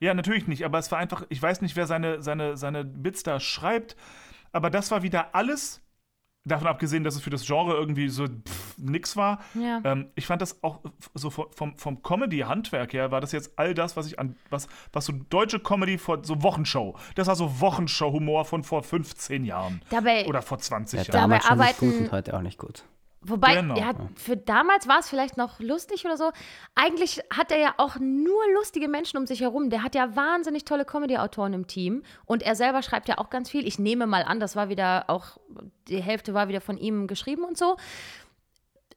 Ja, 0.00 0.14
natürlich 0.14 0.46
nicht, 0.46 0.64
aber 0.64 0.78
es 0.78 0.90
war 0.92 0.98
einfach, 0.98 1.24
ich 1.28 1.42
weiß 1.42 1.60
nicht, 1.60 1.74
wer 1.76 1.86
seine, 1.86 2.22
seine, 2.22 2.56
seine 2.56 2.84
Bits 2.84 3.22
da 3.22 3.40
schreibt, 3.40 3.96
aber 4.52 4.70
das 4.70 4.90
war 4.90 5.02
wieder 5.02 5.34
alles, 5.34 5.82
davon 6.44 6.68
abgesehen, 6.68 7.04
dass 7.04 7.14
es 7.14 7.20
für 7.20 7.28
das 7.30 7.44
Genre 7.44 7.74
irgendwie 7.74 8.08
so 8.08 8.26
pff, 8.26 8.78
nix 8.78 9.16
war. 9.16 9.40
Ja. 9.54 9.82
Ähm, 9.84 10.10
ich 10.14 10.26
fand 10.26 10.40
das 10.40 10.62
auch 10.62 10.80
so 11.12 11.28
vom, 11.28 11.76
vom, 11.76 12.02
Comedy-Handwerk 12.02 12.94
her, 12.94 13.10
war 13.10 13.20
das 13.20 13.32
jetzt 13.32 13.58
all 13.58 13.74
das, 13.74 13.96
was 13.96 14.06
ich 14.06 14.18
an, 14.18 14.34
was, 14.48 14.66
was 14.92 15.04
so 15.04 15.12
deutsche 15.28 15.60
Comedy 15.60 15.98
vor, 15.98 16.24
so 16.24 16.42
Wochenshow, 16.42 16.96
das 17.16 17.26
war 17.26 17.34
so 17.36 17.60
Wochenshow-Humor 17.60 18.44
von 18.46 18.62
vor 18.64 18.82
15 18.82 19.44
Jahren. 19.44 19.82
Dabei- 19.90 20.26
Oder 20.26 20.40
vor 20.40 20.58
20 20.58 21.08
Ja, 21.08 21.14
Jahren. 21.14 21.30
nicht 21.30 21.50
arbeiten- 21.50 21.90
gut 21.90 22.00
und 22.00 22.12
heute 22.12 22.34
auch 22.36 22.42
nicht 22.42 22.58
gut. 22.58 22.84
Wobei, 23.20 23.56
Genau. 23.56 23.76
ja, 23.76 23.90
für 24.14 24.36
damals 24.36 24.86
war 24.86 25.00
es 25.00 25.08
vielleicht 25.08 25.36
noch 25.36 25.58
lustig 25.58 26.04
oder 26.04 26.16
so. 26.16 26.30
Eigentlich 26.76 27.20
hat 27.36 27.50
er 27.50 27.58
ja 27.58 27.74
auch 27.76 27.96
nur 27.98 28.40
lustige 28.54 28.86
Menschen 28.88 29.18
um 29.18 29.26
sich 29.26 29.40
herum. 29.40 29.70
Der 29.70 29.82
hat 29.82 29.94
ja 29.96 30.14
wahnsinnig 30.14 30.64
tolle 30.64 30.84
Comedy-Autoren 30.84 31.52
im 31.52 31.66
Team. 31.66 32.04
Und 32.26 32.42
er 32.44 32.54
selber 32.54 32.80
schreibt 32.82 33.08
ja 33.08 33.18
auch 33.18 33.28
ganz 33.28 33.50
viel. 33.50 33.66
Ich 33.66 33.78
nehme 33.78 34.06
mal 34.06 34.22
an, 34.22 34.38
das 34.38 34.54
war 34.54 34.68
wieder 34.68 35.04
auch, 35.08 35.38
die 35.88 36.00
Hälfte 36.00 36.32
war 36.32 36.48
wieder 36.48 36.60
von 36.60 36.78
ihm 36.78 37.08
geschrieben 37.08 37.42
und 37.44 37.58
so. 37.58 37.76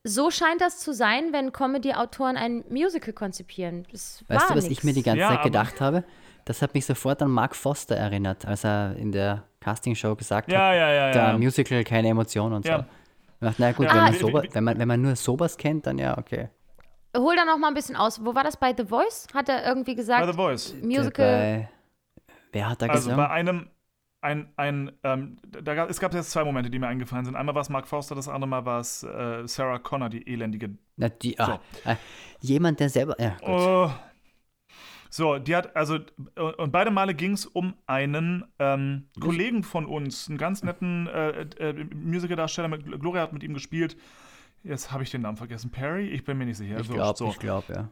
So 0.04 0.32
scheint 0.32 0.62
das 0.62 0.80
zu 0.80 0.94
sein, 0.94 1.32
wenn 1.32 1.52
Comedy-Autoren 1.52 2.36
ein 2.38 2.64
Musical 2.70 3.14
konzipieren. 3.14 3.86
Das 3.92 4.24
Weißt 4.28 4.42
war 4.42 4.48
du, 4.50 4.56
was 4.58 4.64
nix. 4.68 4.80
ich 4.80 4.84
mir 4.84 4.94
die 4.94 5.04
ganze 5.04 5.20
Ja, 5.22 5.30
Zeit 5.30 5.44
gedacht 5.44 5.80
habe? 5.80 6.04
Das 6.46 6.62
hat 6.64 6.74
mich 6.74 6.88
sofort 6.88 7.22
an 7.22 7.30
Mark 7.30 7.56
Foster 7.56 7.96
erinnert, 7.96 8.46
als 8.46 8.64
er 8.64 8.96
in 8.98 9.12
der 9.12 9.44
Castingshow 9.60 10.16
gesagt 10.16 10.52
Ja, 10.52 10.70
hat, 10.70 10.76
ja, 10.76 10.92
ja, 10.92 11.12
der 11.12 11.22
ja. 11.30 11.38
Musical 11.38 11.84
keine 11.84 12.08
Emotion 12.10 12.52
und 12.54 12.66
Ja. 12.66 12.80
so. 12.80 12.86
Dachte, 13.42 13.62
na 13.62 13.72
gut, 13.72 13.86
Ja, 13.88 13.96
wenn, 13.96 14.04
man 14.04 14.14
sowas, 14.14 14.44
wie- 14.44 14.54
wenn, 14.56 14.64
man, 14.64 14.80
wenn 14.80 14.88
man 14.88 15.02
nur 15.02 15.16
sowas 15.16 15.58
kennt, 15.58 15.88
dann 15.88 15.98
ja, 15.98 16.18
okay. 16.18 16.50
Hol 17.18 17.36
da 17.36 17.44
noch 17.44 17.58
mal 17.58 17.68
ein 17.70 17.74
bisschen 17.74 17.96
aus. 17.96 18.24
Wo 18.24 18.34
war 18.36 18.44
das 18.44 18.56
bei 18.56 18.74
The 18.78 18.86
Voice? 18.86 19.28
Hat 19.34 19.50
er 19.50 19.66
irgendwie 19.68 19.96
gesagt, 19.96 20.24
By 20.26 20.32
the 20.32 20.38
Voice. 20.38 20.74
Musical. 20.82 21.26
Bei, 21.28 21.70
wer 22.54 22.70
hat 22.70 22.82
da 22.82 22.86
Also 22.88 23.10
gesungen? 23.10 23.18
bei 23.18 23.30
einem, 23.30 23.68
ein, 24.22 24.54
ein, 24.56 24.92
ähm, 25.04 25.38
da 25.44 25.74
gab, 25.74 25.90
es 25.90 26.00
gab 26.00 26.14
jetzt 26.14 26.32
zwei 26.32 26.44
Momente, 26.44 26.70
die 26.70 26.78
mir 26.80 26.88
eingefallen 26.88 27.26
sind. 27.26 27.36
Einmal 27.36 27.56
war 27.56 27.64
es 27.64 27.70
Mark 27.70 27.88
Forster, 27.88 28.16
das 28.16 28.28
andere 28.30 28.48
Mal 28.48 28.66
war 28.66 28.80
es 28.80 29.04
äh, 29.04 29.46
Sarah 29.48 29.80
Connor, 29.80 30.10
die 30.10 30.26
elendige. 30.32 30.78
Na, 30.96 31.10
die, 31.10 31.38
ah, 31.40 31.60
äh, 31.86 31.96
jemand, 32.40 32.80
der 32.80 32.90
selber. 32.90 33.16
Ja, 33.20 33.32
gut. 33.40 33.50
Oh. 33.50 33.92
So, 35.13 35.39
die 35.39 35.54
hat, 35.58 35.76
also, 35.76 36.00
und 36.58 36.71
beide 36.71 36.89
Male 36.89 37.13
ging 37.13 37.34
es 37.34 37.45
um 37.45 37.74
einen 37.86 38.45
ähm, 38.60 39.10
Kollegen 39.19 39.62
von 39.62 39.86
uns, 39.86 40.30
einen 40.30 40.38
ganz 40.38 40.63
netten 40.63 41.08
äh, 41.08 41.41
äh, 41.60 41.86
Musicaldarsteller, 41.93 42.69
mit, 42.69 42.86
Gloria 43.02 43.21
hat 43.21 43.34
mit 43.34 43.43
ihm 43.43 43.54
gespielt. 43.54 43.97
Jetzt 44.63 44.93
habe 44.93 45.04
ich 45.04 45.12
den 45.12 45.21
Namen 45.21 45.36
vergessen. 45.36 45.69
Perry? 45.69 46.08
Ich 46.08 46.24
bin 46.24 46.38
mir 46.38 46.45
nicht 46.45 46.56
sicher. 46.58 46.80
ich 46.80 46.88
So, 46.88 46.93
glaube, 46.93 47.17
so. 47.17 47.28
ich 47.28 47.39
glaube, 47.39 47.74
ja. 47.74 47.89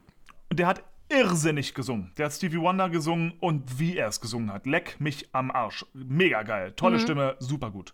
Und 0.50 0.60
der 0.60 0.68
hat 0.68 0.84
irrsinnig 1.10 1.74
gesungen. 1.74 2.12
Der 2.18 2.28
hat 2.28 2.32
Stevie 2.34 2.60
Wonder 2.62 2.90
gesungen 2.90 3.34
und 3.42 3.80
wie 3.80 3.98
er 3.98 4.08
es 4.08 4.22
gesungen 4.22 4.54
hat. 4.54 4.66
Leck 4.66 4.96
mich 5.02 5.28
am 5.34 5.52
Arsch. 5.52 5.86
Mega 5.94 6.44
geil. 6.44 6.72
Tolle 6.78 7.00
Stimme, 7.02 7.36
super 7.40 7.70
gut. 7.70 7.94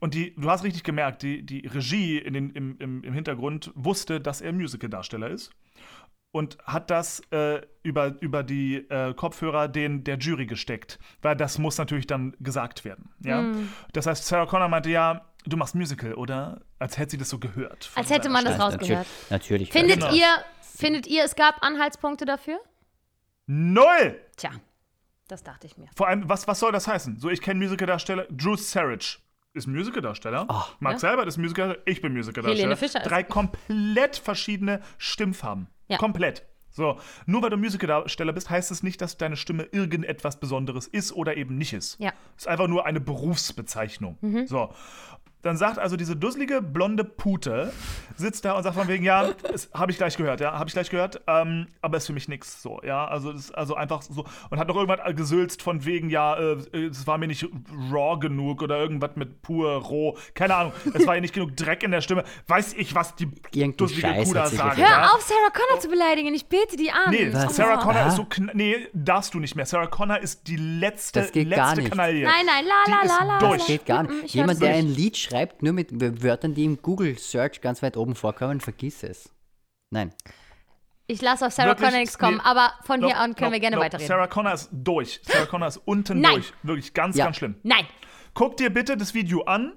und 0.00 0.14
die, 0.14 0.34
du 0.34 0.50
hast 0.50 0.64
richtig 0.64 0.82
gemerkt, 0.82 1.22
die, 1.22 1.44
die 1.46 1.64
Regie 1.68 2.18
in 2.18 2.32
den, 2.34 2.50
im, 2.50 2.76
im, 2.78 3.04
im 3.04 3.12
Hintergrund 3.12 3.70
wusste, 3.76 4.20
dass 4.20 4.40
er 4.40 4.52
Musical-Darsteller 4.52 5.28
ist 5.30 5.52
und 6.32 6.58
hat 6.64 6.90
das 6.90 7.20
äh, 7.30 7.60
über, 7.82 8.14
über 8.20 8.42
die 8.42 8.76
äh, 8.90 9.14
Kopfhörer 9.14 9.68
den, 9.68 10.02
der 10.02 10.16
Jury 10.18 10.46
gesteckt. 10.46 10.98
Weil 11.20 11.36
das 11.36 11.58
muss 11.58 11.78
natürlich 11.78 12.06
dann 12.06 12.34
gesagt 12.40 12.84
werden. 12.84 13.10
Ja? 13.20 13.52
Das 13.92 14.06
heißt, 14.06 14.26
Sarah 14.26 14.46
Connor 14.46 14.68
meinte, 14.68 14.90
ja, 14.90 15.26
du 15.44 15.56
machst 15.56 15.74
Musical, 15.74 16.14
oder? 16.14 16.62
Als 16.78 16.98
hätte 16.98 17.12
sie 17.12 17.18
das 17.18 17.28
so 17.28 17.38
gehört. 17.38 17.90
Als 17.94 18.10
hätte 18.10 18.28
man 18.30 18.44
das 18.44 18.58
rausgehört. 18.58 19.06
Natürlich. 19.30 19.68
natürlich 19.68 19.72
Findet 19.72 20.00
Genau. 20.00 20.12
ihr, 20.14 20.28
findet 20.62 21.06
ihr, 21.06 21.24
es 21.24 21.36
gab 21.36 21.62
Anhaltspunkte 21.62 22.24
dafür? 22.24 22.58
Null! 23.46 24.18
Tja, 24.36 24.50
das 25.28 25.42
dachte 25.42 25.66
ich 25.66 25.76
mir. 25.76 25.88
Vor 25.94 26.08
allem, 26.08 26.28
was, 26.28 26.48
was 26.48 26.58
soll 26.58 26.72
das 26.72 26.88
heißen? 26.88 27.18
So, 27.18 27.28
ich 27.28 27.42
kenne 27.42 27.60
Musicaldarsteller, 27.60 28.26
Drew 28.30 28.56
Sarich 28.56 29.21
ist 29.54 29.66
Musicaldarsteller. 29.66 30.46
Mark 30.80 30.94
Ja. 30.94 30.98
Seibert 30.98 31.26
ist 31.26 31.38
Musicaldarsteller, 31.38 31.86
ich 31.86 32.00
bin 32.00 32.12
Musicaldarsteller. 32.14 32.58
Helene 32.58 32.76
Fischer 32.76 33.00
Drei 33.00 33.22
komplett 33.22 34.16
verschiedene 34.16 34.80
Stimmfarben. 34.98 35.68
Ja. 35.88 35.98
Komplett. 35.98 36.46
So, 36.70 36.98
nur 37.26 37.42
weil 37.42 37.50
du 37.50 37.58
Musicaldarsteller 37.58 38.32
bist, 38.32 38.48
heißt 38.48 38.70
es 38.70 38.82
nicht, 38.82 39.02
dass 39.02 39.18
deine 39.18 39.36
Stimme 39.36 39.64
irgendetwas 39.72 40.40
Besonderes 40.40 40.86
ist 40.86 41.12
oder 41.12 41.36
eben 41.36 41.58
nicht 41.58 41.74
ist. 41.74 42.00
Ja. 42.00 42.12
Ist 42.36 42.48
einfach 42.48 42.66
nur 42.66 42.86
eine 42.86 43.00
Berufsbezeichnung. 43.00 44.16
Mhm. 44.22 44.46
So. 44.46 44.72
Dann 45.42 45.56
sagt 45.56 45.78
also 45.78 45.96
diese 45.96 46.14
dusselige 46.16 46.62
blonde 46.62 47.04
Pute, 47.04 47.72
sitzt 48.16 48.44
da 48.44 48.52
und 48.52 48.62
sagt 48.62 48.76
von 48.76 48.88
wegen, 48.88 49.04
ja, 49.04 49.30
habe 49.74 49.90
ich 49.90 49.98
gleich 49.98 50.16
gehört, 50.16 50.40
ja, 50.40 50.52
habe 50.58 50.68
ich 50.68 50.72
gleich 50.74 50.90
gehört, 50.90 51.20
ähm, 51.26 51.66
aber 51.80 51.96
ist 51.96 52.06
für 52.06 52.12
mich 52.12 52.28
nix 52.28 52.62
so, 52.62 52.80
ja, 52.84 53.06
also 53.06 53.30
ist 53.32 53.50
also 53.52 53.74
einfach 53.74 54.02
so 54.02 54.24
und 54.50 54.58
hat 54.58 54.68
noch 54.68 54.76
irgendwas 54.76 55.00
gesülzt 55.16 55.62
von 55.62 55.84
wegen, 55.84 56.10
ja, 56.10 56.36
äh, 56.36 56.56
es 56.90 57.06
war 57.06 57.18
mir 57.18 57.26
nicht 57.26 57.46
raw 57.90 58.18
genug 58.18 58.62
oder 58.62 58.78
irgendwas 58.78 59.16
mit 59.16 59.42
pur 59.42 59.72
roh, 59.76 60.16
keine 60.34 60.54
Ahnung, 60.54 60.72
es 60.94 61.06
war 61.06 61.14
ja 61.16 61.20
nicht 61.20 61.34
genug 61.34 61.56
Dreck 61.56 61.82
in 61.82 61.90
der 61.90 62.02
Stimme, 62.02 62.22
weiß 62.46 62.74
ich, 62.74 62.94
was 62.94 63.14
die 63.16 63.28
Irgendein 63.52 63.76
dusselige 63.76 64.06
Scheiß 64.08 64.28
Kuh 64.28 64.34
da 64.34 64.42
hat 64.42 64.48
sie 64.50 64.56
sagt. 64.56 64.76
Hör 64.76 64.86
ja. 64.88 65.06
auf, 65.14 65.20
Sarah 65.22 65.50
Connor 65.50 65.80
zu 65.80 65.88
beleidigen. 65.88 66.34
Ich 66.34 66.46
bete 66.46 66.76
die 66.76 66.90
an. 66.90 67.10
Nee, 67.10 67.32
Was? 67.32 67.56
Sarah. 67.56 67.76
Connor 67.78 68.02
Ah. 68.02 68.08
ist 68.08 68.16
so 68.16 68.26
nee, 68.54 68.88
darfst 68.92 69.34
du 69.34 69.38
nicht 69.40 69.54
mehr. 69.56 69.66
Sarah 69.66 69.86
Connor 69.86 70.18
ist 70.18 70.46
die 70.48 70.56
letzte, 70.56 71.20
Das 71.20 71.32
geht 71.32 71.48
letzte 71.48 71.62
gar 71.62 71.76
nicht. 71.76 71.88
Kanaille. 71.90 72.24
Nein, 72.24 72.46
nein, 72.46 72.64
la, 72.64 72.94
la, 72.94 73.18
la, 73.18 73.24
la, 73.24 73.38
durch. 73.40 73.58
Das 73.58 73.66
geht 73.66 73.86
gar 73.86 74.02
Mm, 74.04 74.06
mm, 74.06 74.10
nicht. 74.14 74.24
ich 74.26 74.34
Jemand, 74.34 74.62
der 74.62 74.74
ein 74.74 74.86
Lied 74.94 75.16
schreibt, 75.16 75.31
nur 75.62 75.72
mit 75.72 76.22
Wörtern, 76.22 76.54
die 76.54 76.64
im 76.64 76.80
Google 76.82 77.18
Search 77.18 77.60
ganz 77.60 77.82
weit 77.82 77.96
oben 77.96 78.14
vorkommen, 78.14 78.60
vergiss 78.60 79.02
es. 79.02 79.30
Nein. 79.90 80.12
Ich 81.06 81.20
lasse 81.20 81.46
auf 81.46 81.52
Sarah 81.52 81.70
Wirklich? 81.70 81.88
Connor 81.88 82.00
nichts 82.00 82.18
kommen, 82.18 82.36
Nee. 82.36 82.42
aber 82.44 82.72
von 82.84 83.00
Nope, 83.00 83.12
hier 83.12 83.20
an 83.20 83.34
können 83.34 83.50
wir 83.52 83.58
nope, 83.58 83.60
gerne 83.60 83.76
nope. 83.76 83.86
weiterreden. 83.86 84.08
Sarah 84.08 84.26
Connor 84.28 84.52
ist 84.54 84.70
durch. 84.72 85.20
Sarah 85.24 85.46
Connor 85.46 85.68
ist 85.68 85.76
unten 85.84 86.20
Nein. 86.20 86.34
durch. 86.34 86.52
Wirklich 86.62 86.94
ganz, 86.94 87.16
Ja. 87.16 87.24
ganz 87.26 87.36
schlimm. 87.36 87.56
Nein. 87.62 87.86
Guck 88.34 88.56
dir 88.56 88.70
bitte 88.70 88.96
das 88.96 89.12
Video 89.12 89.42
an, 89.42 89.74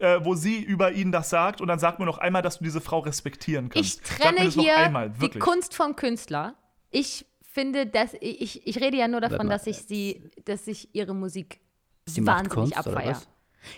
äh, 0.00 0.18
wo 0.22 0.34
sie 0.34 0.60
über 0.62 0.92
ihn 0.92 1.12
das 1.12 1.30
sagt 1.30 1.60
und 1.60 1.68
dann 1.68 1.78
sag 1.78 1.98
mir 2.00 2.04
noch 2.04 2.18
einmal, 2.18 2.42
dass 2.42 2.58
du 2.58 2.64
diese 2.64 2.80
Frau 2.80 2.98
respektieren 2.98 3.66
Ich 3.72 3.98
kannst. 4.02 4.06
sag 4.06 4.18
trenne 4.34 4.50
hier 4.50 4.72
noch 4.76 4.80
einmal, 4.84 5.10
die. 5.10 5.28
Kunst 5.38 5.74
vom 5.74 5.96
Künstler. 5.96 6.54
Ich 6.90 7.24
finde, 7.42 7.86
dass 7.86 8.14
ich, 8.20 8.66
ich 8.66 8.80
rede 8.80 8.96
ja 8.96 9.08
nur 9.08 9.20
davon, 9.20 9.48
dass 9.48 9.66
ich 9.68 9.78
sie, 9.78 10.28
dass 10.44 10.66
ich 10.66 10.92
ihre 10.94 11.14
Musik 11.14 11.60
Sie 12.06 12.20
macht 12.20 12.50
wahnsinnig 12.50 12.74
Kunst, 12.74 12.86
oder 12.88 12.96
abfeier. 12.96 13.10
was? 13.12 13.28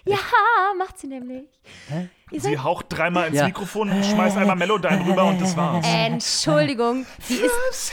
Ja, 0.05 0.17
macht 0.79 0.99
sie 0.99 1.07
nämlich. 1.07 1.45
Ihr 2.31 2.41
Sie 2.41 2.59
haucht 2.59 2.87
dreimal 2.89 3.29
ins 3.29 3.37
Ja. 3.37 3.47
Mikrofon, 3.47 3.89
schmeißt 4.03 4.37
einmal 4.37 4.57
Melodyne 4.57 5.05
rüber 5.07 5.25
und 5.27 5.41
das 5.41 5.57
war's. 5.57 5.87
Entschuldigung, 5.89 7.07
die 7.29 7.35
ist. 7.35 7.93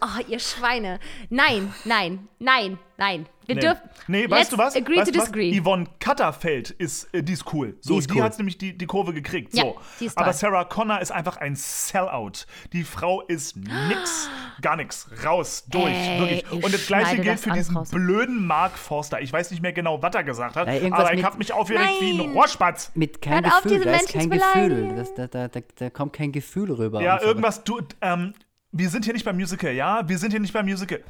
Oh, 0.00 0.20
ihr 0.28 0.38
Schweine. 0.40 0.98
Nein, 1.30 1.72
nein, 1.84 2.28
nein, 2.38 2.78
nein. 2.96 3.26
Wir 3.46 3.56
Nee, 3.56 3.60
dürfen. 3.60 3.82
nee 4.06 4.20
Let's 4.22 4.30
weißt 4.32 4.52
du 4.52 4.58
was? 4.58 4.74
Agree 4.76 4.96
weißt 4.96 5.12
to 5.12 5.18
was? 5.18 5.24
disagree. 5.26 5.60
Yvonne 5.60 5.86
Katterfeld 6.00 6.70
ist, 6.70 7.12
äh, 7.14 7.22
die 7.22 7.34
ist 7.34 7.52
cool. 7.52 7.76
So, 7.82 7.94
Die 7.94 8.00
die, 8.00 8.06
ist 8.06 8.16
cool. 8.16 8.22
hat 8.22 8.38
nämlich 8.38 8.56
die, 8.56 8.76
die 8.76 8.86
Kurve 8.86 9.12
gekriegt. 9.12 9.52
Ja, 9.54 9.64
so. 9.64 9.76
die 10.00 10.06
ist 10.06 10.16
Aber. 10.16 10.32
Sarah 10.32 10.64
Connor 10.64 11.00
ist 11.00 11.12
einfach 11.12 11.36
ein 11.36 11.54
Sellout. 11.54 12.46
Die 12.72 12.84
Frau 12.84 13.20
ist 13.20 13.56
nix, 13.56 14.30
gar 14.60 14.76
nix. 14.76 15.08
Raus, 15.24 15.64
durch, 15.68 15.92
Ey, 15.92 16.20
wirklich. 16.20 16.44
ich 16.44 16.64
Und 16.64 16.74
das 16.74 16.86
gleiche 16.86 17.16
gilt 17.16 17.28
das 17.28 17.40
für 17.42 17.50
diesen 17.50 17.76
raus. 17.76 17.90
blöden 17.90 18.46
Mark 18.46 18.76
Forster. 18.78 19.20
Ich 19.20 19.32
weiß 19.32 19.50
nicht 19.50 19.62
mehr 19.62 19.72
genau, 19.72 20.02
was 20.02 20.14
er 20.14 20.24
gesagt 20.24 20.56
hat, 20.56 20.68
Ja, 20.68 20.92
aber 20.92 21.14
ich 21.14 21.24
habe 21.24 21.38
mich 21.38 21.52
aufgeregt 21.52 21.90
wie 22.00 22.20
ein. 22.20 22.32
Rohrspatz. 22.32 22.90
Mit 22.94 23.20
kein 23.22 23.44
Hört 23.44 23.46
auf, 23.46 23.62
Gefühl, 23.62 23.72
diese 23.78 23.84
da 23.84 23.96
ist 23.96 24.14
Menschen 24.14 24.30
kein 24.30 24.40
Gefühl. 24.40 24.94
Das, 24.96 25.14
da, 25.14 25.26
da, 25.26 25.48
da, 25.48 25.60
da 25.76 25.90
kommt 25.90 26.12
kein 26.12 26.32
Gefühl 26.32 26.72
rüber. 26.72 27.00
Ja, 27.02 27.18
so. 27.20 27.26
irgendwas, 27.26 27.64
du, 27.64 27.80
ähm, 28.00 28.34
wir 28.72 28.88
sind 28.88 29.04
hier 29.04 29.14
nicht 29.14 29.24
beim 29.24 29.36
Musical, 29.36 29.72
ja? 29.72 30.06
Wir 30.08 30.18
sind 30.18 30.30
hier 30.30 30.40
nicht 30.40 30.52
beim 30.52 30.66
Musical. 30.66 31.00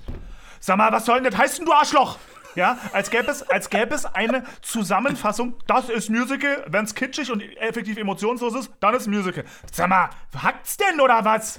Sag 0.61 0.77
mal, 0.77 0.91
was 0.93 1.05
soll 1.07 1.21
denn 1.21 1.31
das 1.31 1.39
heißen, 1.39 1.65
du 1.65 1.73
Arschloch? 1.73 2.19
Ja, 2.55 2.79
als 2.93 3.11
gäbe 3.11 3.31
es, 3.31 3.43
als 3.43 3.69
gäbe 3.69 3.95
es 3.95 4.07
eine 4.07 4.45
Zusammenfassung, 4.63 5.55
das 5.67 5.89
ist 5.89 6.09
Musical, 6.09 6.65
wenn 6.69 6.85
es 6.85 6.95
kitschig 6.95 7.33
und 7.33 7.41
effektiv 7.59 7.97
emotionslos 7.97 8.55
ist, 8.55 8.71
dann 8.81 8.95
ist 8.95 9.09
Musical. 9.09 9.45
Sag 9.73 9.89
mal, 9.89 10.11
hackt's 10.37 10.77
denn 10.77 11.01
oder 11.01 11.25
was? 11.25 11.59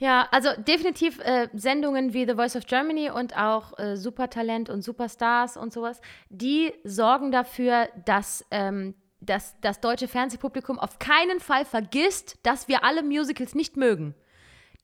Ja, 0.00 0.26
also 0.30 0.48
definitiv 0.56 1.20
äh, 1.20 1.48
Sendungen 1.52 2.14
wie 2.14 2.26
The 2.26 2.34
Voice 2.34 2.56
of 2.56 2.66
Germany 2.66 3.10
und 3.10 3.36
auch 3.36 3.78
äh, 3.78 3.96
Supertalent 3.98 4.70
und 4.70 4.80
Superstars 4.82 5.58
und 5.58 5.74
sowas, 5.74 6.00
die 6.30 6.72
sorgen 6.84 7.30
dafür, 7.30 7.86
dass, 8.06 8.42
ähm, 8.50 8.94
dass 9.20 9.54
das 9.60 9.80
deutsche 9.80 10.08
Fernsehpublikum 10.08 10.78
auf 10.78 10.98
keinen 10.98 11.38
Fall 11.38 11.66
vergisst, 11.66 12.38
dass 12.44 12.66
wir 12.66 12.82
alle 12.82 13.02
Musicals 13.02 13.54
nicht 13.54 13.76
mögen. 13.76 14.14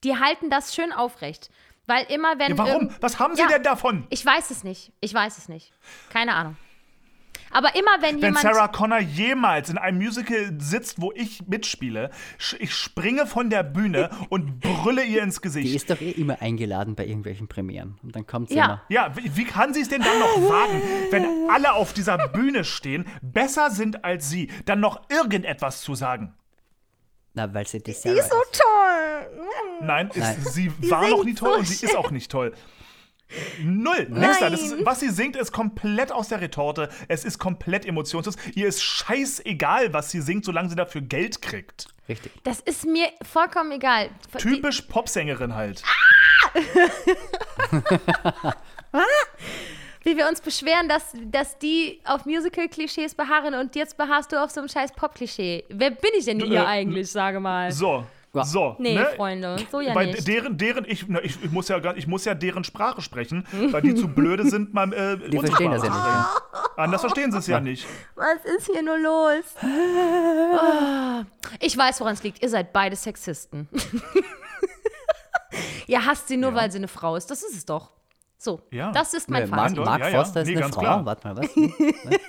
Die 0.03 0.17
halten 0.19 0.51
das 0.51 0.75
schön 0.75 0.93
aufrecht. 0.93 1.49
Weil 1.87 2.05
immer 2.09 2.37
wenn. 2.37 2.49
Ja, 2.49 2.57
warum? 2.57 2.93
Was 2.99 3.17
haben 3.17 3.33
sie 3.35 3.41
Ja. 3.41 3.47
denn 3.47 3.63
davon? 3.63 4.05
Ich 4.09 4.23
weiß 4.23 4.51
es 4.51 4.63
nicht. 4.63 4.91
Ich 4.99 5.13
weiß 5.13 5.37
es 5.37 5.47
nicht. 5.49 5.71
Keine 6.11 6.35
Ahnung. 6.35 6.57
Aber 7.51 7.75
immer 7.75 7.91
wenn, 8.01 8.15
Wenn 8.21 8.35
jemand. 8.35 8.41
Sarah 8.41 8.67
Connor 8.67 8.99
jemals 8.99 9.69
in 9.69 9.77
einem 9.77 9.97
Musical 9.97 10.53
sitzt, 10.59 11.01
wo 11.01 11.11
ich 11.15 11.47
mitspiele, 11.47 12.09
ich 12.59 12.73
springe 12.75 13.25
von 13.25 13.49
der 13.49 13.63
Bühne 13.63 14.09
und 14.29 14.59
brülle 14.59 15.03
ihr 15.03 15.23
ins 15.23 15.35
Die 15.35 15.41
Gesicht. 15.41 15.75
ist 15.75 15.89
doch 15.89 16.01
eh 16.01 16.11
immer 16.11 16.41
eingeladen 16.41 16.95
bei 16.95 17.05
irgendwelchen 17.05 17.47
Premieren. 17.47 17.97
Und 18.03 18.15
dann 18.15 18.27
kommt 18.27 18.49
sie 18.49 18.55
Ja. 18.55 18.65
immer. 18.65 18.81
Ja, 18.89 19.15
wie, 19.15 19.35
wie 19.37 19.45
kann 19.45 19.73
sie 19.73 19.81
es 19.81 19.89
denn 19.89 20.01
dann 20.01 20.19
noch 20.19 20.49
wagen, 20.49 20.81
wenn 21.11 21.49
alle 21.49 21.73
auf 21.73 21.93
dieser 21.93 22.17
Bühne 22.29 22.63
stehen, 22.63 23.05
besser 23.21 23.71
sind 23.71 24.03
als 24.03 24.29
sie, 24.29 24.51
dann 24.65 24.79
noch 24.79 25.01
irgendetwas 25.09 25.81
zu 25.81 25.95
sagen? 25.95 26.33
Na, 27.33 27.53
weil 27.53 27.67
sie 27.67 27.81
die 27.83 27.91
Sarah 27.93 28.13
die 28.13 28.19
ist 28.19 28.29
so 28.31 28.37
toll. 28.51 29.45
Nein, 29.81 30.07
ist, 30.09 30.17
Nein. 30.17 30.37
sie 30.51 30.71
war 30.89 31.07
noch 31.07 31.23
nie 31.23 31.35
toll 31.35 31.53
so 31.53 31.59
und 31.59 31.67
sie 31.67 31.85
ist 31.85 31.95
auch 31.95 32.09
nicht 32.11 32.31
toll. 32.31 32.53
Null. 33.61 34.07
Nixter. 34.09 34.49
Das 34.49 34.61
ist, 34.61 34.85
was 34.85 34.99
sie 35.01 35.09
singt, 35.09 35.35
ist 35.35 35.51
komplett 35.51 36.11
aus 36.11 36.29
der 36.29 36.39
Retorte. 36.41 36.89
Es 37.07 37.25
ist 37.25 37.39
komplett 37.39 37.85
emotionslos. 37.85 38.35
Ihr 38.55 38.67
ist 38.67 38.83
scheißegal, 38.83 39.93
was 39.93 40.11
sie 40.11 40.21
singt, 40.21 40.45
solange 40.45 40.69
sie 40.69 40.75
dafür 40.75 41.01
Geld 41.01 41.41
kriegt. 41.41 41.87
Richtig. 42.07 42.31
Das 42.43 42.61
ist 42.61 42.85
mir 42.85 43.07
vollkommen 43.21 43.71
egal. 43.73 44.09
Die- 44.33 44.37
Typisch 44.37 44.81
Popsängerin 44.83 45.55
halt. 45.55 45.83
Wie 50.03 50.15
wir 50.15 50.27
uns 50.29 50.39
beschweren, 50.39 50.87
dass, 50.87 51.11
dass 51.25 51.57
die 51.59 51.99
auf 52.05 52.25
Musical-Klischees 52.25 53.13
beharren 53.13 53.53
und 53.55 53.75
jetzt 53.75 53.97
beharrst 53.97 54.31
du 54.31 54.41
auf 54.41 54.51
so 54.51 54.61
einem 54.61 54.69
scheiß 54.69 54.93
Pop-Klischee. 54.93 55.65
Wer 55.67 55.91
bin 55.91 56.11
ich 56.17 56.23
denn 56.25 56.39
hier 56.39 56.61
äh, 56.61 56.65
eigentlich, 56.65 57.11
sage 57.11 57.41
mal? 57.41 57.73
So. 57.73 58.05
Ja. 58.33 58.43
So, 58.43 58.75
Nee, 58.77 58.93
ne? 58.95 59.07
Freunde, 59.15 59.55
so 59.71 59.79
ja 59.81 59.95
weil 59.95 60.07
nicht. 60.07 60.27
deren, 60.27 60.57
deren, 60.57 60.85
ich, 60.87 61.07
ne, 61.07 61.21
ich, 61.21 61.41
ich, 61.43 61.51
muss 61.51 61.67
ja, 61.69 61.79
ich 61.95 62.05
muss 62.07 62.25
ja 62.25 62.35
deren 62.35 62.63
Sprache 62.63 63.01
sprechen, 63.01 63.45
weil 63.71 63.81
die 63.81 63.95
zu 63.95 64.07
blöde 64.09 64.47
sind, 64.47 64.73
mal 64.73 64.91
äh, 64.93 65.17
Die 65.29 65.39
verstehen 65.39 65.71
das 65.71 65.83
ja 65.83 65.89
nicht. 65.89 65.97
Anders 66.77 67.01
verstehen 67.01 67.31
sie 67.31 67.37
es 67.39 67.47
ja 67.47 67.59
nicht. 67.59 67.87
Was 68.15 68.45
ist 68.45 68.67
hier 68.71 68.83
nur 68.83 68.97
los? 68.99 69.43
Ah. 70.59 71.23
Ich 71.59 71.75
weiß, 71.75 71.99
woran 72.01 72.13
es 72.13 72.21
liegt. 72.23 72.43
Ihr 72.43 72.49
seid 72.49 72.71
beide 72.73 72.95
Sexisten. 72.95 73.67
Ihr 75.87 76.05
hasst 76.05 76.27
sie 76.27 76.37
nur, 76.37 76.53
weil 76.53 76.69
sie 76.71 76.77
eine 76.77 76.87
Frau 76.89 77.15
ist. 77.15 77.31
Das 77.31 77.41
ist 77.41 77.55
es 77.55 77.65
doch. 77.65 77.89
So, 78.37 78.61
Ja. 78.69 78.91
das 78.91 79.13
ist 79.15 79.29
mein 79.31 79.45
Nee, 79.45 79.49
Mark, 79.49 79.69
Fazit. 79.71 79.85
Mark 79.85 79.99
Ja, 80.01 80.09
ja. 80.09 80.23
Foster 80.23 80.41
ist 80.41 80.47
Nee, 80.47 80.57
eine 80.57 80.69
Frau. 80.71 80.81
klar. 80.81 81.03
Warte 81.05 81.27
mal, 81.27 81.37
was? 81.37 81.47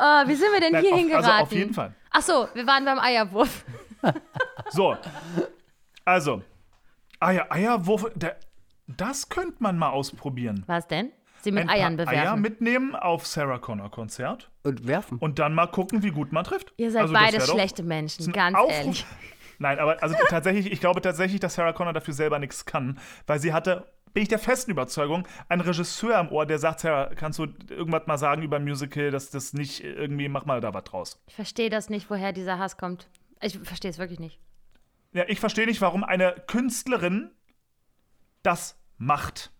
Ah, 0.00 0.22
wie 0.28 0.34
sind 0.36 0.52
wir 0.52 0.60
denn 0.60 0.70
Nein, 0.72 0.82
hier 0.84 0.92
auf- 0.92 0.98
hingeraten? 1.00 1.26
also 1.28 1.42
auf 1.42 1.50
jeden 1.52 1.74
Fall. 1.74 1.92
Ach 2.12 2.22
so, 2.22 2.46
wir 2.54 2.64
waren 2.68 2.84
beim 2.84 3.00
Eierwurf. 3.00 3.64
So. 4.70 4.96
Also. 6.04 6.42
Eier, 7.20 7.46
Eierwurf, 7.50 8.10
der, 8.14 8.36
das 8.86 9.28
könnte 9.28 9.56
man 9.60 9.76
mal 9.78 9.90
ausprobieren. 9.90 10.62
Was 10.66 10.86
denn? 10.86 11.10
Sie 11.40 11.52
mit 11.52 11.64
Ein 11.64 11.70
Eiern 11.70 11.96
paar 11.96 12.06
bewerfen. 12.06 12.28
Eier 12.28 12.36
mitnehmen 12.36 12.96
auf 12.96 13.26
Sarah 13.26 13.58
Connor 13.58 13.90
Konzert 13.90 14.50
Und 14.64 14.86
werfen. 14.86 15.18
und 15.18 15.38
dann 15.38 15.54
mal 15.54 15.66
gucken, 15.68 16.02
wie 16.02 16.10
gut 16.10 16.32
man 16.32 16.44
trifft. 16.44 16.72
Ihr 16.76 16.90
seid 16.90 17.02
Also 17.02 17.14
beide 17.14 17.38
wär 17.38 17.46
doch- 17.46 17.54
schlechte 17.54 17.82
Menschen, 17.82 18.32
ganz 18.32 18.56
Aufruf- 18.56 18.70
ehrlich. 18.72 19.06
Nein, 19.60 19.78
aber 19.80 20.00
also 20.02 20.14
tatsächlich, 20.28 20.70
ich 20.70 20.78
glaube 20.80 21.00
tatsächlich, 21.00 21.40
dass 21.40 21.54
Sarah 21.54 21.72
Connor 21.72 21.92
dafür 21.92 22.14
selber 22.14 22.38
nichts 22.38 22.64
kann, 22.64 22.98
weil 23.26 23.40
sie 23.40 23.52
hatte, 23.52 23.90
bin 24.14 24.22
ich 24.22 24.28
der 24.28 24.38
festen 24.38 24.70
Überzeugung, 24.70 25.26
einen 25.48 25.60
Regisseur 25.62 26.16
am 26.16 26.28
Ohr, 26.30 26.46
der 26.46 26.58
sagt, 26.60 26.80
Sarah, 26.80 27.06
kannst 27.14 27.38
du 27.40 27.46
irgendwas 27.68 28.06
mal 28.06 28.18
sagen 28.18 28.42
über 28.42 28.56
ein 28.56 28.64
Musical, 28.64 29.10
dass 29.10 29.30
das 29.30 29.52
nicht 29.54 29.82
irgendwie, 29.82 30.28
mach 30.28 30.44
mal 30.44 30.60
da 30.60 30.72
was 30.74 30.84
draus. 30.84 31.20
Ich 31.26 31.34
verstehe 31.34 31.70
das 31.70 31.90
nicht, 31.90 32.08
woher 32.10 32.32
dieser 32.32 32.58
Hass 32.58 32.76
kommt. 32.76 33.08
Ich 33.40 33.58
verstehe 33.58 33.90
es 33.90 33.98
wirklich 33.98 34.20
nicht. 34.20 34.38
Ja, 35.12 35.24
ich 35.28 35.40
verstehe 35.40 35.66
nicht, 35.66 35.80
warum 35.80 36.04
eine 36.04 36.32
Künstlerin 36.46 37.30
das 38.42 38.76
macht. 38.98 39.52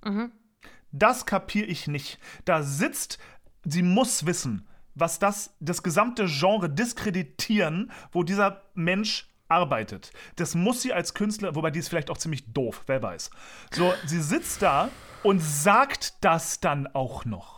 Das 0.93 1.27
kapiere 1.27 1.67
ich 1.67 1.87
nicht. 1.87 2.19
Da 2.45 2.63
sitzt, 2.63 3.19
sie 3.65 3.83
muss 3.83 4.27
wissen, 4.27 4.69
was 4.95 5.19
das, 5.19 5.55
das 5.61 5.83
gesamte 5.83 6.27
Genre 6.27 6.69
diskreditieren, 6.69 7.93
wo 8.13 8.23
dieser 8.23 8.63
Mensch 8.75 9.29
arbeitet. 9.49 10.13
Das 10.37 10.55
muss 10.55 10.83
sie 10.83 10.93
als 10.93 11.15
Künstler, 11.15 11.55
wobei 11.55 11.71
die 11.71 11.79
ist 11.79 11.89
vielleicht 11.89 12.11
auch 12.11 12.19
ziemlich 12.19 12.53
doof, 12.53 12.83
wer 12.87 13.03
weiß. 13.03 13.31
So, 13.73 13.95
sie 14.05 14.21
sitzt 14.21 14.63
da 14.63 14.91
und 15.23 15.41
sagt 15.41 16.23
das 16.23 16.61
dann 16.61 16.87
auch 16.87 17.25
noch. 17.25 17.58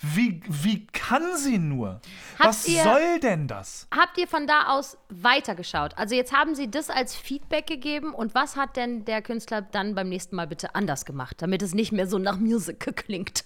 Wie, 0.00 0.40
wie 0.48 0.86
kann 0.86 1.22
sie 1.36 1.58
nur? 1.58 2.00
Habt 2.38 2.48
Was 2.48 2.68
ihr- 2.68 2.82
soll 2.84 3.18
denn 3.20 3.48
das? 3.48 3.88
Habt 3.94 4.16
ihr 4.18 4.28
von 4.28 4.46
da 4.46 4.68
aus 4.68 4.96
weitergeschaut? 5.08 5.96
Also 5.98 6.14
jetzt 6.14 6.32
haben 6.32 6.54
sie 6.54 6.70
das 6.70 6.88
als 6.88 7.16
Feedback 7.16 7.66
gegeben 7.66 8.14
und 8.14 8.34
was 8.34 8.56
hat 8.56 8.76
denn 8.76 9.04
der 9.04 9.22
Künstler 9.22 9.60
dann 9.62 9.94
beim 9.94 10.08
nächsten 10.08 10.36
Mal 10.36 10.46
bitte 10.46 10.74
anders 10.76 11.04
gemacht, 11.04 11.42
damit 11.42 11.62
es 11.62 11.74
nicht 11.74 11.90
mehr 11.92 12.06
so 12.06 12.18
nach 12.18 12.38
Musical 12.38 12.92
klingt? 12.94 13.44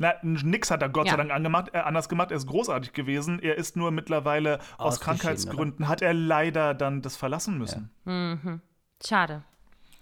Na, 0.00 0.12
nix 0.22 0.70
hat 0.70 0.80
er 0.82 0.90
Gott 0.90 1.06
Ja. 1.06 1.12
sei 1.12 1.16
Dank 1.16 1.32
angemacht, 1.32 1.70
äh, 1.72 1.78
anders 1.78 2.08
gemacht. 2.08 2.30
Er 2.30 2.36
ist 2.36 2.46
großartig 2.46 2.92
gewesen. 2.92 3.40
Er 3.40 3.56
ist 3.56 3.74
nur 3.76 3.90
mittlerweile 3.90 4.58
aus 4.76 4.94
Ausgeschieden, 4.98 5.18
Krankheitsgründen, 5.18 5.88
hat 5.88 6.02
er 6.02 6.14
leider 6.14 6.72
dann 6.74 7.02
das 7.02 7.16
verlassen 7.16 7.58
müssen. 7.58 7.90
Schade. 9.04 9.42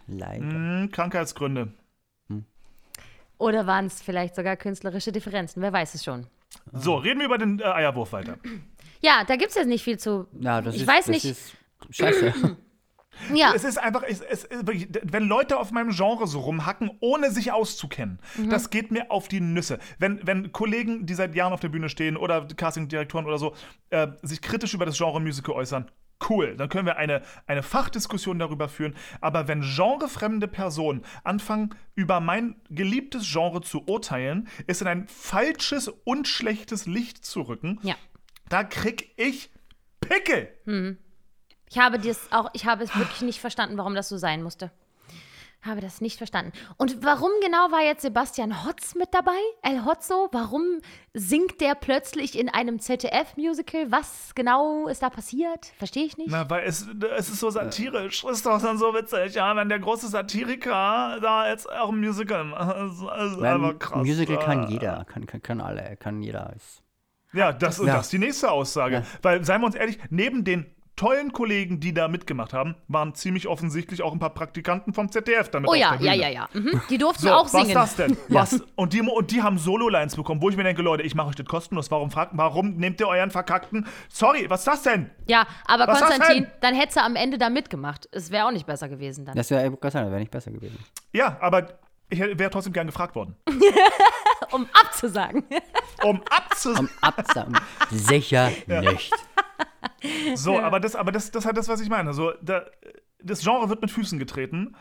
Leider. 0.06 0.44
Hm, 0.44 0.90
Krankheitsgründe. 0.92 1.72
Oder 3.38 3.66
waren 3.66 3.86
es 3.86 4.00
vielleicht 4.00 4.34
sogar 4.34 4.56
künstlerische 4.56 5.12
Differenzen? 5.12 5.62
Wer 5.62 5.72
weiß 5.72 5.94
es 5.94 6.04
schon. 6.04 6.26
So, 6.72 6.96
reden 6.96 7.20
wir 7.20 7.26
über 7.26 7.38
den 7.38 7.60
äh, 7.60 7.64
Eierwurf 7.64 8.12
weiter. 8.12 8.38
Ja, 9.00 9.24
da 9.24 9.36
gibt 9.36 9.50
es 9.50 9.56
jetzt 9.56 9.66
nicht 9.66 9.84
viel 9.84 9.98
zu. 9.98 10.26
Ja, 10.40 10.60
das 10.62 10.74
ich 10.74 10.82
ist, 10.82 10.88
weiß 10.88 11.06
das 11.06 11.08
nicht. 11.08 11.24
Ist 11.24 11.56
scheiße. 11.90 12.32
ja, 13.34 13.52
Es 13.54 13.64
ist 13.64 13.78
einfach, 13.78 14.02
es, 14.02 14.20
es, 14.20 14.48
wenn 14.50 15.24
Leute 15.24 15.58
auf 15.58 15.70
meinem 15.70 15.90
Genre 15.90 16.26
so 16.26 16.40
rumhacken, 16.40 16.90
ohne 17.00 17.30
sich 17.30 17.52
auszukennen, 17.52 18.18
das 18.48 18.70
geht 18.70 18.90
mir 18.90 19.10
auf 19.10 19.28
die 19.28 19.40
Nüsse. 19.40 19.78
Wenn, 19.98 20.26
wenn 20.26 20.52
Kollegen, 20.52 21.06
die 21.06 21.14
seit 21.14 21.34
Jahren 21.34 21.52
auf 21.52 21.60
der 21.60 21.68
Bühne 21.68 21.88
stehen 21.88 22.16
oder 22.16 22.46
Castingdirektoren 22.46 23.26
oder 23.26 23.38
so, 23.38 23.54
äh, 23.90 24.08
sich 24.22 24.40
kritisch 24.40 24.74
über 24.74 24.86
das 24.86 24.96
Genre 24.96 25.20
Musical 25.20 25.54
äußern, 25.54 25.90
cool, 26.28 26.56
dann 26.56 26.68
können 26.68 26.86
wir 26.86 26.96
eine, 26.96 27.22
eine 27.46 27.62
Fachdiskussion 27.62 28.38
darüber 28.38 28.68
führen. 28.68 28.94
Aber 29.20 29.48
wenn 29.48 29.60
genrefremde 29.60 30.48
Personen 30.48 31.04
anfangen, 31.24 31.74
über 31.94 32.20
mein 32.20 32.56
geliebtes 32.70 33.30
Genre 33.30 33.60
zu 33.62 33.84
urteilen, 33.86 34.48
es 34.66 34.80
in 34.80 34.86
ein 34.86 35.08
falsches 35.08 35.88
und 35.88 36.28
schlechtes 36.28 36.86
Licht 36.86 37.24
zu 37.24 37.42
rücken, 37.42 37.78
ja. 37.82 37.94
da 38.48 38.64
krieg 38.64 39.12
ich 39.16 39.50
Pickel. 40.00 40.48
Ich 41.68 41.78
habe 41.78 41.98
das 41.98 42.30
auch, 42.32 42.50
ich 42.52 42.64
habe 42.66 42.84
es 42.84 42.96
wirklich 42.96 43.22
nicht 43.22 43.40
verstanden, 43.40 43.76
warum 43.76 43.94
das 43.94 44.08
so 44.08 44.18
sein 44.18 44.42
musste. 44.42 44.70
Habe 45.62 45.80
das 45.80 46.00
nicht 46.00 46.18
verstanden. 46.18 46.52
Und 46.76 47.02
warum 47.02 47.30
genau 47.42 47.72
war 47.72 47.82
jetzt 47.82 48.02
Sebastian 48.02 48.64
Hotz 48.64 48.94
mit 48.94 49.08
dabei? 49.12 49.36
El 49.62 49.84
Hotzo? 49.84 50.28
Warum 50.30 50.62
singt 51.12 51.60
der 51.60 51.74
plötzlich 51.74 52.38
in 52.38 52.48
einem 52.48 52.78
ZDF-Musical? 52.78 53.90
Was 53.90 54.32
genau 54.36 54.86
ist 54.86 55.02
da 55.02 55.10
passiert? 55.10 55.66
Verstehe 55.78 56.04
ich 56.04 56.16
nicht. 56.18 56.30
Na, 56.30 56.48
weil 56.48 56.64
es, 56.68 56.86
es 57.16 57.30
ist 57.30 57.40
so 57.40 57.50
satirisch. 57.50 58.22
Ist 58.22 58.46
doch 58.46 58.62
dann 58.62 58.78
so 58.78 58.94
witzig, 58.94 59.34
ja, 59.34 59.56
wenn 59.56 59.68
der 59.68 59.80
große 59.80 60.06
Satiriker 60.06 61.18
da 61.20 61.48
jetzt 61.48 61.68
auch 61.72 61.88
ein 61.90 61.98
Musical 61.98 62.44
macht. 62.44 62.76
Das 62.76 62.92
ist 62.92 63.40
Weil 63.40 63.54
einfach 63.54 63.78
krass. 63.80 64.04
Musical 64.06 64.38
kann 64.38 64.68
Äh, 64.68 64.70
jeder, 64.70 65.04
kann, 65.06 65.26
kann, 65.26 65.42
kann 65.42 65.60
alle, 65.60 65.96
kann 65.96 66.22
jeder. 66.22 66.52
Ist- 66.54 66.82
Ja, 67.32 67.52
das, 67.52 67.78
Ja. 67.78 67.86
das 67.96 68.02
ist 68.06 68.12
die 68.12 68.18
nächste 68.18 68.52
Aussage. 68.52 68.96
Ja. 68.96 69.02
Weil, 69.22 69.44
seien 69.44 69.60
wir 69.62 69.66
uns 69.66 69.74
ehrlich, 69.74 69.98
neben 70.10 70.44
den 70.44 70.75
tollen 70.96 71.32
Kollegen, 71.32 71.78
die 71.78 71.92
da 71.92 72.08
mitgemacht 72.08 72.52
haben, 72.52 72.74
waren 72.88 73.14
ziemlich 73.14 73.46
offensichtlich 73.46 74.02
auch 74.02 74.12
ein 74.12 74.18
paar 74.18 74.34
Praktikanten 74.34 74.94
vom 74.94 75.10
ZDF 75.10 75.50
damit 75.50 75.68
Oh 75.68 75.72
auf 75.72 75.78
ja, 75.78 75.96
der 75.96 76.14
ja, 76.14 76.14
ja, 76.14 76.28
ja. 76.28 76.48
Mhm. 76.54 76.80
Die 76.88 76.98
durften 76.98 77.26
So, 77.26 77.32
auch 77.32 77.44
was 77.44 77.62
singen. 77.62 77.74
das 77.74 77.96
denn? 77.96 78.16
Was? 78.28 78.62
Und, 78.74 78.92
die, 78.94 79.02
und 79.02 79.30
die 79.30 79.42
haben 79.42 79.58
Solo-Lines 79.58 80.16
bekommen, 80.16 80.40
wo 80.40 80.48
ich 80.48 80.56
mir 80.56 80.64
denke, 80.64 80.82
Leute, 80.82 81.02
ich 81.02 81.14
mache 81.14 81.28
euch 81.28 81.34
das 81.34 81.46
kostenlos. 81.46 81.90
Warum 81.90 82.10
fragt, 82.10 82.32
warum 82.34 82.76
nehmt 82.76 82.98
ihr 83.00 83.08
euren 83.08 83.30
verkackten? 83.30 83.86
Sorry, 84.08 84.46
was 84.48 84.60
ist 84.60 84.66
das 84.66 84.82
denn? 84.82 85.10
Ja, 85.26 85.46
aber 85.66 85.86
Was 85.86 86.00
ist 86.00 86.06
Konstantin, 86.06 86.46
dann 86.60 86.74
hättest 86.74 86.96
du 86.96 87.02
am 87.02 87.14
Ende 87.14 87.38
da 87.38 87.50
mitgemacht. 87.50 88.08
Es 88.12 88.30
wäre 88.30 88.46
auch 88.46 88.52
nicht 88.52 88.66
besser 88.66 88.88
gewesen 88.88 89.26
dann. 89.26 89.36
Das 89.36 89.50
wäre 89.50 89.70
wäre 89.70 90.18
nicht 90.18 90.30
besser 90.30 90.50
gewesen. 90.50 90.78
Ja, 91.12 91.36
aber 91.40 91.68
ich 92.08 92.20
wäre 92.20 92.50
trotzdem 92.50 92.72
gern 92.72 92.86
gefragt 92.86 93.14
worden. 93.14 93.36
Um 94.52 94.68
abzusagen. 94.72 95.44
Um 96.04 96.22
abzusagen. 96.30 96.86
Um 96.86 96.90
abzusagen. 97.00 97.58
Sicher 97.90 98.52
nicht. 98.66 99.12
So, 100.34 100.58
aber 100.60 100.80
das, 100.80 100.94
aber 100.94 101.12
das, 101.12 101.30
das 101.30 101.42
ist 101.42 101.46
halt 101.46 101.56
das, 101.56 101.68
was 101.68 101.80
ich 101.80 101.88
meine. 101.88 102.12
So, 102.12 102.32
da, 102.42 102.66
das 103.22 103.42
Genre 103.42 103.68
wird 103.68 103.80
mit 103.80 103.90
Füßen 103.90 104.18
getreten, 104.18 104.76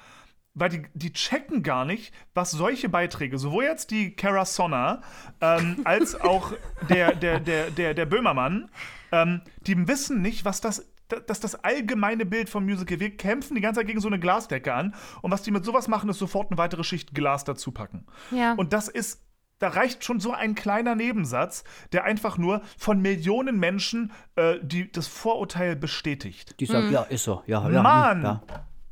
weil 0.53 0.69
die, 0.69 0.83
die 0.93 1.13
checken 1.13 1.63
gar 1.63 1.85
nicht, 1.85 2.13
was 2.33 2.51
solche 2.51 2.89
Beiträge, 2.89 3.37
sowohl 3.37 3.65
jetzt 3.65 3.91
die 3.91 4.15
Cara 4.15 4.45
Sonna, 4.45 5.01
ähm, 5.41 5.81
als 5.85 6.19
auch 6.19 6.53
der, 6.89 7.15
der, 7.15 7.39
der, 7.39 7.71
der, 7.71 7.93
der 7.93 8.05
Böhmermann, 8.05 8.69
ähm, 9.11 9.41
die 9.61 9.87
wissen 9.87 10.21
nicht, 10.21 10.45
was 10.45 10.61
das 10.61 10.85
dass 11.27 11.39
das 11.39 11.55
allgemeine 11.63 12.25
Bild 12.25 12.49
vom 12.49 12.65
Musical, 12.65 12.99
wir 12.99 13.15
kämpfen 13.15 13.55
die 13.55 13.61
ganze 13.61 13.79
Zeit 13.79 13.87
gegen 13.87 13.99
so 13.99 14.07
eine 14.07 14.19
Glasdecke 14.19 14.73
an 14.73 14.95
und 15.21 15.31
was 15.31 15.43
die 15.43 15.51
mit 15.51 15.63
sowas 15.63 15.87
machen, 15.87 16.09
ist 16.09 16.17
sofort 16.17 16.49
eine 16.49 16.57
weitere 16.57 16.83
Schicht 16.83 17.13
Glas 17.13 17.43
dazu 17.43 17.71
packen. 17.71 18.05
Ja. 18.31 18.53
Und 18.53 18.73
das 18.73 18.87
ist, 18.87 19.24
da 19.59 19.69
reicht 19.69 20.03
schon 20.03 20.19
so 20.19 20.33
ein 20.33 20.55
kleiner 20.55 20.95
Nebensatz, 20.95 21.63
der 21.91 22.03
einfach 22.03 22.37
nur 22.37 22.61
von 22.77 23.01
Millionen 23.01 23.59
Menschen 23.59 24.11
äh, 24.35 24.55
die, 24.61 24.91
das 24.91 25.07
Vorurteil 25.07 25.75
bestätigt. 25.75 26.59
Die 26.59 26.65
sagt, 26.65 26.91
ja, 26.91 27.03
ist 27.03 27.23
so. 27.23 27.41
Ja, 27.45 27.69
ja. 27.69 27.81
Mann! 27.81 28.23
Ja. 28.23 28.41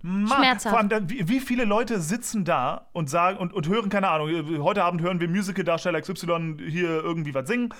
Mann, 0.05 0.27
Schmerzhaft. 0.27 0.75
vor 0.75 0.79
allem, 0.79 1.09
wie, 1.09 1.29
wie 1.29 1.39
viele 1.39 1.63
Leute 1.63 2.01
sitzen 2.01 2.43
da 2.43 2.89
und 2.91 3.09
sagen 3.09 3.37
und, 3.37 3.53
und 3.53 3.69
hören, 3.69 3.89
keine 3.89 4.09
Ahnung, 4.09 4.61
heute 4.61 4.83
Abend 4.83 5.01
hören 5.01 5.21
wir 5.21 5.29
Musicaldarsteller 5.29 6.01
XY 6.01 6.57
hier 6.67 7.01
irgendwie 7.01 7.33
was 7.33 7.47
singen, 7.47 7.73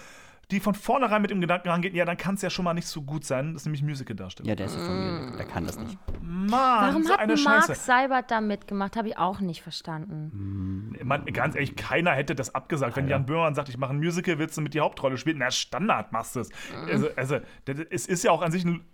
die 0.52 0.60
von 0.60 0.76
vornherein 0.76 1.22
mit 1.22 1.32
dem 1.32 1.42
Gedanken 1.42 1.70
rangehen, 1.70 1.96
ja, 1.96 2.06
dann 2.06 2.18
kann 2.18 2.36
es 2.36 2.42
ja 2.42 2.50
schon 2.50 2.66
mal 2.66 2.74
nicht 2.74 2.88
so 2.88 3.02
gut 3.02 3.26
sein, 3.26 3.54
das 3.54 3.62
ist 3.62 3.66
nämlich 3.66 3.82
Musicaldarsteller. 3.84 4.48
ja, 4.50 4.56
der 4.56 4.66
ist 4.68 4.76
ja 4.76 4.84
von 4.86 5.30
mir. 5.30 5.38
Der 5.38 5.46
kann 5.46 5.66
das 5.66 5.80
nicht. 5.80 5.98
Mann, 6.22 6.52
Warum 6.52 7.04
so 7.04 7.14
hat 7.14 7.20
eine 7.20 7.36
Mark 7.36 7.66
Scheiße. 7.66 7.76
Seibert 7.76 8.30
da 8.30 8.42
mitgemacht? 8.42 8.96
Habe 8.98 9.08
ich 9.10 9.18
auch 9.18 9.40
nicht 9.40 9.62
verstanden. 9.64 10.96
Man, 11.04 11.26
ganz 11.28 11.56
ehrlich, 11.56 11.76
keiner 11.76 12.12
hätte 12.12 12.36
das 12.36 12.54
abgesagt. 12.54 12.96
Wenn 12.98 13.08
Jan 13.08 13.26
Böhmermann 13.26 13.56
sagt, 13.56 13.70
ich 13.70 13.78
mache 13.78 13.94
ein 13.94 13.98
Musical, 14.00 14.38
willst 14.40 14.58
du 14.58 14.62
mit 14.62 14.74
die 14.74 14.80
Hauptrolle 14.82 15.18
spielen? 15.18 15.38
Na, 15.40 15.50
Standard 15.52 16.12
machst 16.12 16.36
du 16.36 16.42
es. 16.42 16.50
Also, 16.88 17.08
also, 17.16 17.40
das- 17.66 17.80
es 17.90 18.08
ist 18.08 18.24
ja 18.24 18.32
auch 18.32 18.42
an 18.42 18.52
sich 18.52 18.66
ein, 18.66 18.86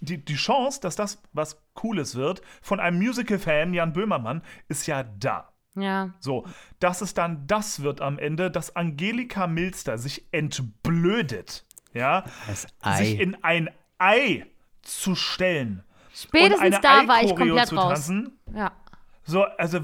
die, 0.00 0.24
die 0.24 0.34
Chance, 0.34 0.80
dass 0.80 0.96
das 0.96 1.22
was 1.32 1.62
Cooles 1.74 2.16
wird, 2.16 2.42
von 2.60 2.80
einem 2.80 2.98
Musical-Fan, 2.98 3.74
Jan 3.74 3.92
Böhmermann, 3.92 4.42
ist 4.68 4.86
ja 4.86 5.02
da. 5.04 5.51
Ja. 5.74 6.14
So, 6.20 6.46
dass 6.80 7.00
es 7.00 7.14
dann 7.14 7.46
das 7.46 7.82
wird 7.82 8.00
am 8.00 8.18
Ende, 8.18 8.50
dass 8.50 8.76
Angelika 8.76 9.46
Milster 9.46 9.98
sich 9.98 10.26
entblödet, 10.32 11.64
ja, 11.94 12.24
Das 12.46 12.66
sich 12.98 13.18
in 13.18 13.42
ein 13.42 13.70
Ei 13.98 14.46
zu 14.82 15.14
stellen. 15.14 15.82
Spätestens 16.14 16.58
und 16.58 16.74
eine 16.74 16.80
da 16.80 17.08
war 17.08 17.22
ich 17.22 17.34
komplett 17.34 17.68
zu 17.68 17.76
raus. 17.76 17.94
tanzen. 17.94 18.38
Ja. 18.54 18.72
So, 19.24 19.44
also, 19.44 19.80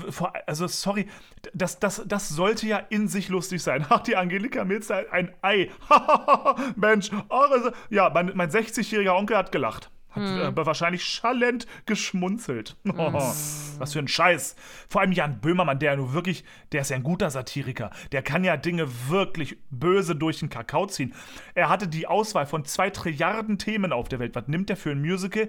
also 0.47 0.67
sorry, 0.67 1.09
das, 1.55 1.79
das, 1.79 2.03
das 2.07 2.29
sollte 2.29 2.67
ja 2.67 2.79
in 2.79 3.07
sich 3.09 3.29
lustig 3.29 3.63
sein. 3.63 3.87
Ach, 3.89 4.01
die 4.01 4.17
Angelika 4.17 4.65
Milster, 4.65 5.05
ein 5.13 5.33
Ei. 5.43 5.71
Mensch, 6.77 7.11
eure, 7.29 7.73
ja, 7.89 8.11
mein, 8.11 8.33
mein 8.35 8.51
60-jähriger 8.51 9.17
Onkel 9.17 9.37
hat 9.37 9.53
gelacht. 9.53 9.91
Hat 10.19 10.29
Hm. 10.29 10.41
äh, 10.41 10.45
aber 10.45 10.67
wahrscheinlich 10.67 11.05
schallend 11.05 11.67
geschmunzelt. 11.87 12.77
Oh, 12.87 13.13
was 13.13 13.93
für 13.93 13.99
ein 13.99 14.09
Scheiß. 14.09 14.57
Vor 14.89 15.01
allem 15.01 15.13
Jan 15.13 15.41
Böhmermann, 15.41 15.79
der 15.79 15.93
ja 15.93 15.97
nur 15.97 16.13
wirklich, 16.13 16.45
der 16.73 16.83
ist 16.83 16.91
ja 16.91 16.97
ein 16.97 17.03
guter 17.03 17.31
Satiriker. 17.31 17.91
Der 18.13 18.23
kann 18.23 18.45
ja 18.45 18.57
Dinge 18.57 18.89
wirklich 19.09 19.59
böse 19.71 20.17
durch 20.17 20.41
den 20.41 20.49
Kakao 20.51 20.87
ziehen. 20.87 21.15
Er 21.55 21.69
hatte 21.69 21.89
die 21.89 22.07
Auswahl 22.07 22.47
von 22.47 22.65
zwei 22.65 22.91
Trilliarden 22.91 23.59
Themen 23.59 23.93
auf 23.93 24.09
der 24.09 24.19
Welt. 24.19 24.35
Was 24.35 24.49
nimmt 24.49 24.71
er 24.71 24.77
für 24.77 24.91
ein 24.91 25.01
Musical? 25.01 25.49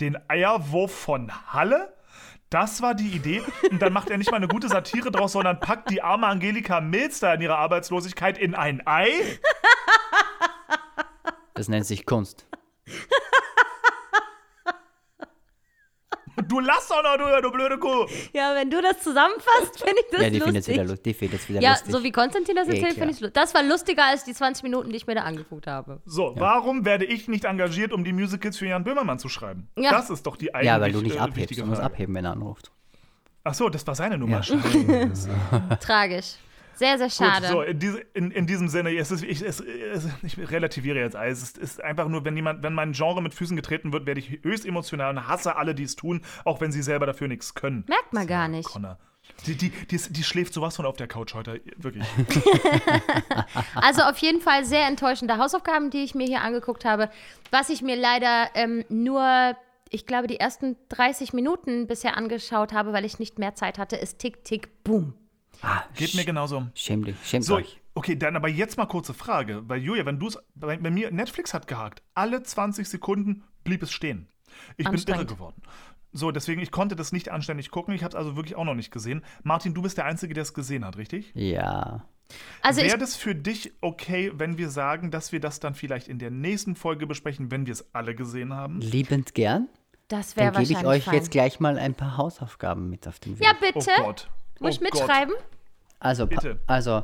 Den 0.00 0.18
Eierwurf 0.28 0.94
von 0.94 1.30
Halle? 1.52 1.94
Das 2.48 2.82
war 2.82 2.94
die 2.94 3.10
Idee. 3.10 3.42
Und 3.70 3.80
dann 3.80 3.92
macht 3.92 4.10
er 4.10 4.18
nicht 4.18 4.30
mal 4.30 4.38
eine 4.38 4.48
gute 4.48 4.68
Satire 4.68 5.12
draus, 5.12 5.32
sondern 5.32 5.60
packt 5.60 5.88
die 5.90 6.02
arme 6.02 6.26
Angelika 6.26 6.80
Milster 6.80 7.32
in 7.34 7.40
ihrer 7.42 7.58
Arbeitslosigkeit 7.58 8.38
in 8.38 8.54
ein 8.56 8.84
Ei. 8.86 9.06
Das 11.54 11.68
nennt 11.68 11.86
sich 11.86 12.06
Kunst. 12.06 12.46
Du 16.48 16.60
lass 16.60 16.88
doch 16.88 17.02
noch, 17.02 17.16
du, 17.16 17.42
du 17.42 17.50
blöde 17.50 17.78
Kuh. 17.78 18.06
Ja, 18.32 18.54
wenn 18.54 18.70
du 18.70 18.80
das 18.80 19.00
zusammenfasst, 19.02 19.78
finde 19.82 20.00
ich 20.00 20.06
das 20.10 20.22
Ja, 20.22 20.30
die 20.30 20.40
findet 20.40 20.54
lustig. 20.56 20.74
wieder, 20.74 20.84
lu- 20.84 20.94
die 20.96 21.20
wieder 21.48 21.60
ja, 21.60 21.70
lustig. 21.72 21.92
so 21.92 22.02
wie 22.02 22.12
Konstantin 22.12 22.56
das 22.56 22.68
erzählt, 22.68 22.94
finde 22.94 23.10
ich 23.12 23.20
lustig. 23.20 23.34
Das 23.34 23.54
war 23.54 23.62
lustiger 23.62 24.04
als 24.04 24.24
die 24.24 24.32
20 24.34 24.62
Minuten, 24.62 24.90
die 24.90 24.96
ich 24.96 25.06
mir 25.06 25.14
da 25.14 25.22
angeguckt 25.22 25.66
habe. 25.66 26.00
So, 26.04 26.34
warum 26.36 26.84
werde 26.84 27.04
ich 27.04 27.28
nicht 27.28 27.44
engagiert, 27.44 27.92
um 27.92 28.04
die 28.04 28.12
Musicals 28.12 28.56
für 28.58 28.66
Jan 28.66 28.84
Böhmermann 28.84 29.18
zu 29.18 29.28
schreiben? 29.28 29.68
Ja. 29.76 29.90
Das 29.90 30.10
ist 30.10 30.26
doch 30.26 30.36
die 30.36 30.54
eigentlich 30.54 30.66
ja, 30.66 30.80
weil 30.80 30.92
du 30.92 31.00
nicht 31.00 31.16
äh, 31.16 31.20
abhebst. 31.20 31.58
Du 31.58 31.66
musst 31.66 31.80
abheben, 31.80 32.14
wenn 32.14 32.24
er 32.24 32.32
anruft. 32.32 32.70
Ach 33.44 33.54
so, 33.54 33.68
das 33.68 33.86
war 33.86 33.94
seine 33.94 34.18
Nummer. 34.18 34.42
Ja. 34.42 35.76
Tragisch. 35.80 36.34
Sehr, 36.80 36.96
sehr 36.96 37.10
schade. 37.10 37.48
Gut, 37.48 37.56
so, 37.56 37.60
in, 37.60 37.78
diese, 37.78 37.98
in, 38.14 38.30
in 38.30 38.46
diesem 38.46 38.68
Sinne, 38.68 38.96
es 38.96 39.10
ist, 39.10 39.22
ich, 39.22 39.42
es, 39.42 39.60
es, 39.60 40.08
ich 40.22 40.38
relativiere 40.50 40.98
jetzt 40.98 41.14
alles. 41.14 41.42
Es 41.42 41.58
ist 41.58 41.84
einfach 41.84 42.08
nur, 42.08 42.24
wenn 42.24 42.34
jemand, 42.34 42.62
wenn 42.62 42.72
mein 42.72 42.92
Genre 42.92 43.20
mit 43.20 43.34
Füßen 43.34 43.54
getreten 43.54 43.92
wird, 43.92 44.06
werde 44.06 44.18
ich 44.18 44.40
höchst 44.42 44.64
emotional 44.64 45.10
und 45.10 45.28
hasse 45.28 45.56
alle, 45.56 45.74
die 45.74 45.82
es 45.82 45.94
tun, 45.94 46.22
auch 46.46 46.62
wenn 46.62 46.72
sie 46.72 46.80
selber 46.80 47.04
dafür 47.04 47.28
nichts 47.28 47.52
können. 47.52 47.84
Merkt 47.86 48.14
man 48.14 48.26
gar 48.26 48.48
nicht. 48.48 48.66
Connor. 48.66 48.98
Die, 49.46 49.56
die, 49.56 49.68
die, 49.68 49.98
die 49.98 50.24
schläft 50.24 50.54
sowas 50.54 50.76
von 50.76 50.86
auf 50.86 50.96
der 50.96 51.06
Couch 51.06 51.34
heute, 51.34 51.60
wirklich. 51.76 52.06
Also 53.74 54.02
auf 54.02 54.16
jeden 54.16 54.40
Fall 54.40 54.64
sehr 54.64 54.86
enttäuschende 54.86 55.36
Hausaufgaben, 55.36 55.90
die 55.90 56.02
ich 56.02 56.14
mir 56.14 56.26
hier 56.26 56.40
angeguckt 56.40 56.86
habe. 56.86 57.10
Was 57.50 57.68
ich 57.68 57.82
mir 57.82 57.96
leider 57.96 58.48
ähm, 58.54 58.86
nur, 58.88 59.54
ich 59.90 60.06
glaube, 60.06 60.28
die 60.28 60.40
ersten 60.40 60.76
30 60.88 61.34
Minuten 61.34 61.86
bisher 61.86 62.16
angeschaut 62.16 62.72
habe, 62.72 62.94
weil 62.94 63.04
ich 63.04 63.18
nicht 63.18 63.38
mehr 63.38 63.54
Zeit 63.54 63.78
hatte, 63.78 63.96
ist 63.96 64.18
Tick, 64.18 64.44
Tick, 64.44 64.82
Boom. 64.82 65.12
Ah, 65.62 65.82
Geht 65.96 66.14
mir 66.14 66.24
genauso. 66.24 66.66
Schäm 66.74 67.04
dich, 67.04 67.16
schämt 67.24 67.44
So, 67.44 67.56
euch. 67.56 67.80
okay, 67.94 68.16
dann 68.16 68.36
aber 68.36 68.48
jetzt 68.48 68.76
mal 68.76 68.86
kurze 68.86 69.14
Frage. 69.14 69.68
Weil 69.68 69.80
Julia, 69.82 70.06
wenn 70.06 70.18
du 70.18 70.28
es, 70.28 70.38
bei, 70.54 70.76
bei 70.76 70.90
mir, 70.90 71.10
Netflix 71.10 71.52
hat 71.54 71.66
gehakt. 71.68 72.02
Alle 72.14 72.42
20 72.42 72.88
Sekunden 72.88 73.44
blieb 73.64 73.82
es 73.82 73.92
stehen. 73.92 74.28
Ich 74.76 74.88
bin 74.88 75.00
irre 75.06 75.26
geworden. 75.26 75.62
So, 76.12 76.32
deswegen, 76.32 76.60
ich 76.60 76.72
konnte 76.72 76.96
das 76.96 77.12
nicht 77.12 77.28
anständig 77.28 77.70
gucken. 77.70 77.94
Ich 77.94 78.02
habe 78.02 78.10
es 78.10 78.16
also 78.16 78.34
wirklich 78.36 78.56
auch 78.56 78.64
noch 78.64 78.74
nicht 78.74 78.90
gesehen. 78.90 79.22
Martin, 79.44 79.74
du 79.74 79.82
bist 79.82 79.96
der 79.96 80.06
Einzige, 80.06 80.34
der 80.34 80.42
es 80.42 80.54
gesehen 80.54 80.84
hat, 80.84 80.96
richtig? 80.96 81.30
Ja. 81.34 82.04
Also 82.62 82.80
Wäre 82.82 82.98
das 82.98 83.16
für 83.16 83.34
dich 83.34 83.72
okay, 83.80 84.32
wenn 84.34 84.56
wir 84.58 84.70
sagen, 84.70 85.10
dass 85.10 85.30
wir 85.32 85.40
das 85.40 85.60
dann 85.60 85.74
vielleicht 85.74 86.08
in 86.08 86.18
der 86.18 86.30
nächsten 86.30 86.74
Folge 86.76 87.06
besprechen, 87.06 87.50
wenn 87.50 87.66
wir 87.66 87.72
es 87.72 87.94
alle 87.94 88.14
gesehen 88.14 88.54
haben? 88.54 88.80
Liebend 88.80 89.34
gern. 89.34 89.68
das 90.08 90.34
Dann 90.34 90.44
wäre 90.46 90.52
gebe 90.52 90.74
wahrscheinlich 90.74 90.80
ich 90.80 90.86
euch 90.86 91.04
fein. 91.04 91.14
jetzt 91.14 91.30
gleich 91.30 91.60
mal 91.60 91.78
ein 91.78 91.94
paar 91.94 92.16
Hausaufgaben 92.16 92.88
mit 92.88 93.06
auf 93.06 93.18
den 93.20 93.38
Weg. 93.38 93.46
Ja, 93.46 93.52
bitte. 93.60 93.90
Oh 93.98 94.02
Gott. 94.04 94.28
Muss 94.60 94.76
ich 94.76 94.80
oh 94.80 94.84
Gott. 94.84 94.94
mitschreiben? 95.00 95.34
Also, 95.98 96.26
Bitte. 96.26 96.58
also, 96.66 97.02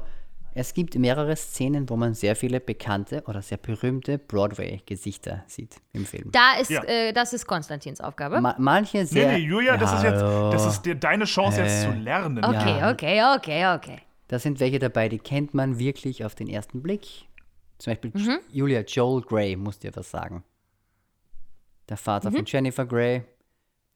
es 0.54 0.72
gibt 0.72 0.94
mehrere 0.94 1.36
Szenen, 1.36 1.88
wo 1.90 1.96
man 1.96 2.14
sehr 2.14 2.34
viele 2.36 2.60
bekannte 2.60 3.22
oder 3.26 3.42
sehr 3.42 3.58
berühmte 3.58 4.16
Broadway-Gesichter 4.18 5.44
sieht 5.46 5.76
im 5.92 6.06
Film. 6.06 6.30
Da 6.32 6.54
ist, 6.60 6.70
Ja. 6.70 6.82
äh, 6.84 7.12
das 7.12 7.32
ist 7.34 7.46
Konstantins 7.46 8.00
Aufgabe. 8.00 8.40
Ma 8.40 8.54
manche 8.58 8.98
Nee, 8.98 9.04
sehr. 9.04 9.32
nee, 9.32 9.38
Julia, 9.38 9.76
das 9.76 9.92
ist 9.94 10.02
jetzt, 10.04 10.22
das 10.22 10.66
ist 10.66 10.82
dir 10.86 10.94
deine 10.94 11.24
Chance 11.24 11.60
jetzt 11.62 11.82
zu 11.82 11.90
lernen. 11.90 12.42
okay, 12.44 12.78
ja. 12.78 12.90
okay, 12.90 13.22
okay, 13.36 13.66
okay. 13.74 13.98
Da 14.28 14.38
sind 14.38 14.58
welche 14.60 14.78
dabei, 14.78 15.08
die 15.08 15.18
kennt 15.18 15.52
man 15.54 15.78
wirklich 15.78 16.24
auf 16.24 16.34
den 16.34 16.48
ersten 16.48 16.82
Blick. 16.82 17.06
Zum 17.78 17.90
Beispiel 17.92 18.10
Mhm. 18.14 18.38
Julia 18.50 18.80
Joel 18.80 19.20
Grey, 19.22 19.56
muss 19.56 19.78
dir 19.78 19.94
was 19.94 20.10
sagen. 20.10 20.42
Der 21.88 21.96
Vater 21.98 22.32
von 22.32 22.44
Jennifer 22.46 22.86
Grey. 22.86 23.18
Mhm. 23.20 23.24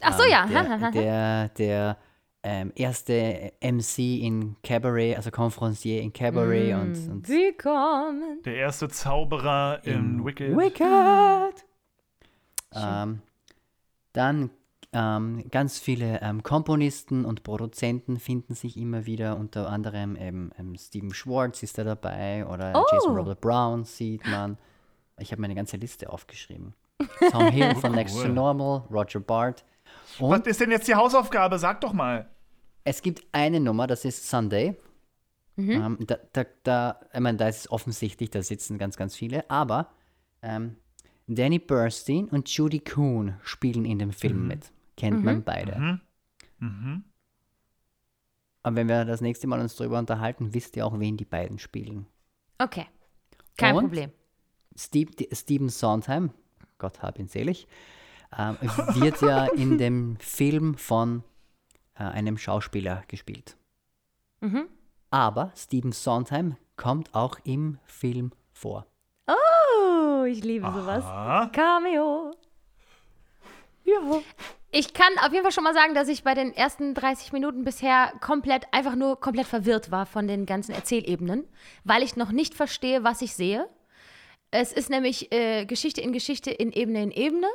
Ach 0.03 0.19
so, 0.19 0.25
ja. 0.25 0.47
Der, 0.93 0.93
der, 0.93 1.49
der 1.49 1.97
ähm, 2.43 2.73
erste 2.75 3.53
MC 3.61 3.99
in 4.23 4.57
Cabaret, 4.63 5.17
also 5.17 5.31
Conferencier 5.31 6.01
in 6.01 6.13
Cabaret 6.13 6.75
Mm. 6.75 6.81
und, 6.81 7.09
und 7.11 7.29
Willkommen. 7.29 8.41
Der 8.45 8.55
erste 8.57 8.89
Zauberer 8.89 9.81
in 9.85 10.25
Wicked. 10.25 10.57
Wicked. 10.57 11.65
Ähm, 12.75 13.21
dann 14.13 14.51
ähm, 14.93 15.45
ganz 15.51 15.79
viele 15.79 16.21
ähm, 16.23 16.43
Komponisten 16.43 17.25
und 17.25 17.43
Produzenten 17.43 18.19
finden 18.19 18.55
sich 18.55 18.77
immer 18.77 19.07
wieder, 19.07 19.37
unter 19.37 19.69
anderem 19.69 20.17
eben, 20.17 20.51
ähm, 20.59 20.77
Steven 20.77 21.13
Schwartz 21.15 21.63
ist 21.63 21.79
da 21.79 21.85
dabei 21.85 22.47
oder 22.47 22.73
Oh. 22.75 22.85
Jason 22.93 23.15
Robert 23.17 23.41
Brown 23.41 23.85
sieht 23.85 24.27
man. 24.27 24.57
Ich 25.19 25.31
habe 25.33 25.41
meine 25.43 25.55
ganze 25.55 25.77
Liste 25.77 26.11
aufgeschrieben. 26.11 26.75
Tom 27.31 27.49
Hill 27.51 27.75
von 27.77 27.93
Next 27.95 28.21
to. 28.21 28.29
Normal, 28.29 28.85
Roger 28.91 29.21
Bart. 29.21 29.65
Was 30.21 30.39
Und 30.39 30.47
ist 30.47 30.61
denn 30.61 30.71
jetzt 30.71 30.87
die 30.89 30.95
Hausaufgabe? 30.95 31.59
Sag 31.59 31.81
doch 31.81 31.93
mal. 31.93 32.29
es 32.85 33.03
gibt 33.03 33.25
eine 33.33 33.61
Nummer, 33.61 33.87
das 33.87 34.05
ist 34.05 34.29
Sunday. 34.29 34.77
Ähm, 35.57 35.99
da, 36.07 36.17
da, 36.33 36.45
da, 36.63 37.01
ich 37.13 37.21
meine, 37.21 37.37
da 37.37 37.49
ist 37.49 37.59
es 37.59 37.71
offensichtlich, 37.71 38.31
da 38.31 38.43
sitzen 38.43 38.79
ganz, 38.79 38.97
ganz 38.97 39.15
viele, 39.15 39.51
aber 39.51 39.91
ähm, 40.41 40.77
Danny 41.27 41.59
Burstein 41.59 42.29
und 42.29 42.49
Judy 42.49 42.81
Kuhn 42.81 43.37
spielen 43.43 43.85
in 43.85 43.99
dem 43.99 44.13
Film 44.13 44.49
mit. 44.49 44.73
Kennt 44.97 45.23
man 45.23 45.45
beide. 45.45 46.01
Mhm. 46.59 47.05
Und 48.63 48.77
wenn 48.77 48.89
wir 48.89 49.05
das 49.05 49.21
nächste 49.21 49.47
Mal 49.47 49.61
uns 49.61 49.77
darüber 49.77 49.99
unterhalten, 49.99 50.55
wisst 50.55 50.77
ihr 50.77 50.87
auch, 50.87 50.99
wen 50.99 51.17
die 51.17 51.25
beiden 51.25 51.59
spielen. 51.59 52.07
Okay. 52.59 52.87
Kein 53.59 53.77
Und? 53.77 53.85
Problem. 53.85 54.11
Steve, 54.77 55.11
Stephen 55.33 55.69
Sondheim, 55.69 56.31
Gott 56.79 57.03
hab 57.03 57.19
ihn 57.19 57.29
selig, 57.29 57.67
ähm, 58.37 58.57
wird 58.95 59.21
ja 59.23 59.47
in 59.47 59.79
dem 59.79 60.17
Film 60.19 60.77
von 60.77 61.25
äh, 61.95 62.05
einem 62.05 62.39
Schauspieler 62.39 63.03
gespielt. 63.09 63.57
Aber 65.11 65.53
Stephen 65.57 65.93
Sondheim 65.93 66.57
kommt 66.77 67.15
auch 67.15 67.39
im 67.45 67.79
Film 67.85 68.33
vor. 68.53 68.87
Oh, 69.27 70.25
ich 70.25 70.43
liebe 70.43 70.67
sowas. 70.73 71.05
Cameo. 71.53 72.33
Ja. 73.85 74.01
Ich 74.73 74.95
kann 74.95 75.13
auf 75.25 75.33
jeden 75.33 75.43
Fall 75.43 75.53
schon 75.53 75.65
mal 75.65 75.75
sagen, 75.75 75.95
dass 75.95 76.09
ich 76.09 76.23
bei 76.23 76.35
den 76.35 76.55
ersten 76.55 76.95
30 76.95 77.33
Minuten 77.33 77.65
bisher 77.65 78.13
komplett, 78.21 78.73
einfach 78.73 78.95
nur 78.95 79.19
komplett 79.19 79.47
verwirrt 79.47 79.91
war 79.91 80.07
von 80.07 80.29
den 80.29 80.47
ganzen 80.47 80.73
Erzählebenen, 80.73 81.45
weil 81.83 82.05
ich 82.05 82.15
noch 82.15 82.31
nicht 82.31 82.55
verstehe, 82.55 83.03
was 83.03 83.21
ich 83.21 83.35
sehe. 83.35 83.69
Es 84.53 84.73
ist 84.73 84.89
nämlich 84.89 85.33
äh, 85.33 85.67
Geschichte 85.67 86.01
in 86.01 86.13
Geschichte 86.13 86.51
in 86.51 86.73
Ebene 86.73 87.03
in 87.03 87.11
Ebene. 87.11 87.49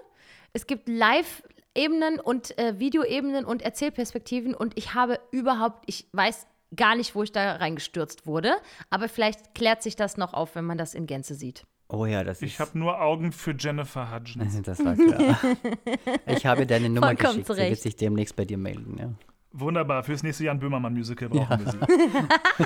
Es 0.55 0.67
gibt 0.67 0.87
Live-Ebenen 0.87 2.21
und 2.21 2.57
äh, 2.57 2.79
Videoebenen 2.79 3.43
und 3.43 3.61
Erzählperspektiven 3.61 4.55
und 4.55 4.77
ich 4.77 4.93
habe 4.93 5.19
überhaupt, 5.31 5.83
ich 5.85 6.07
weiß 6.13 6.47
gar 6.77 6.95
nicht, 6.95 7.13
wo 7.13 7.23
ich 7.23 7.33
da 7.33 7.57
reingestürzt 7.57 8.25
wurde, 8.25 8.55
aber 8.89 9.09
vielleicht 9.09 9.53
klärt 9.53 9.83
sich 9.83 9.97
das 9.97 10.15
noch 10.15 10.33
auf, 10.33 10.55
wenn 10.55 10.63
man 10.63 10.77
das 10.77 10.93
in 10.93 11.07
Gänze 11.07 11.35
sieht. 11.35 11.65
Oh 11.89 12.05
ja, 12.05 12.23
das 12.23 12.41
ich 12.41 12.53
ist. 12.53 12.59
habe 12.61 12.79
nur 12.79 13.01
Augen 13.01 13.33
für 13.33 13.53
Jennifer 13.53 14.09
Hudgens. 14.15 14.61
das 14.63 14.83
war 14.83 14.95
klar. 14.95 15.37
ich 16.25 16.45
habe 16.45 16.65
deine 16.65 16.87
Nummer 16.89 17.07
Vollkommen 17.07 17.33
geschickt. 17.33 17.47
Sie 17.47 17.53
zurecht. 17.53 17.69
wird 17.71 17.81
sich 17.81 17.95
demnächst 17.97 18.37
bei 18.37 18.45
dir 18.45 18.57
melden. 18.57 18.97
Ja. 18.97 19.09
Wunderbar, 19.51 20.03
fürs 20.03 20.23
nächste 20.23 20.45
Jan 20.45 20.59
Böhmermann-Musical 20.59 21.27
brauchen 21.27 21.65
wir 21.65 21.71
sie. 21.71 21.79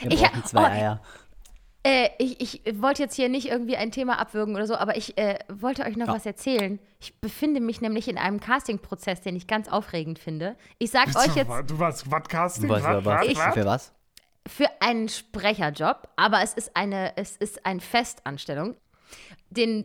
Wir 0.00 0.12
Ich- 0.12 0.22
brauchen 0.22 0.44
zwei 0.44 0.62
oh, 0.62 0.66
Eier. 0.66 1.02
Äh, 1.84 2.08
ich, 2.18 2.40
ich 2.66 2.80
wollte 2.82 3.02
jetzt 3.02 3.14
hier 3.14 3.28
nicht 3.28 3.48
irgendwie 3.48 3.76
ein 3.76 3.92
Thema 3.92 4.18
abwürgen 4.18 4.54
oder 4.56 4.66
so, 4.66 4.74
aber 4.76 4.96
ich 4.96 5.16
äh, 5.16 5.38
wollte 5.48 5.84
euch 5.84 5.96
noch 5.96 6.08
Ja. 6.08 6.14
was 6.14 6.26
erzählen. 6.26 6.78
Ich 7.00 7.14
befinde 7.20 7.60
mich 7.60 7.80
nämlich 7.80 8.08
in 8.08 8.18
einem 8.18 8.40
Casting-Prozess, 8.40 9.20
den 9.20 9.36
ich 9.36 9.46
ganz 9.46 9.68
aufregend 9.68 10.18
finde. 10.18 10.56
Ich 10.78 10.90
sag 10.90 11.06
euch 11.16 11.36
jetzt 11.36 11.50
Du 11.68 11.78
warst 11.78 12.10
was 12.10 12.24
Casting? 12.28 12.68
Was, 12.68 12.82
was, 12.82 13.04
was, 13.04 13.26
Ich- 13.26 13.38
für 13.38 13.64
was? 13.64 13.92
für 14.48 14.66
einen 14.80 15.08
Sprecherjob, 15.10 16.08
aber 16.16 16.42
es 16.42 16.54
ist 16.54 16.74
eine, 16.74 17.12
es 17.16 17.36
ist 17.36 17.66
eine 17.66 17.80
Festanstellung. 17.80 18.76
Den, 19.50 19.84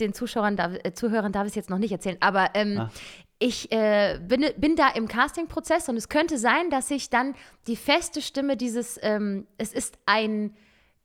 den 0.00 0.14
Zuschauern 0.14 0.56
darf, 0.56 0.72
äh, 0.84 0.92
Zuhörern 0.94 1.32
darf 1.32 1.44
ich 1.46 1.50
es 1.50 1.54
jetzt 1.56 1.70
noch 1.70 1.78
nicht 1.78 1.92
erzählen, 1.92 2.16
aber 2.20 2.50
ähm, 2.54 2.78
Ah. 2.78 2.90
ich 3.40 3.70
äh, 3.72 4.20
bin, 4.22 4.46
bin 4.56 4.76
da 4.76 4.88
im 4.90 5.08
Casting-Prozess 5.08 5.88
und 5.88 5.96
es 5.96 6.08
könnte 6.08 6.38
sein, 6.38 6.70
dass 6.70 6.90
ich 6.92 7.10
dann 7.10 7.34
die 7.66 7.76
feste 7.76 8.22
Stimme 8.22 8.56
dieses, 8.56 8.98
ähm, 9.02 9.46
es 9.58 9.72
ist 9.72 9.98
ein 10.06 10.56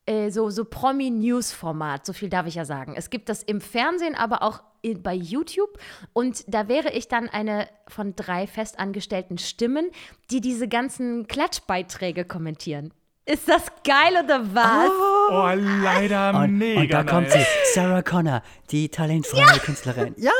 äh, 0.10 0.32
so, 0.32 0.50
so 0.50 0.66
Promi-News-Format, 0.66 2.06
so 2.06 2.14
viel 2.14 2.30
darf 2.30 2.48
ich 2.48 2.56
ja 2.56 2.66
sagen. 2.66 2.96
Es 2.98 3.10
gibt 3.10 3.30
das 3.30 3.44
im 3.44 3.62
Fernsehen, 3.62 4.16
aber 4.16 4.42
auch 4.42 4.62
in, 4.82 5.04
bei 5.04 5.14
YouTube. 5.14 5.78
Und 6.14 6.44
da 6.48 6.68
wäre 6.68 6.92
ich 6.92 7.08
dann 7.08 7.30
eine 7.30 7.68
von 7.88 8.16
drei 8.16 8.48
festangestellten 8.48 9.38
Stimmen, 9.38 9.92
die 10.32 10.42
diese 10.42 10.68
ganzen 10.68 11.28
Klatschbeiträge 11.28 12.26
kommentieren. 12.26 12.92
Ist 13.26 13.48
das 13.48 13.68
geil 13.84 14.24
oder 14.24 14.44
was? 14.56 14.90
Oh, 15.30 15.84
leider 15.84 16.34
Und, 16.42 16.58
mega 16.58 16.82
und 16.82 16.92
da 16.92 17.04
kommt 17.04 17.30
sie, 17.30 17.46
Sarah 17.76 18.02
Connor, 18.02 18.42
die 18.72 18.90
talentfreie 18.90 19.60
Künstlerin. 19.60 20.16
Ja! 20.18 20.32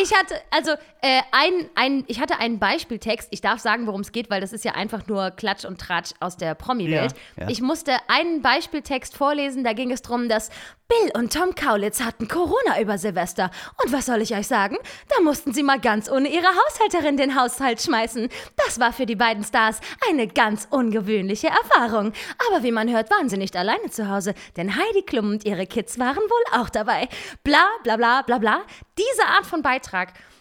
Ich 0.00 0.14
hatte, 0.14 0.34
also, 0.50 0.72
äh, 1.00 1.22
ein, 1.32 1.68
ein, 1.74 2.04
ich 2.06 2.20
hatte 2.20 2.38
einen 2.38 2.58
Beispieltext. 2.58 3.28
Ich 3.30 3.40
darf 3.40 3.60
sagen, 3.60 3.86
worum 3.86 4.00
es 4.00 4.12
geht, 4.12 4.30
weil 4.30 4.40
das 4.40 4.52
ist 4.52 4.64
ja 4.64 4.72
einfach 4.72 5.06
nur 5.06 5.30
Klatsch 5.30 5.64
und 5.64 5.80
Tratsch 5.80 6.12
aus 6.20 6.36
der 6.36 6.54
Promi-Welt. 6.54 7.14
Ja, 7.36 7.44
ja. 7.44 7.50
Ich 7.50 7.60
musste 7.60 7.96
einen 8.08 8.42
Beispieltext 8.42 9.16
vorlesen. 9.16 9.64
Da 9.64 9.72
ging 9.72 9.90
es 9.90 10.02
darum, 10.02 10.28
dass 10.28 10.50
Bill 10.88 11.10
und 11.14 11.32
Tom 11.34 11.54
Kaulitz 11.54 12.00
hatten 12.00 12.28
Corona 12.28 12.80
über 12.80 12.96
Silvester. 12.96 13.50
Und 13.82 13.92
was 13.92 14.06
soll 14.06 14.22
ich 14.22 14.34
euch 14.34 14.46
sagen? 14.46 14.76
Da 15.08 15.20
mussten 15.22 15.52
sie 15.52 15.62
mal 15.62 15.78
ganz 15.78 16.10
ohne 16.10 16.28
ihre 16.28 16.46
Haushälterin 16.46 17.16
den 17.16 17.38
Haushalt 17.38 17.82
schmeißen. 17.82 18.28
Das 18.56 18.80
war 18.80 18.92
für 18.92 19.04
die 19.04 19.16
beiden 19.16 19.44
Stars 19.44 19.80
eine 20.08 20.26
ganz 20.26 20.66
ungewöhnliche 20.70 21.48
Erfahrung. 21.48 22.12
Aber 22.48 22.62
wie 22.62 22.72
man 22.72 22.90
hört, 22.90 23.10
waren 23.10 23.28
sie 23.28 23.36
nicht 23.36 23.54
alleine 23.54 23.90
zu 23.90 24.08
Hause, 24.08 24.34
denn 24.56 24.76
Heidi 24.76 25.02
Klum 25.02 25.30
und 25.32 25.44
ihre 25.44 25.66
Kids 25.66 25.98
waren 25.98 26.16
wohl 26.16 26.60
auch 26.60 26.70
dabei. 26.70 27.08
Bla 27.44 27.66
bla 27.82 27.96
bla 27.96 28.22
bla 28.22 28.38
bla. 28.38 28.62
Diese 28.96 29.26
Art 29.26 29.44
von 29.44 29.60
Beitrag. 29.62 29.87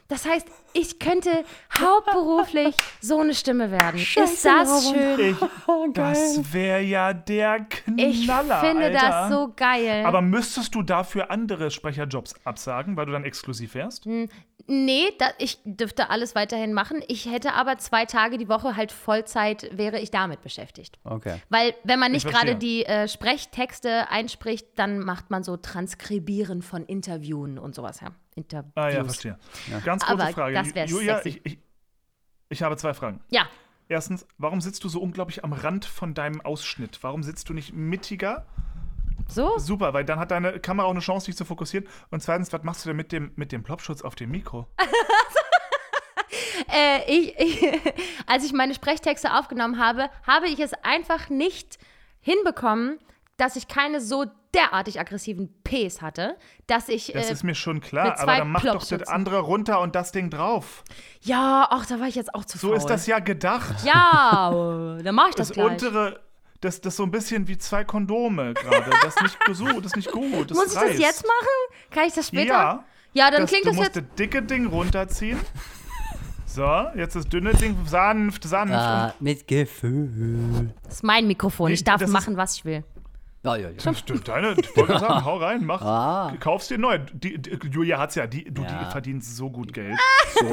Das 0.09 0.25
heißt, 0.25 0.47
ich 0.71 0.99
könnte 0.99 1.43
hauptberuflich 1.77 2.75
so 3.01 3.19
eine 3.19 3.33
Stimme 3.33 3.71
werden. 3.71 3.99
Ist 3.99 4.45
das 4.45 4.89
schön? 4.89 5.19
Ich, 5.19 5.37
das 5.93 6.53
wäre 6.53 6.81
ja 6.81 7.13
der 7.13 7.59
Knaller, 7.59 8.07
Ich 8.07 8.25
finde 8.25 8.85
Alter. 8.85 8.91
das 8.91 9.29
so 9.31 9.53
geil. 9.53 10.05
Aber 10.05 10.21
müsstest 10.21 10.73
du 10.75 10.81
dafür 10.81 11.29
andere 11.29 11.71
Sprecherjobs 11.71 12.35
absagen, 12.45 12.95
weil 12.95 13.05
du 13.05 13.11
dann 13.11 13.25
exklusiv 13.25 13.75
wärst? 13.75 14.07
Nee, 14.67 15.13
da, 15.17 15.27
ich 15.37 15.59
dürfte 15.63 16.09
alles 16.09 16.35
weiterhin 16.35 16.73
machen. 16.73 17.01
Ich 17.07 17.25
hätte 17.31 17.53
aber 17.53 17.77
zwei 17.77 18.05
Tage 18.05 18.37
die 18.37 18.49
Woche 18.49 18.75
halt 18.75 18.91
Vollzeit, 18.91 19.69
wäre 19.77 19.99
ich 19.99 20.11
damit 20.11 20.41
beschäftigt. 20.41 20.99
Okay. 21.05 21.41
Weil 21.49 21.73
wenn 21.85 21.99
man 21.99 22.11
nicht 22.11 22.27
gerade 22.27 22.55
die 22.55 22.85
äh, 22.85 23.07
Sprechtexte 23.07 24.09
einspricht, 24.09 24.67
dann 24.75 24.99
macht 24.99 25.29
man 25.29 25.43
so 25.43 25.55
Transkribieren 25.55 26.61
von 26.61 26.85
Interviewen 26.85 27.57
und 27.57 27.75
sowas. 27.75 28.01
Ja. 28.01 28.09
Interviews. 28.35 28.73
Ah 28.75 28.89
ja, 28.89 29.03
verstehe. 29.03 29.39
Ganz 29.85 30.05
kurze 30.05 30.23
Aber 30.23 30.31
Frage. 30.33 30.71
das 30.73 30.89
Julia, 30.91 31.25
ich, 31.25 31.45
ich, 31.45 31.59
Ich 32.49 32.61
habe 32.61 32.75
zwei 32.77 32.93
Fragen. 32.93 33.21
Ja. 33.29 33.47
Erstens, 33.89 34.27
warum 34.37 34.59
sitzt 34.59 34.83
du 34.83 34.89
so 34.89 34.99
unglaublich 34.99 35.43
am 35.43 35.53
Rand 35.53 35.85
von 35.85 36.13
deinem 36.13 36.41
Ausschnitt? 36.41 36.99
Warum 37.01 37.23
sitzt 37.23 37.47
du 37.49 37.53
nicht 37.53 37.73
mittiger? 37.73 38.45
So? 39.29 39.57
Super, 39.59 39.93
weil 39.93 40.05
dann 40.05 40.19
hat 40.19 40.31
deine 40.31 40.59
Kamera 40.59 40.87
auch 40.87 40.91
eine 40.91 40.99
Chance, 40.99 41.25
dich 41.27 41.35
zu 41.37 41.45
fokussieren. 41.45 41.87
Und 42.11 42.21
zweitens, 42.21 42.51
was 42.53 42.63
machst 42.63 42.85
du 42.85 42.89
denn 42.89 42.97
mit 42.97 43.11
dem, 43.11 43.31
mit 43.35 43.51
dem 43.51 43.63
Plopschutz 43.63 44.01
auf 44.01 44.15
dem 44.15 44.31
Mikro? 44.31 44.67
Äh, 46.73 47.09
ich, 47.11 47.39
ich, 47.39 47.81
als 48.27 48.43
ich 48.43 48.51
meine 48.51 48.73
Sprechtexte 48.73 49.33
aufgenommen 49.33 49.79
habe, 49.79 50.09
habe 50.25 50.47
ich 50.47 50.59
es 50.59 50.73
einfach 50.83 51.29
nicht 51.29 51.77
hinbekommen, 52.19 52.99
dass 53.37 53.55
ich 53.55 53.67
keine 53.67 54.01
so 54.01 54.25
derartig 54.53 54.99
aggressiven 54.99 55.53
Ps 55.63 56.01
hatte, 56.01 56.35
dass 56.65 56.89
ich. 56.89 57.11
Das 57.13 57.29
äh, 57.29 57.33
ist 57.33 57.43
mir 57.43 57.55
schon 57.55 57.79
klar, 57.79 58.19
aber 58.19 58.37
dann 58.37 58.49
mach 58.51 58.63
doch 58.63 58.83
das 58.85 59.07
andere 59.07 59.39
runter 59.39 59.79
und 59.81 59.95
das 59.95 60.11
Ding 60.11 60.29
drauf. 60.29 60.83
ja, 61.21 61.67
ach, 61.69 61.85
da 61.85 61.99
war 61.99 62.07
ich 62.07 62.15
jetzt 62.15 62.33
auch 62.33 62.43
zu 62.43 62.57
So 62.57 62.69
faul. 62.69 62.77
ist 62.77 62.87
das 62.87 63.05
ja 63.07 63.19
gedacht. 63.19 63.85
Ja, 63.85 64.97
dann 65.03 65.15
mache 65.15 65.29
ich 65.29 65.35
das, 65.35 65.49
Das 65.49 65.55
gleich. 65.55 65.67
untere, 65.71 66.19
das, 66.61 66.81
das 66.81 66.95
so 66.95 67.03
ein 67.03 67.11
bisschen 67.11 67.47
wie 67.47 67.57
zwei 67.57 67.83
Kondome 67.83 68.53
gerade. 68.53 68.89
Das 69.03 69.15
ist 69.15 69.21
nicht 69.21 69.37
so, 69.53 69.65
das 69.79 69.85
ist 69.91 69.95
nicht 69.95 70.11
gut. 70.11 70.49
Das 70.51 70.57
Muss 70.57 70.71
ich 70.73 70.77
reißt. 70.77 70.93
das 70.93 70.99
jetzt 70.99 71.23
machen? 71.23 71.91
Kann 71.91 72.05
ich 72.07 72.13
das 72.13 72.27
später? 72.27 72.45
Ja. 72.53 72.83
Ja, 73.13 73.31
dann 73.31 73.41
das, 73.41 73.49
klingt 73.49 73.65
du 73.65 73.69
das 73.69 73.77
musst 73.77 73.95
jetzt. 73.95 74.07
das 74.09 74.15
dicke 74.15 74.41
Ding 74.43 74.67
runterziehen. 74.67 75.39
So, 76.45 76.65
jetzt 76.95 77.15
das 77.15 77.27
dünne 77.27 77.53
Ding 77.53 77.75
sanft, 77.85 78.43
sanft. 78.43 78.73
Ah, 78.73 79.13
mit 79.19 79.47
Gefühl. 79.47 80.71
Das 80.83 80.95
ist 80.95 81.03
mein 81.03 81.27
Mikrofon. 81.27 81.67
Nee, 81.67 81.73
Ich 81.75 81.83
darf 81.83 81.99
das 81.99 82.09
ist- 82.09 82.13
machen, 82.13 82.37
was 82.37 82.55
ich 82.55 82.65
will. 82.65 82.83
Ja, 83.43 83.55
ja, 83.55 83.69
ja. 83.69 83.75
Das 83.81 83.99
stimmt, 83.99 84.27
deine, 84.27 84.55
ich 84.59 84.75
wollte 84.75 84.99
sagen, 84.99 85.23
hau 85.25 85.37
rein, 85.37 85.63
mach. 85.65 85.81
Ah. 85.81 86.33
Kaufst 86.39 86.69
dir 86.71 86.77
neu. 86.77 86.97
Die, 87.13 87.37
die, 87.37 87.57
Julia 87.69 87.99
hat's 87.99 88.15
ja, 88.15 88.27
die, 88.27 88.43
du 88.51 88.63
Ja. 88.63 88.83
die 88.85 88.91
verdienst 88.91 89.37
so 89.37 89.49
gut 89.49 89.71
Geld. 89.73 89.97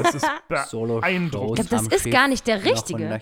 Das 0.01 0.15
ist 0.15 0.27
beeindruckend. 0.47 1.67
glaub, 1.69 1.87
das 1.87 1.87
ist 1.87 2.09
gar 2.11 2.27
nicht 2.27 2.45
der 2.47 2.63
richtige. 2.63 3.19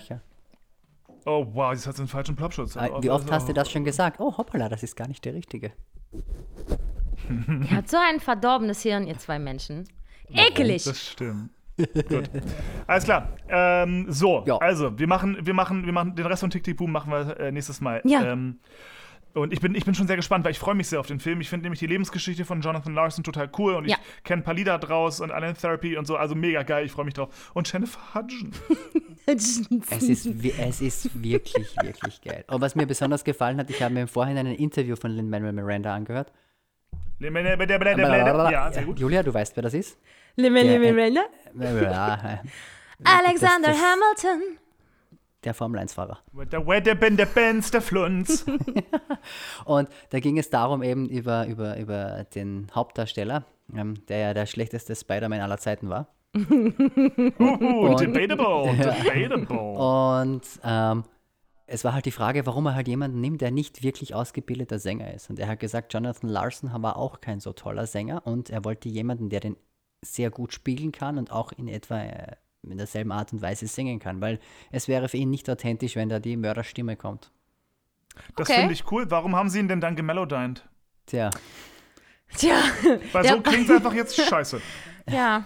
Oh 1.26 1.46
wow, 1.52 1.72
jetzt 1.72 1.86
hat 1.86 1.96
sie 1.96 2.02
einen 2.02 2.08
falschen 2.08 2.36
Plopschutz. 2.36 2.76
Ah, 2.76 2.90
Wie 3.00 3.10
oft 3.10 3.30
hast 3.30 3.48
du 3.48 3.52
das 3.52 3.70
schon 3.70 3.84
gesagt? 3.84 4.20
Oh, 4.20 4.36
hoppala, 4.36 4.68
das 4.68 4.82
ist 4.82 4.96
gar 4.96 5.08
nicht 5.08 5.24
der 5.24 5.34
richtige. 5.34 5.72
Ihr 7.28 7.76
habt 7.76 7.88
so 7.90 7.96
ein 7.96 8.20
verdorbenes 8.20 8.82
Hirn, 8.82 9.06
ihr 9.06 9.18
zwei 9.18 9.38
Menschen. 9.38 9.88
Ekelig. 10.28 10.84
Das 10.84 11.00
stimmt. 11.00 11.50
Gut. 11.76 12.30
Alles 12.86 13.04
klar. 13.04 13.30
Ähm, 13.48 14.06
so, 14.08 14.44
Ja. 14.46 14.58
also 14.58 14.96
wir 14.98 15.06
machen, 15.08 15.38
wir 15.40 15.54
machen, 15.54 15.86
wir 15.86 15.92
machen 15.92 16.14
den 16.14 16.26
Rest 16.26 16.40
von 16.40 16.50
Tick 16.50 16.62
Tick 16.62 16.76
Boom 16.76 16.92
machen 16.92 17.10
wir 17.10 17.40
äh, 17.40 17.50
nächstes 17.50 17.80
Mal. 17.80 18.00
Ja. 18.04 18.22
Ähm, 18.24 18.60
und 19.34 19.52
ich 19.52 19.60
bin, 19.60 19.74
ich 19.74 19.84
bin 19.84 19.94
schon 19.94 20.06
sehr 20.06 20.16
gespannt, 20.16 20.44
weil 20.44 20.52
ich 20.52 20.58
freue 20.58 20.74
mich 20.74 20.88
sehr 20.88 21.00
auf 21.00 21.06
den 21.06 21.20
Film. 21.20 21.40
Ich 21.40 21.48
finde 21.48 21.64
nämlich 21.64 21.80
die 21.80 21.86
Lebensgeschichte 21.86 22.44
von 22.44 22.60
Jonathan 22.60 22.94
Larson 22.94 23.22
total 23.24 23.50
cool 23.58 23.74
und 23.74 23.86
Ja. 23.88 23.96
ich 24.18 24.24
kenne 24.24 24.40
ein 24.42 24.44
paar 24.44 24.54
Lieder 24.54 24.78
draus 24.78 25.20
und 25.20 25.30
Alan 25.32 25.54
Therapy 25.56 25.96
und 25.96 26.06
so, 26.06 26.16
also 26.16 26.34
mega 26.34 26.62
geil, 26.62 26.86
ich 26.86 26.92
freue 26.92 27.04
mich 27.04 27.14
drauf. 27.14 27.50
Und 27.54 27.70
Jennifer 27.72 28.00
Hudson. 28.14 28.52
Es 29.26 30.02
ist, 30.02 30.26
es 30.58 30.80
ist 30.82 31.22
wirklich, 31.22 31.74
wirklich 31.82 32.20
geil. 32.20 32.44
Und 32.48 32.60
was 32.60 32.74
mir 32.74 32.86
besonders 32.86 33.24
gefallen 33.24 33.56
hat, 33.58 33.70
ich 33.70 33.82
habe 33.82 33.94
mir 33.94 34.02
im 34.02 34.08
Vorhinein 34.08 34.46
ein 34.48 34.54
Interview 34.56 34.96
von 34.96 35.10
Lin-Manuel 35.12 35.54
Miranda 35.54 35.94
angehört. 35.94 36.30
ja, 38.52 38.70
sehr 38.70 38.84
gut. 38.84 38.98
Julia, 38.98 39.22
du 39.22 39.32
weißt, 39.32 39.56
wer 39.56 39.62
das 39.62 39.72
ist? 39.72 39.98
Alexander 43.04 43.68
Das- 43.68 43.78
das- 43.78 43.82
Hamilton. 43.82 44.58
Der 45.44 45.54
Formel-1-Fahrer. 45.54 46.18
Der 46.50 46.66
Wedde 46.66 46.96
bin 46.96 47.16
der 47.16 47.26
Benz, 47.26 47.70
der 47.70 47.82
Flunz. 47.82 48.46
Und 49.64 49.88
da 50.10 50.20
ging 50.20 50.38
es 50.38 50.48
darum 50.50 50.82
eben 50.82 51.08
über, 51.08 51.46
über, 51.46 51.76
über 51.76 52.24
den 52.34 52.68
Hauptdarsteller, 52.74 53.44
ähm, 53.74 54.06
der 54.08 54.18
ja 54.18 54.34
der 54.34 54.46
schlechteste 54.46 54.96
Spider-Man 54.96 55.40
aller 55.40 55.58
Zeiten 55.58 55.90
war. 55.90 56.08
Uh, 56.34 57.94
debatable, 57.96 58.76
debatable. 58.76 59.58
Und 59.58 60.42
ähm, 60.64 61.04
es 61.66 61.84
war 61.84 61.92
halt 61.92 62.06
die 62.06 62.10
Frage, 62.10 62.44
warum 62.46 62.66
er 62.66 62.74
halt 62.74 62.88
jemanden 62.88 63.20
nimmt, 63.20 63.40
der 63.40 63.50
nicht 63.50 63.82
wirklich 63.82 64.14
ausgebildeter 64.14 64.78
Sänger 64.78 65.14
ist. 65.14 65.30
Und 65.30 65.38
er 65.38 65.48
hat 65.48 65.60
gesagt, 65.60 65.92
Jonathan 65.94 66.28
Larson 66.28 66.70
war 66.82 66.96
auch 66.96 67.20
kein 67.20 67.40
so 67.40 67.52
toller 67.52 67.86
Sänger 67.86 68.26
und 68.26 68.50
er 68.50 68.64
wollte 68.64 68.88
jemanden, 68.88 69.28
der 69.28 69.40
den 69.40 69.56
sehr 70.02 70.30
gut 70.30 70.52
spielen 70.52 70.92
kann 70.92 71.18
und 71.18 71.30
auch 71.30 71.52
in 71.52 71.68
etwa 71.68 72.00
äh, 72.00 72.36
in 72.70 72.78
derselben 72.78 73.12
Art 73.12 73.32
und 73.32 73.42
Weise 73.42 73.66
singen 73.66 73.98
kann, 73.98 74.20
weil 74.20 74.38
es 74.70 74.88
wäre 74.88 75.08
für 75.08 75.16
ihn 75.16 75.30
nicht 75.30 75.48
authentisch, 75.50 75.96
wenn 75.96 76.08
da 76.08 76.18
die 76.18 76.36
Mörderstimme 76.36 76.96
kommt. 76.96 77.30
Das 78.36 78.48
Okay. 78.48 78.60
finde 78.60 78.74
ich 78.74 78.90
cool. 78.92 79.10
Warum 79.10 79.34
haben 79.36 79.48
sie 79.50 79.58
ihn 79.58 79.68
denn 79.68 79.80
dann 79.80 79.96
gemelodined? 79.96 80.64
Tja, 81.06 81.30
Tja, 82.36 82.56
Weil 83.12 83.24
Ja. 83.24 83.32
so 83.34 83.40
klingt 83.42 83.68
es 83.68 83.76
einfach 83.76 83.92
jetzt 83.94 84.16
scheiße. 84.20 84.60
ja. 85.10 85.44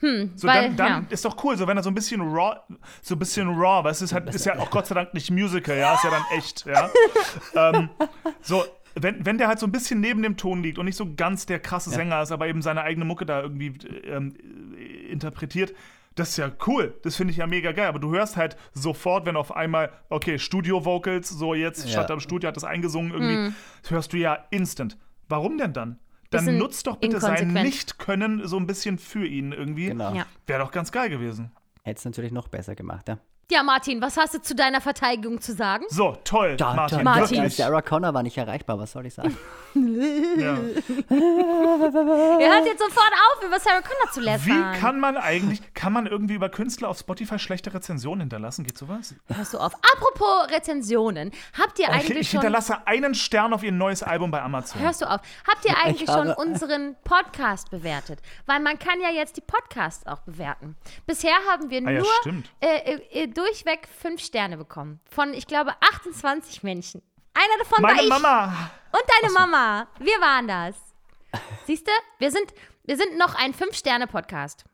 Hm, 0.00 0.32
So, 0.34 0.48
weil, 0.48 0.68
dann, 0.68 0.76
dann 0.76 0.88
ja. 1.04 1.06
ist 1.10 1.26
doch 1.26 1.44
cool, 1.44 1.58
so 1.58 1.66
wenn 1.66 1.76
er 1.76 1.82
so 1.82 1.90
ein 1.90 1.94
bisschen 1.94 2.22
raw, 2.22 2.56
so 3.02 3.14
ein 3.14 3.18
bisschen 3.18 3.48
raw, 3.48 3.84
weil 3.84 3.92
es 3.92 4.00
ist, 4.00 4.14
halt, 4.14 4.34
ist 4.34 4.46
ja 4.46 4.58
auch 4.58 4.70
Gott 4.70 4.86
sei 4.86 4.94
Dank 4.94 5.12
nicht 5.12 5.30
Musical, 5.30 5.76
ja, 5.76 5.94
ist 5.94 6.04
ja 6.04 6.10
dann 6.10 6.24
echt, 6.38 6.64
ja. 6.64 6.90
ähm, 7.54 7.90
so, 8.40 8.64
wenn, 8.94 9.24
wenn 9.26 9.38
der 9.38 9.48
halt 9.48 9.58
so 9.58 9.66
ein 9.66 9.72
bisschen 9.72 10.00
neben 10.00 10.22
dem 10.22 10.36
Ton 10.36 10.62
liegt 10.62 10.78
und 10.78 10.84
nicht 10.86 10.96
so 10.96 11.14
ganz 11.14 11.46
der 11.46 11.58
krasse 11.60 11.90
Sänger 11.90 12.22
ist, 12.22 12.32
aber 12.32 12.48
eben 12.48 12.62
seine 12.62 12.82
eigene 12.82 13.04
Mucke 13.04 13.26
da 13.26 13.40
irgendwie 13.42 13.74
ähm, 14.04 14.34
äh, 14.78 15.10
interpretiert, 15.10 15.74
das 16.16 16.30
ist 16.30 16.36
ja 16.38 16.50
cool. 16.66 16.98
Das 17.02 17.16
finde 17.16 17.30
ich 17.30 17.36
ja 17.38 17.46
mega 17.46 17.72
geil. 17.72 17.86
Aber 17.86 18.00
du 18.00 18.10
hörst 18.10 18.36
halt 18.36 18.56
sofort, 18.72 19.26
wenn 19.26 19.36
auf 19.36 19.54
einmal, 19.54 19.90
okay, 20.08 20.38
Studio-Vocals, 20.38 21.28
so 21.28 21.54
jetzt, 21.54 21.84
Ja. 21.84 21.90
statt 21.92 22.10
am 22.10 22.20
Studio 22.20 22.48
hat 22.48 22.56
das 22.56 22.64
eingesungen 22.64 23.12
irgendwie, 23.12 23.54
das 23.82 23.90
hörst 23.90 24.12
du 24.12 24.16
ja 24.18 24.46
instant. 24.50 24.98
Warum 25.28 25.56
denn 25.56 25.72
dann? 25.72 25.98
Dann 26.30 26.44
Bisschen 26.44 26.58
nutzt 26.58 26.86
doch 26.86 26.96
bitte 26.96 27.20
sein. 27.20 27.52
Nicht-Können 27.52 28.46
so 28.46 28.56
ein 28.56 28.66
bisschen 28.66 28.98
für 28.98 29.26
ihn 29.26 29.52
irgendwie. 29.52 29.86
genau. 29.86 30.14
Ja. 30.14 30.26
Wäre 30.46 30.60
doch 30.60 30.70
ganz 30.72 30.92
geil 30.92 31.10
gewesen. 31.10 31.52
Hätte 31.82 31.98
es 31.98 32.04
natürlich 32.04 32.32
noch 32.32 32.48
besser 32.48 32.74
gemacht, 32.74 33.08
ja. 33.08 33.18
Ja, 33.50 33.62
Martin, 33.62 34.00
was 34.00 34.16
hast 34.16 34.34
du 34.34 34.40
zu 34.42 34.54
deiner 34.54 34.80
Verteidigung 34.80 35.40
zu 35.40 35.52
sagen? 35.54 35.84
So, 35.88 36.16
toll, 36.24 36.56
Da, 36.56 36.74
Martin. 36.74 36.98
da, 36.98 37.04
Martin. 37.04 37.36
Wirklich. 37.38 37.56
Sarah 37.56 37.82
Connor 37.82 38.14
war 38.14 38.22
nicht 38.22 38.36
erreichbar, 38.38 38.78
was 38.78 38.92
soll 38.92 39.06
ich 39.06 39.14
sagen? 39.14 39.36
Ja. 40.36 40.56
Er 41.10 42.54
hört 42.54 42.66
jetzt 42.66 42.78
sofort 42.80 43.12
auf, 43.36 43.44
über 43.44 43.58
Sarah 43.60 43.80
Connor 43.82 44.10
zu 44.12 44.20
lästern. 44.20 44.72
Wie 44.74 44.78
kann 44.78 44.98
man 45.00 45.16
eigentlich, 45.16 45.60
kann 45.74 45.92
man 45.92 46.06
irgendwie 46.06 46.34
über 46.34 46.48
Künstler 46.48 46.88
auf 46.88 46.98
Spotify 46.98 47.38
schlechte 47.38 47.72
Rezensionen 47.74 48.20
hinterlassen? 48.20 48.64
Geht 48.64 48.78
sowas? 48.78 49.14
Hörst 49.28 49.54
du 49.54 49.58
auf? 49.58 49.72
Apropos 49.74 50.50
Rezensionen, 50.50 51.30
habt 51.58 51.78
ihr 51.78 51.86
Oh, 51.90 51.92
ich, 51.94 52.00
eigentlich 52.04 52.18
ich 52.20 52.30
schon... 52.30 52.40
hinterlasse 52.40 52.86
einen 52.86 53.14
Stern 53.14 53.52
auf 53.52 53.62
ihr 53.62 53.72
neues 53.72 54.02
Album 54.02 54.30
bei 54.30 54.40
Amazon. 54.42 54.80
Hörst 54.80 55.02
du 55.02 55.06
auf? 55.06 55.20
Habt 55.48 55.64
ihr 55.64 55.76
eigentlich 55.84 56.08
schon 56.10 56.30
unseren 56.32 56.96
Podcast 57.04 57.70
bewertet? 57.70 58.20
Weil 58.46 58.60
man 58.60 58.78
kann 58.78 59.00
ja 59.00 59.10
jetzt 59.10 59.36
die 59.36 59.40
Podcasts 59.42 60.06
auch 60.06 60.20
bewerten. 60.20 60.76
Bisher 61.06 61.34
haben 61.50 61.70
wir 61.70 61.80
Ah 61.86 61.90
ja, 61.90 61.98
nur 62.00 62.08
stimmt. 62.20 62.50
äh, 62.60 62.94
äh, 62.94 63.26
durchweg 63.40 63.88
fünf 63.88 64.22
Sterne 64.22 64.56
bekommen. 64.56 65.00
Von, 65.10 65.34
ich 65.34 65.46
glaube, 65.46 65.72
28 65.80 66.62
Menschen. 66.62 67.02
Einer 67.34 67.58
davon 67.58 67.82
Meine 67.82 67.96
war 67.96 68.04
ich 68.04 68.08
Mama. 68.10 68.70
und 68.92 69.02
deine 69.20 69.32
Mama. 69.32 69.88
Wir 69.98 70.20
waren 70.20 70.48
das. 70.48 70.76
Siehst 71.66 71.86
du? 71.86 71.92
Wir 72.18 72.30
sind, 72.30 72.52
wir 72.84 72.96
sind 72.96 73.18
noch 73.18 73.34
ein 73.34 73.54
Fünf-Sterne-Podcast. 73.54 74.64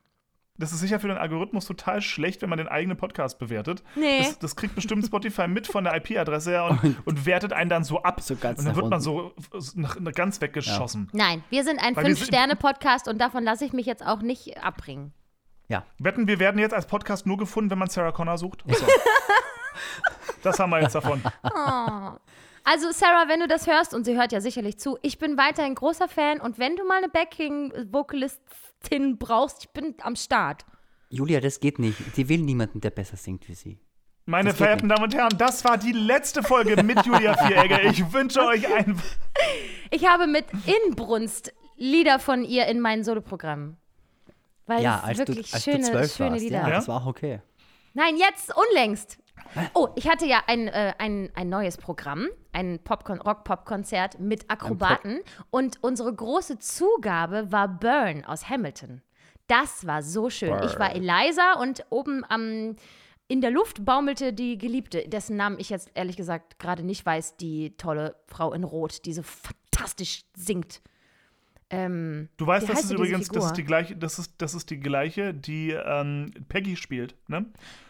Das 0.59 0.73
ist 0.73 0.81
sicher 0.81 0.99
für 0.99 1.09
den 1.09 1.19
Algorithmus 1.19 1.67
total 1.67 2.01
schlecht, 2.01 2.41
wenn 2.41 2.49
man 2.49 2.57
den 2.57 2.69
eigenen 2.69 2.97
Podcast 2.97 3.39
bewertet. 3.39 3.83
Nee. 3.95 4.21
Das, 4.21 4.39
das 4.39 4.57
kriegt 4.57 4.75
bestimmt 4.75 5.05
Spotify 5.05 5.49
mit 5.49 5.67
von 5.67 5.85
der 5.85 5.95
IP-Adresse 5.97 6.51
her 6.51 6.65
und, 6.65 6.97
und 7.07 7.27
wertet 7.27 7.53
einen 7.53 7.69
dann 7.69 7.85
so 7.85 8.03
ab. 8.03 8.23
So 8.23 8.37
ganz 8.37 8.59
und 8.59 8.65
dann 8.65 8.75
wird 8.75 8.89
man 8.89 9.01
so, 9.01 9.35
so 9.53 9.79
nach, 9.79 10.01
nach 10.01 10.13
ganz 10.13 10.41
weggeschossen. 10.41 11.11
Nein, 11.13 11.45
wir 11.51 11.63
sind 11.63 11.79
ein 11.79 11.95
Fünf-Sterne-Podcast 11.95 13.07
und 13.07 13.19
davon 13.19 13.45
lasse 13.45 13.67
ich 13.67 13.75
mich 13.75 13.85
jetzt 13.85 14.05
auch 14.05 14.23
nicht 14.23 14.63
abbringen. 14.65 15.13
Ja, 15.69 15.85
Wetten, 15.99 16.29
wir 16.29 16.39
werden 16.39 16.59
jetzt 16.59 16.75
als 16.75 16.87
Podcast 16.87 17.27
nur 17.27 17.39
gefunden, 17.39 17.71
wenn 17.71 17.79
man 17.79 17.89
Sarah 17.89 18.13
Connor 18.13 18.39
sucht? 18.39 18.63
So. 18.67 18.87
das 20.43 20.59
haben 20.59 20.71
wir 20.71 20.81
jetzt 20.81 20.95
davon. 20.95 21.23
Also, 22.63 22.93
Sarah, 22.93 23.29
wenn 23.29 23.41
du 23.41 23.49
das 23.49 23.67
hörst, 23.67 23.95
und 23.95 24.05
sie 24.05 24.17
hört 24.17 24.33
ja 24.33 24.41
sicherlich 24.41 24.79
zu, 24.79 24.99
ich 25.03 25.19
bin 25.19 25.37
weiterhin 25.37 25.75
großer 25.75 26.09
Fan 26.09 26.41
und 26.41 26.59
wenn 26.59 26.77
du 26.77 26.85
mal 26.85 26.99
eine 26.99 27.09
Backing-Vocalistin 27.09 29.19
brauchst, 29.19 29.65
ich 29.65 29.71
bin 29.71 29.95
am 30.03 30.17
Start. 30.17 30.65
Julia, 31.09 31.41
das 31.41 31.61
geht 31.61 31.79
nicht. 31.79 31.99
Die 32.17 32.29
will 32.29 32.43
niemanden, 32.43 32.81
der 32.81 32.91
besser 32.91 33.17
singt 33.17 33.49
wie 33.49 33.55
sie. 33.55 33.79
Meine 34.25 34.49
Das 34.49 34.59
verehrten 34.59 34.89
Damen 34.89 35.05
und 35.05 35.15
Herren, 35.15 35.39
das 35.39 35.65
war 35.65 35.79
die 35.79 35.93
letzte 35.93 36.43
Folge 36.43 36.83
mit 36.83 37.07
Julia 37.07 37.37
Vieregger. 37.37 37.85
Ich 37.85 38.13
wünsche 38.13 38.45
euch 38.45 38.67
ein. 38.73 39.01
Ich 39.93 40.09
habe 40.09 40.27
mit 40.27 40.47
Inbrunst 40.67 41.55
Lieder 41.77 42.19
von 42.19 42.43
ihr 42.43 42.67
in 42.67 42.81
meinen 42.81 43.05
Soloprogrammen. 43.05 43.77
Weil 44.67 44.83
Ja, 44.83 44.99
es 44.99 45.05
als 45.05 45.19
du, 45.19 45.29
wirklich 45.29 45.55
als 45.55 45.65
schöne, 45.65 45.79
du 45.79 45.85
zwölf 45.85 46.15
schöne 46.15 46.31
warst. 46.33 46.43
Lieder. 46.43 46.59
Ja, 46.59 46.71
das 46.71 46.89
war 46.89 47.03
auch 47.03 47.07
okay. 47.07 47.41
Nein, 47.95 48.17
jetzt 48.17 48.53
unlängst. 48.55 49.19
Oh, 49.75 49.89
ich 49.95 50.09
hatte 50.09 50.27
ja 50.27 50.43
ein, 50.47 50.69
äh, 50.69 50.95
ein, 50.99 51.31
ein 51.35 51.49
neues 51.49 51.77
Programm, 51.77 52.29
ein 52.53 52.81
Rock-Pop-Konzert 52.87 54.19
mit 54.21 54.51
Akrobaten. 54.51 55.21
Und 55.51 55.83
unsere 55.83 56.13
große 56.13 56.59
Zugabe 56.59 57.51
war 57.53 57.69
Burn 57.69 58.25
aus 58.25 58.49
Hamilton. 58.49 59.03
Das 59.47 59.87
war 59.87 60.03
so 60.03 60.29
schön. 60.31 60.63
Ich 60.65 60.79
war 60.79 60.95
Eliza 60.95 61.55
und 61.61 61.87
oben 61.91 62.25
am, 62.29 62.77
in 63.29 63.41
der 63.41 63.51
Luft 63.51 63.85
baumelte 63.85 64.33
die 64.33 64.59
Geliebte, 64.59 65.09
dessen 65.09 65.37
Namen 65.37 65.59
ich 65.59 65.71
jetzt 65.71 65.91
ehrlich 65.95 66.17
gesagt 66.17 66.59
gerade 66.59 66.83
nicht 66.83 67.07
weiß, 67.07 67.37
die 67.37 67.77
tolle 67.77 68.17
Frau 68.27 68.53
in 68.53 68.65
Rot, 68.65 69.05
die 69.05 69.13
so 69.13 69.23
fantastisch 69.23 70.25
singt. 70.37 70.83
Ähm, 71.69 72.29
Du 72.37 72.47
weißt, 72.47 72.69
das 72.69 72.85
ist 72.85 72.93
übrigens, 72.93 73.29
das 73.29 73.47
ist 73.47 73.55
die 73.55 73.65
gleiche, 73.65 73.97
das 73.97 74.19
ist, 74.19 74.35
das 74.39 74.55
ist 74.55 74.71
die 74.71 74.79
gleiche, 74.79 75.35
die 75.35 75.71
ähm, 75.73 76.33
Peggy 76.49 76.77
spielt, 76.77 77.17
ne? 77.29 77.47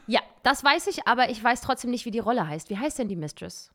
Ja, 0.07 0.20
das 0.43 0.64
weiß 0.64 0.87
ich, 0.87 1.07
aber 1.07 1.29
ich 1.29 1.43
weiß 1.43 1.61
trotzdem 1.61 1.91
nicht, 1.91 2.07
wie 2.07 2.11
die 2.11 2.18
Rolle 2.20 2.47
heißt. 2.49 2.70
Wie 2.70 2.79
heißt 2.79 2.99
denn 2.99 3.09
die 3.09 3.16
Mistress? 3.16 3.70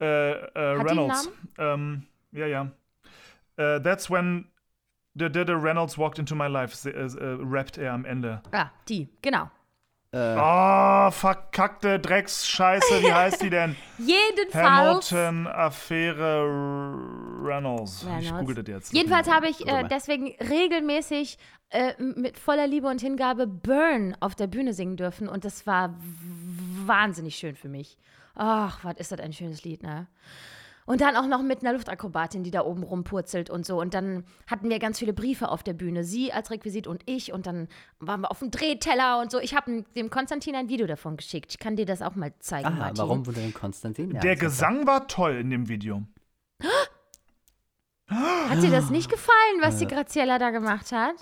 Äh, 0.00 0.32
äh, 0.32 0.78
Hat 0.78 0.86
Reynolds. 0.88 1.30
Ähm, 1.58 2.06
ja, 2.30 2.46
ja. 2.46 2.72
Äh, 3.56 3.80
that's 3.82 4.10
when 4.10 4.46
the, 5.14 5.28
the, 5.32 5.44
the 5.46 5.52
Reynolds 5.52 5.98
walked 5.98 6.18
into 6.18 6.34
my 6.34 6.46
life, 6.46 6.88
äh, 6.88 6.92
äh, 6.92 7.38
rappt 7.42 7.76
er 7.76 7.92
am 7.92 8.04
Ende. 8.04 8.42
Ah, 8.52 8.70
die, 8.88 9.08
genau. 9.20 9.50
Oh, 10.14 11.10
verkackte 11.10 11.98
Drecksscheiße, 11.98 13.02
wie 13.02 13.12
heißt 13.14 13.40
die 13.40 13.48
denn? 13.48 13.76
Jedenfalls. 13.98 15.10
Hamilton 15.10 15.46
Affäre 15.46 16.44
Reynolds. 17.42 18.02
Ich 18.02 18.08
Reynolds. 18.08 18.38
google 18.38 18.54
das 18.56 18.66
jetzt. 18.68 18.92
Jedenfalls 18.92 19.30
habe 19.30 19.48
ich 19.48 19.66
äh, 19.66 19.84
deswegen 19.88 20.34
regelmäßig 20.38 21.38
äh, 21.70 21.94
mit 21.98 22.36
voller 22.38 22.66
Liebe 22.66 22.88
und 22.88 23.00
Hingabe 23.00 23.46
Burn 23.46 24.14
auf 24.20 24.34
der 24.34 24.48
Bühne 24.48 24.74
singen 24.74 24.98
dürfen 24.98 25.28
und 25.28 25.46
das 25.46 25.66
war 25.66 25.94
wahnsinnig 26.84 27.36
schön 27.36 27.56
für 27.56 27.70
mich. 27.70 27.96
Ach, 28.34 28.84
was 28.84 28.98
ist 28.98 29.12
das 29.12 29.20
ein 29.20 29.32
schönes 29.32 29.64
Lied, 29.64 29.82
ne? 29.82 30.08
Und 30.84 31.00
dann 31.00 31.14
auch 31.16 31.26
noch 31.28 31.42
mit 31.42 31.60
einer 31.62 31.72
Luftakrobatin, 31.74 32.42
die 32.42 32.50
da 32.50 32.62
oben 32.64 32.82
rumpurzelt 32.82 33.50
und 33.50 33.64
so. 33.64 33.80
Und 33.80 33.94
dann 33.94 34.24
hatten 34.48 34.68
wir 34.68 34.78
ganz 34.80 34.98
viele 34.98 35.12
Briefe 35.12 35.48
auf 35.48 35.62
der 35.62 35.74
Bühne. 35.74 36.02
Sie 36.02 36.32
als 36.32 36.50
Requisit 36.50 36.86
und 36.88 37.02
ich. 37.06 37.32
Und 37.32 37.46
dann 37.46 37.68
waren 38.00 38.22
wir 38.22 38.30
auf 38.32 38.40
dem 38.40 38.50
Drehteller 38.50 39.20
und 39.20 39.30
so. 39.30 39.38
Ich 39.38 39.54
habe 39.54 39.84
dem 39.96 40.10
Konstantin 40.10 40.56
ein 40.56 40.68
Video 40.68 40.86
davon 40.88 41.16
geschickt. 41.16 41.52
Ich 41.52 41.58
kann 41.60 41.76
dir 41.76 41.86
das 41.86 42.02
auch 42.02 42.16
mal 42.16 42.32
zeigen, 42.40 42.66
Aha, 42.66 42.74
Martin. 42.76 42.98
warum 42.98 43.26
wurde 43.26 43.40
denn 43.40 43.54
Konstantin? 43.54 44.10
Ja, 44.12 44.20
Der. 44.20 44.34
Gesang 44.36 44.86
war 44.86 45.06
toll 45.06 45.36
in 45.36 45.50
dem 45.50 45.68
Video. 45.68 46.02
Hat 48.08 48.62
dir 48.62 48.70
das 48.70 48.90
nicht 48.90 49.10
gefallen, 49.10 49.60
was 49.60 49.78
die 49.78 49.86
Graziella 49.86 50.38
da 50.38 50.50
gemacht 50.50 50.92
hat? 50.92 51.14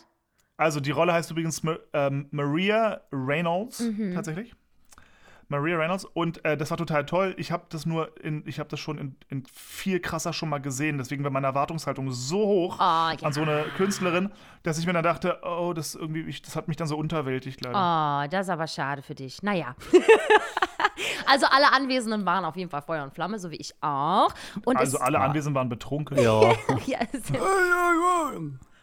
Also 0.56 0.80
die 0.80 0.90
Rolle 0.90 1.12
heißt 1.12 1.30
übrigens 1.30 1.62
ähm, 1.92 2.26
Maria 2.30 3.00
Reynolds 3.12 3.80
Mhm. 3.80 4.12
tatsächlich. 4.14 4.54
Maria 5.50 5.76
Reynolds 5.76 6.04
und 6.04 6.44
äh, 6.44 6.56
das 6.56 6.70
war 6.70 6.78
total 6.78 7.04
toll. 7.04 7.34
Ich 7.36 7.50
habe 7.50 7.64
das 7.68 7.84
nur 7.84 8.16
in, 8.22 8.44
ich 8.46 8.60
habe 8.60 8.68
das 8.68 8.78
schon 8.78 8.98
in, 8.98 9.16
in 9.28 9.44
viel 9.52 9.98
krasser 9.98 10.32
schon 10.32 10.48
mal 10.48 10.60
gesehen. 10.60 10.96
Deswegen 10.96 11.24
war 11.24 11.30
meine 11.32 11.48
Erwartungshaltung 11.48 12.12
so 12.12 12.38
hoch 12.38 12.76
Oh, 12.78 12.82
ja. 12.82 13.16
an 13.22 13.32
so 13.32 13.42
eine 13.42 13.64
Künstlerin, 13.76 14.30
dass 14.62 14.78
ich 14.78 14.86
mir 14.86 14.92
dann 14.92 15.02
dachte, 15.02 15.40
oh, 15.42 15.72
das 15.72 15.96
irgendwie, 15.96 16.20
ich, 16.20 16.40
das 16.40 16.54
hat 16.54 16.68
mich 16.68 16.76
dann 16.76 16.86
so 16.86 16.96
unterwältigt 16.96 17.60
leider. 17.64 17.74
Oh, 18.24 18.28
das 18.30 18.46
ist 18.46 18.50
aber 18.50 18.68
schade 18.68 19.02
für 19.02 19.16
dich. 19.16 19.42
Naja. 19.42 19.74
also 21.26 21.46
alle 21.46 21.72
Anwesenden 21.72 22.24
waren 22.26 22.44
auf 22.44 22.56
jeden 22.56 22.70
Fall 22.70 22.82
Feuer 22.82 23.02
und 23.02 23.12
Flamme, 23.12 23.40
so 23.40 23.50
wie 23.50 23.56
ich 23.56 23.74
auch. 23.80 24.32
Und 24.64 24.76
also 24.76 24.98
es, 24.98 25.02
alle 25.02 25.18
Anwesenden 25.18 25.56
waren 25.56 25.68
betrunken. 25.68 26.16
Ja. 26.16 26.42
ja, 26.86 26.98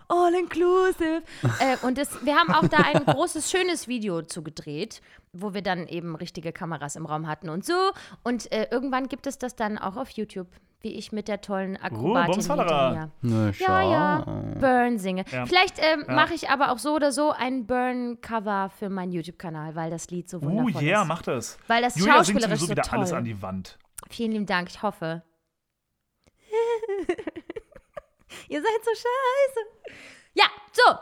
all 0.09 0.33
inclusive. 0.33 1.23
äh, 1.59 1.77
und 1.85 1.97
es, 1.97 2.23
wir 2.25 2.35
haben 2.35 2.53
auch 2.53 2.67
da 2.67 2.77
ein 2.77 3.05
großes, 3.05 3.49
schönes 3.51 3.87
Video 3.87 4.21
zugedreht, 4.21 5.01
wo 5.33 5.53
wir 5.53 5.61
dann 5.61 5.87
eben 5.87 6.15
richtige 6.15 6.51
Kameras 6.51 6.95
im 6.95 7.05
Raum 7.05 7.27
hatten 7.27 7.49
und 7.49 7.65
so. 7.65 7.73
Und 8.23 8.51
äh, 8.51 8.67
irgendwann 8.71 9.07
gibt 9.07 9.27
es 9.27 9.37
das 9.37 9.55
dann 9.55 9.77
auch 9.77 9.95
auf 9.97 10.09
YouTube, 10.11 10.47
wie 10.81 10.93
ich 10.93 11.11
mit 11.11 11.27
der 11.27 11.41
tollen 11.41 11.75
Akrobatin 11.77 12.33
Bumsfallera. 12.33 12.89
hinter 12.89 13.05
mir. 13.05 13.11
Na, 13.21 13.81
Ja, 13.81 13.91
ja. 13.91 14.43
Burn 14.59 14.99
singe. 14.99 15.25
Ja. 15.31 15.45
Vielleicht 15.45 15.79
ähm, 15.79 16.05
Ja. 16.07 16.13
mache 16.13 16.33
ich 16.35 16.49
aber 16.49 16.71
auch 16.71 16.77
so 16.77 16.93
oder 16.95 17.11
so 17.11 17.31
ein 17.31 17.65
Burn-Cover 17.65 18.69
für 18.77 18.89
meinen 18.89 19.11
YouTube-Kanal, 19.11 19.75
weil 19.75 19.89
das 19.89 20.09
Lied 20.11 20.29
so 20.29 20.37
Oh 20.37 20.41
wundervoll 20.43 20.83
yeah, 20.83 21.01
ist. 21.01 21.07
mach 21.07 21.21
das. 21.23 21.57
Weil 21.67 21.81
das 21.81 21.95
Julia 21.95 22.23
singt 22.23 22.41
schauspielerisch 22.41 22.59
sowieso 22.59 22.65
so 22.67 22.71
wieder 22.71 22.83
toll. 22.83 22.99
alles 22.99 23.11
an 23.13 23.25
die 23.25 23.41
Wand. 23.41 23.77
Vielen 24.09 24.31
lieben 24.31 24.45
Dank, 24.45 24.69
ich 24.69 24.81
hoffe. 24.83 25.23
Ihr 28.49 28.61
seid 28.61 28.83
so 28.83 28.91
scheiße. 28.91 29.95
Ja, 30.33 30.45
so. 30.71 30.97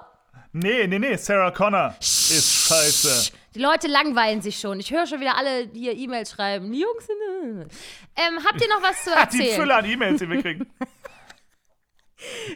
Nee, 0.54 0.88
nee, 0.88 1.00
nee, 1.00 1.16
Sarah 1.18 1.52
Connor 1.52 1.96
ist 2.00 2.68
scheiße. 2.70 3.32
Die 3.56 3.60
Leute 3.60 3.88
langweilen 3.88 4.42
sich 4.42 4.58
schon. 4.60 4.80
Ich 4.80 4.92
höre 4.92 5.06
schon 5.06 5.20
wieder 5.20 5.38
alle 5.38 5.70
hier 5.74 5.94
E-Mails 5.94 6.32
schreiben. 6.32 6.72
Die 6.72 6.80
Jungs 6.80 7.06
sind. 7.06 7.68
Ähm, 8.16 8.40
habt 8.46 8.62
ihr 8.62 8.70
noch 8.70 8.82
was 8.82 9.04
zu 9.04 9.12
Hat 9.16 9.34
die 9.34 9.40
erzählen? 9.40 9.56
Fülle 9.62 9.76
an 9.76 9.86
E-Mails, 9.86 10.20
die 10.20 10.30
wir 10.30 10.42
kriegen. 10.42 10.66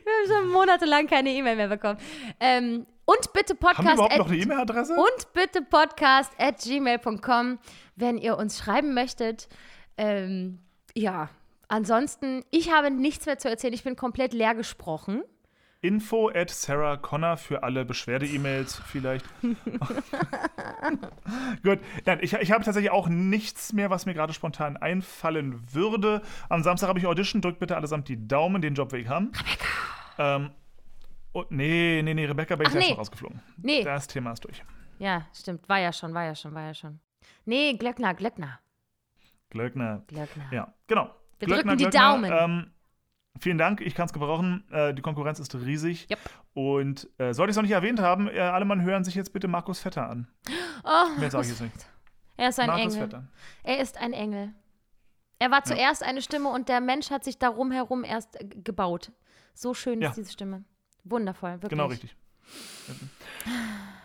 Wir 0.03 0.33
haben 0.37 0.43
schon 0.43 0.51
monatelang 0.51 1.05
keine 1.05 1.29
E-Mail 1.31 1.55
mehr 1.55 1.67
bekommen. 1.67 1.99
Ähm, 2.39 2.87
und 3.05 3.33
bitte 3.33 3.53
Haben 3.53 3.59
wir 3.61 3.69
Podcast. 3.69 3.93
überhaupt 3.95 4.17
noch 4.17 4.27
eine 4.27 4.37
E-Mail-Adresse? 4.37 4.93
Und 4.95 5.33
bitte 5.33 5.61
podcast 5.61 6.31
at 6.37 6.59
gmail.com, 6.59 7.59
wenn 7.95 8.17
ihr 8.17 8.37
uns 8.37 8.57
schreiben 8.57 8.93
möchtet. 8.93 9.47
Ähm, 9.97 10.59
ja, 10.95 11.29
ansonsten, 11.69 12.43
ich 12.51 12.71
habe 12.71 12.91
nichts 12.91 13.25
mehr 13.25 13.39
zu 13.39 13.49
erzählen. 13.49 13.73
Ich 13.73 13.83
bin 13.83 13.95
komplett 13.95 14.33
leer 14.33 14.53
gesprochen. 14.55 15.23
Info 15.81 16.29
at 16.29 16.49
Sarah 16.49 16.97
Connor 16.97 17.37
für 17.37 17.63
alle 17.63 17.85
Beschwerde-E-Mails 17.85 18.81
vielleicht. 18.85 19.25
Gut, 21.63 21.79
nein, 22.05 22.19
ich, 22.21 22.33
ich 22.33 22.51
habe 22.51 22.65
tatsächlich 22.65 22.91
auch 22.91 23.07
nichts 23.07 23.71
mehr, 23.71 23.89
was 23.89 24.05
mir 24.05 24.13
gerade 24.13 24.33
spontan 24.33 24.75
einfallen 24.75 25.73
würde. 25.73 26.21
Am 26.49 26.63
Samstag 26.63 26.89
habe 26.89 26.99
ich 26.99 27.07
Audition, 27.07 27.41
drückt 27.41 27.59
bitte 27.59 27.77
allesamt 27.77 28.09
die 28.09 28.27
Daumen, 28.27 28.61
den 28.61 28.73
Job 28.75 28.91
will 28.91 28.99
ich 28.99 29.07
haben. 29.07 29.27
Rebecca. 29.27 29.65
Ähm, 30.17 30.51
und 31.31 31.51
nee, 31.51 32.01
nee, 32.03 32.13
nee, 32.13 32.25
Rebecca 32.25 32.57
bin 32.57 32.67
ich 32.67 32.73
nee. 32.73 32.83
schon 32.83 32.97
rausgeflogen. 32.97 33.39
Nee, 33.55 33.83
Das 33.83 34.07
Thema 34.07 34.33
ist 34.33 34.43
durch. 34.43 34.61
ja, 34.97 35.27
stimmt. 35.33 35.69
War 35.69 35.79
ja 35.79 35.93
schon, 35.93 36.13
war 36.13 36.25
ja 36.25 36.35
schon, 36.35 36.53
war 36.53 36.63
ja 36.63 36.73
schon. 36.73 36.99
Nee, 37.45 37.73
Glöckner, 37.75 38.13
Glöckner, 38.15 38.59
Glöckner. 39.49 40.03
Glöckner. 40.07 40.49
Ja, 40.51 40.73
genau. 40.87 41.09
Wir 41.39 41.47
drücken 41.47 41.77
die 41.77 41.89
Daumen. 41.89 42.31
Ähm, 42.31 42.71
vielen 43.39 43.57
Dank, 43.57 43.81
ich 43.81 43.95
kann 43.95 44.05
es 44.05 44.13
gebrauchen. 44.13 44.63
Äh, 44.71 44.93
die 44.93 45.01
Konkurrenz 45.01 45.39
ist 45.39 45.53
riesig. 45.55 46.07
Yep. 46.09 46.19
Und 46.53 47.09
äh, 47.17 47.33
sollte 47.33 47.49
ich 47.51 47.53
es 47.53 47.55
noch 47.57 47.63
nicht 47.63 47.71
erwähnt 47.71 47.99
haben, 47.99 48.27
äh, 48.27 48.39
alle 48.39 48.65
Mann 48.65 48.81
hören 48.81 49.03
sich 49.03 49.15
jetzt 49.15 49.31
bitte 49.33 49.47
Markus 49.47 49.79
Vetter 49.79 50.09
an. 50.09 50.27
Oh, 50.83 51.19
Mehr 51.19 51.31
sage 51.31 51.43
ich 51.45 51.51
jetzt 51.51 51.61
nicht. 51.61 51.87
er 52.37 52.49
ist 52.49 52.59
ein 52.59 52.67
Markus 52.67 52.93
Engel. 52.95 53.07
Vetter. 53.09 53.27
Er 53.63 53.79
ist 53.79 53.97
ein 53.97 54.13
Engel. 54.13 54.53
Er 55.39 55.51
war 55.51 55.63
zuerst 55.63 56.03
eine 56.03 56.21
Stimme 56.21 56.49
und 56.49 56.67
der 56.67 56.81
Mensch 56.81 57.11
hat 57.11 57.23
sich 57.23 57.37
darum 57.37 57.71
herum 57.71 58.03
erst 58.03 58.39
äh, 58.41 58.45
gebaut. 58.45 59.11
So 59.53 59.73
schön 59.73 60.01
Ja. 60.01 60.09
ist 60.09 60.15
diese 60.15 60.31
Stimme. 60.33 60.63
Wundervoll, 61.05 61.53
wirklich. 61.53 61.69
Genau 61.69 61.85
richtig. 61.85 62.15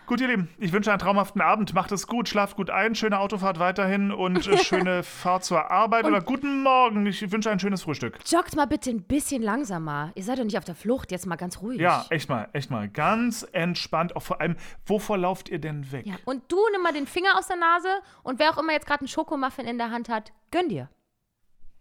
Gut, 0.07 0.21
ihr 0.21 0.29
Lieben, 0.29 0.51
ich 0.59 0.71
wünsche 0.73 0.91
einen 0.91 0.99
traumhaften 0.99 1.41
Abend. 1.41 1.73
Macht 1.73 1.91
es 1.91 2.07
gut, 2.07 2.29
schlaft 2.29 2.57
gut 2.57 2.69
ein, 2.69 2.95
schöne 2.95 3.19
Autofahrt 3.19 3.59
weiterhin 3.59 4.13
und 4.13 4.47
äh, 4.47 4.59
schöne 4.65 5.03
Fahrt 5.03 5.45
zur 5.45 5.71
Arbeit 5.71 6.05
oder 6.05 6.21
guten 6.21 6.63
Morgen. 6.63 7.07
Ich 7.07 7.33
wünsche 7.33 7.51
ein 7.51 7.59
schönes 7.59 7.85
Frühstück. 7.85 8.19
Joggt 8.27 8.55
mal 8.55 8.67
bitte 8.67 8.91
ein 8.91 9.03
bisschen 9.03 9.43
langsamer. 9.43 10.13
Ihr 10.15 10.23
seid 10.23 10.39
doch 10.39 10.45
nicht 10.45 10.59
auf 10.59 10.65
der 10.65 10.75
Flucht, 10.75 11.11
jetzt 11.11 11.25
mal 11.25 11.37
ganz 11.37 11.63
ruhig. 11.63 11.81
Ja, 11.81 12.05
echt 12.11 12.29
mal, 12.29 12.49
echt 12.53 12.71
mal. 12.71 12.87
Ganz 12.89 13.47
entspannt. 13.53 14.15
Auch 14.15 14.23
vor 14.23 14.43
allem, 14.43 14.57
wovor 14.85 15.17
lauft 15.17 15.49
ihr 15.49 15.59
denn 15.59 15.91
weg? 15.91 16.05
Ja, 16.05 16.17
und 16.27 16.53
du 16.53 16.59
nimm 16.73 16.83
mal 16.83 16.93
den 16.93 17.07
Finger 17.07 17.39
aus 17.39 17.47
der 17.47 17.57
Nase 17.57 17.89
und 18.23 18.39
wer 18.39 18.51
auch 18.51 18.59
immer 18.59 18.73
jetzt 18.73 18.87
gerade 18.87 19.01
einen 19.01 19.09
Schokomuffin 19.09 19.67
in 19.67 19.79
der 19.79 19.91
Hand 19.91 20.11
hat, 20.11 20.33
gönn 20.51 20.69
dir. 20.69 20.91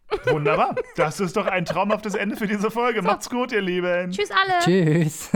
Wunderbar. 0.28 0.76
Das 0.96 1.20
ist 1.20 1.36
doch 1.36 1.48
ein 1.48 1.66
traumhaftes 1.66 2.16
Ende 2.16 2.38
für 2.38 2.48
diese 2.48 2.72
Folge. 2.72 3.02
Macht's 3.02 3.30
gut, 3.30 3.52
ihr 3.52 3.62
Lieben. 3.62 4.12
Tschüss 4.12 4.30
alle. 4.32 4.60
Tschüss. 4.64 5.30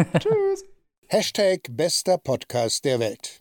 Hashtag 1.10 1.62
bester 1.70 2.18
Podcast 2.18 2.84
der 2.84 3.00
Welt. 3.00 3.40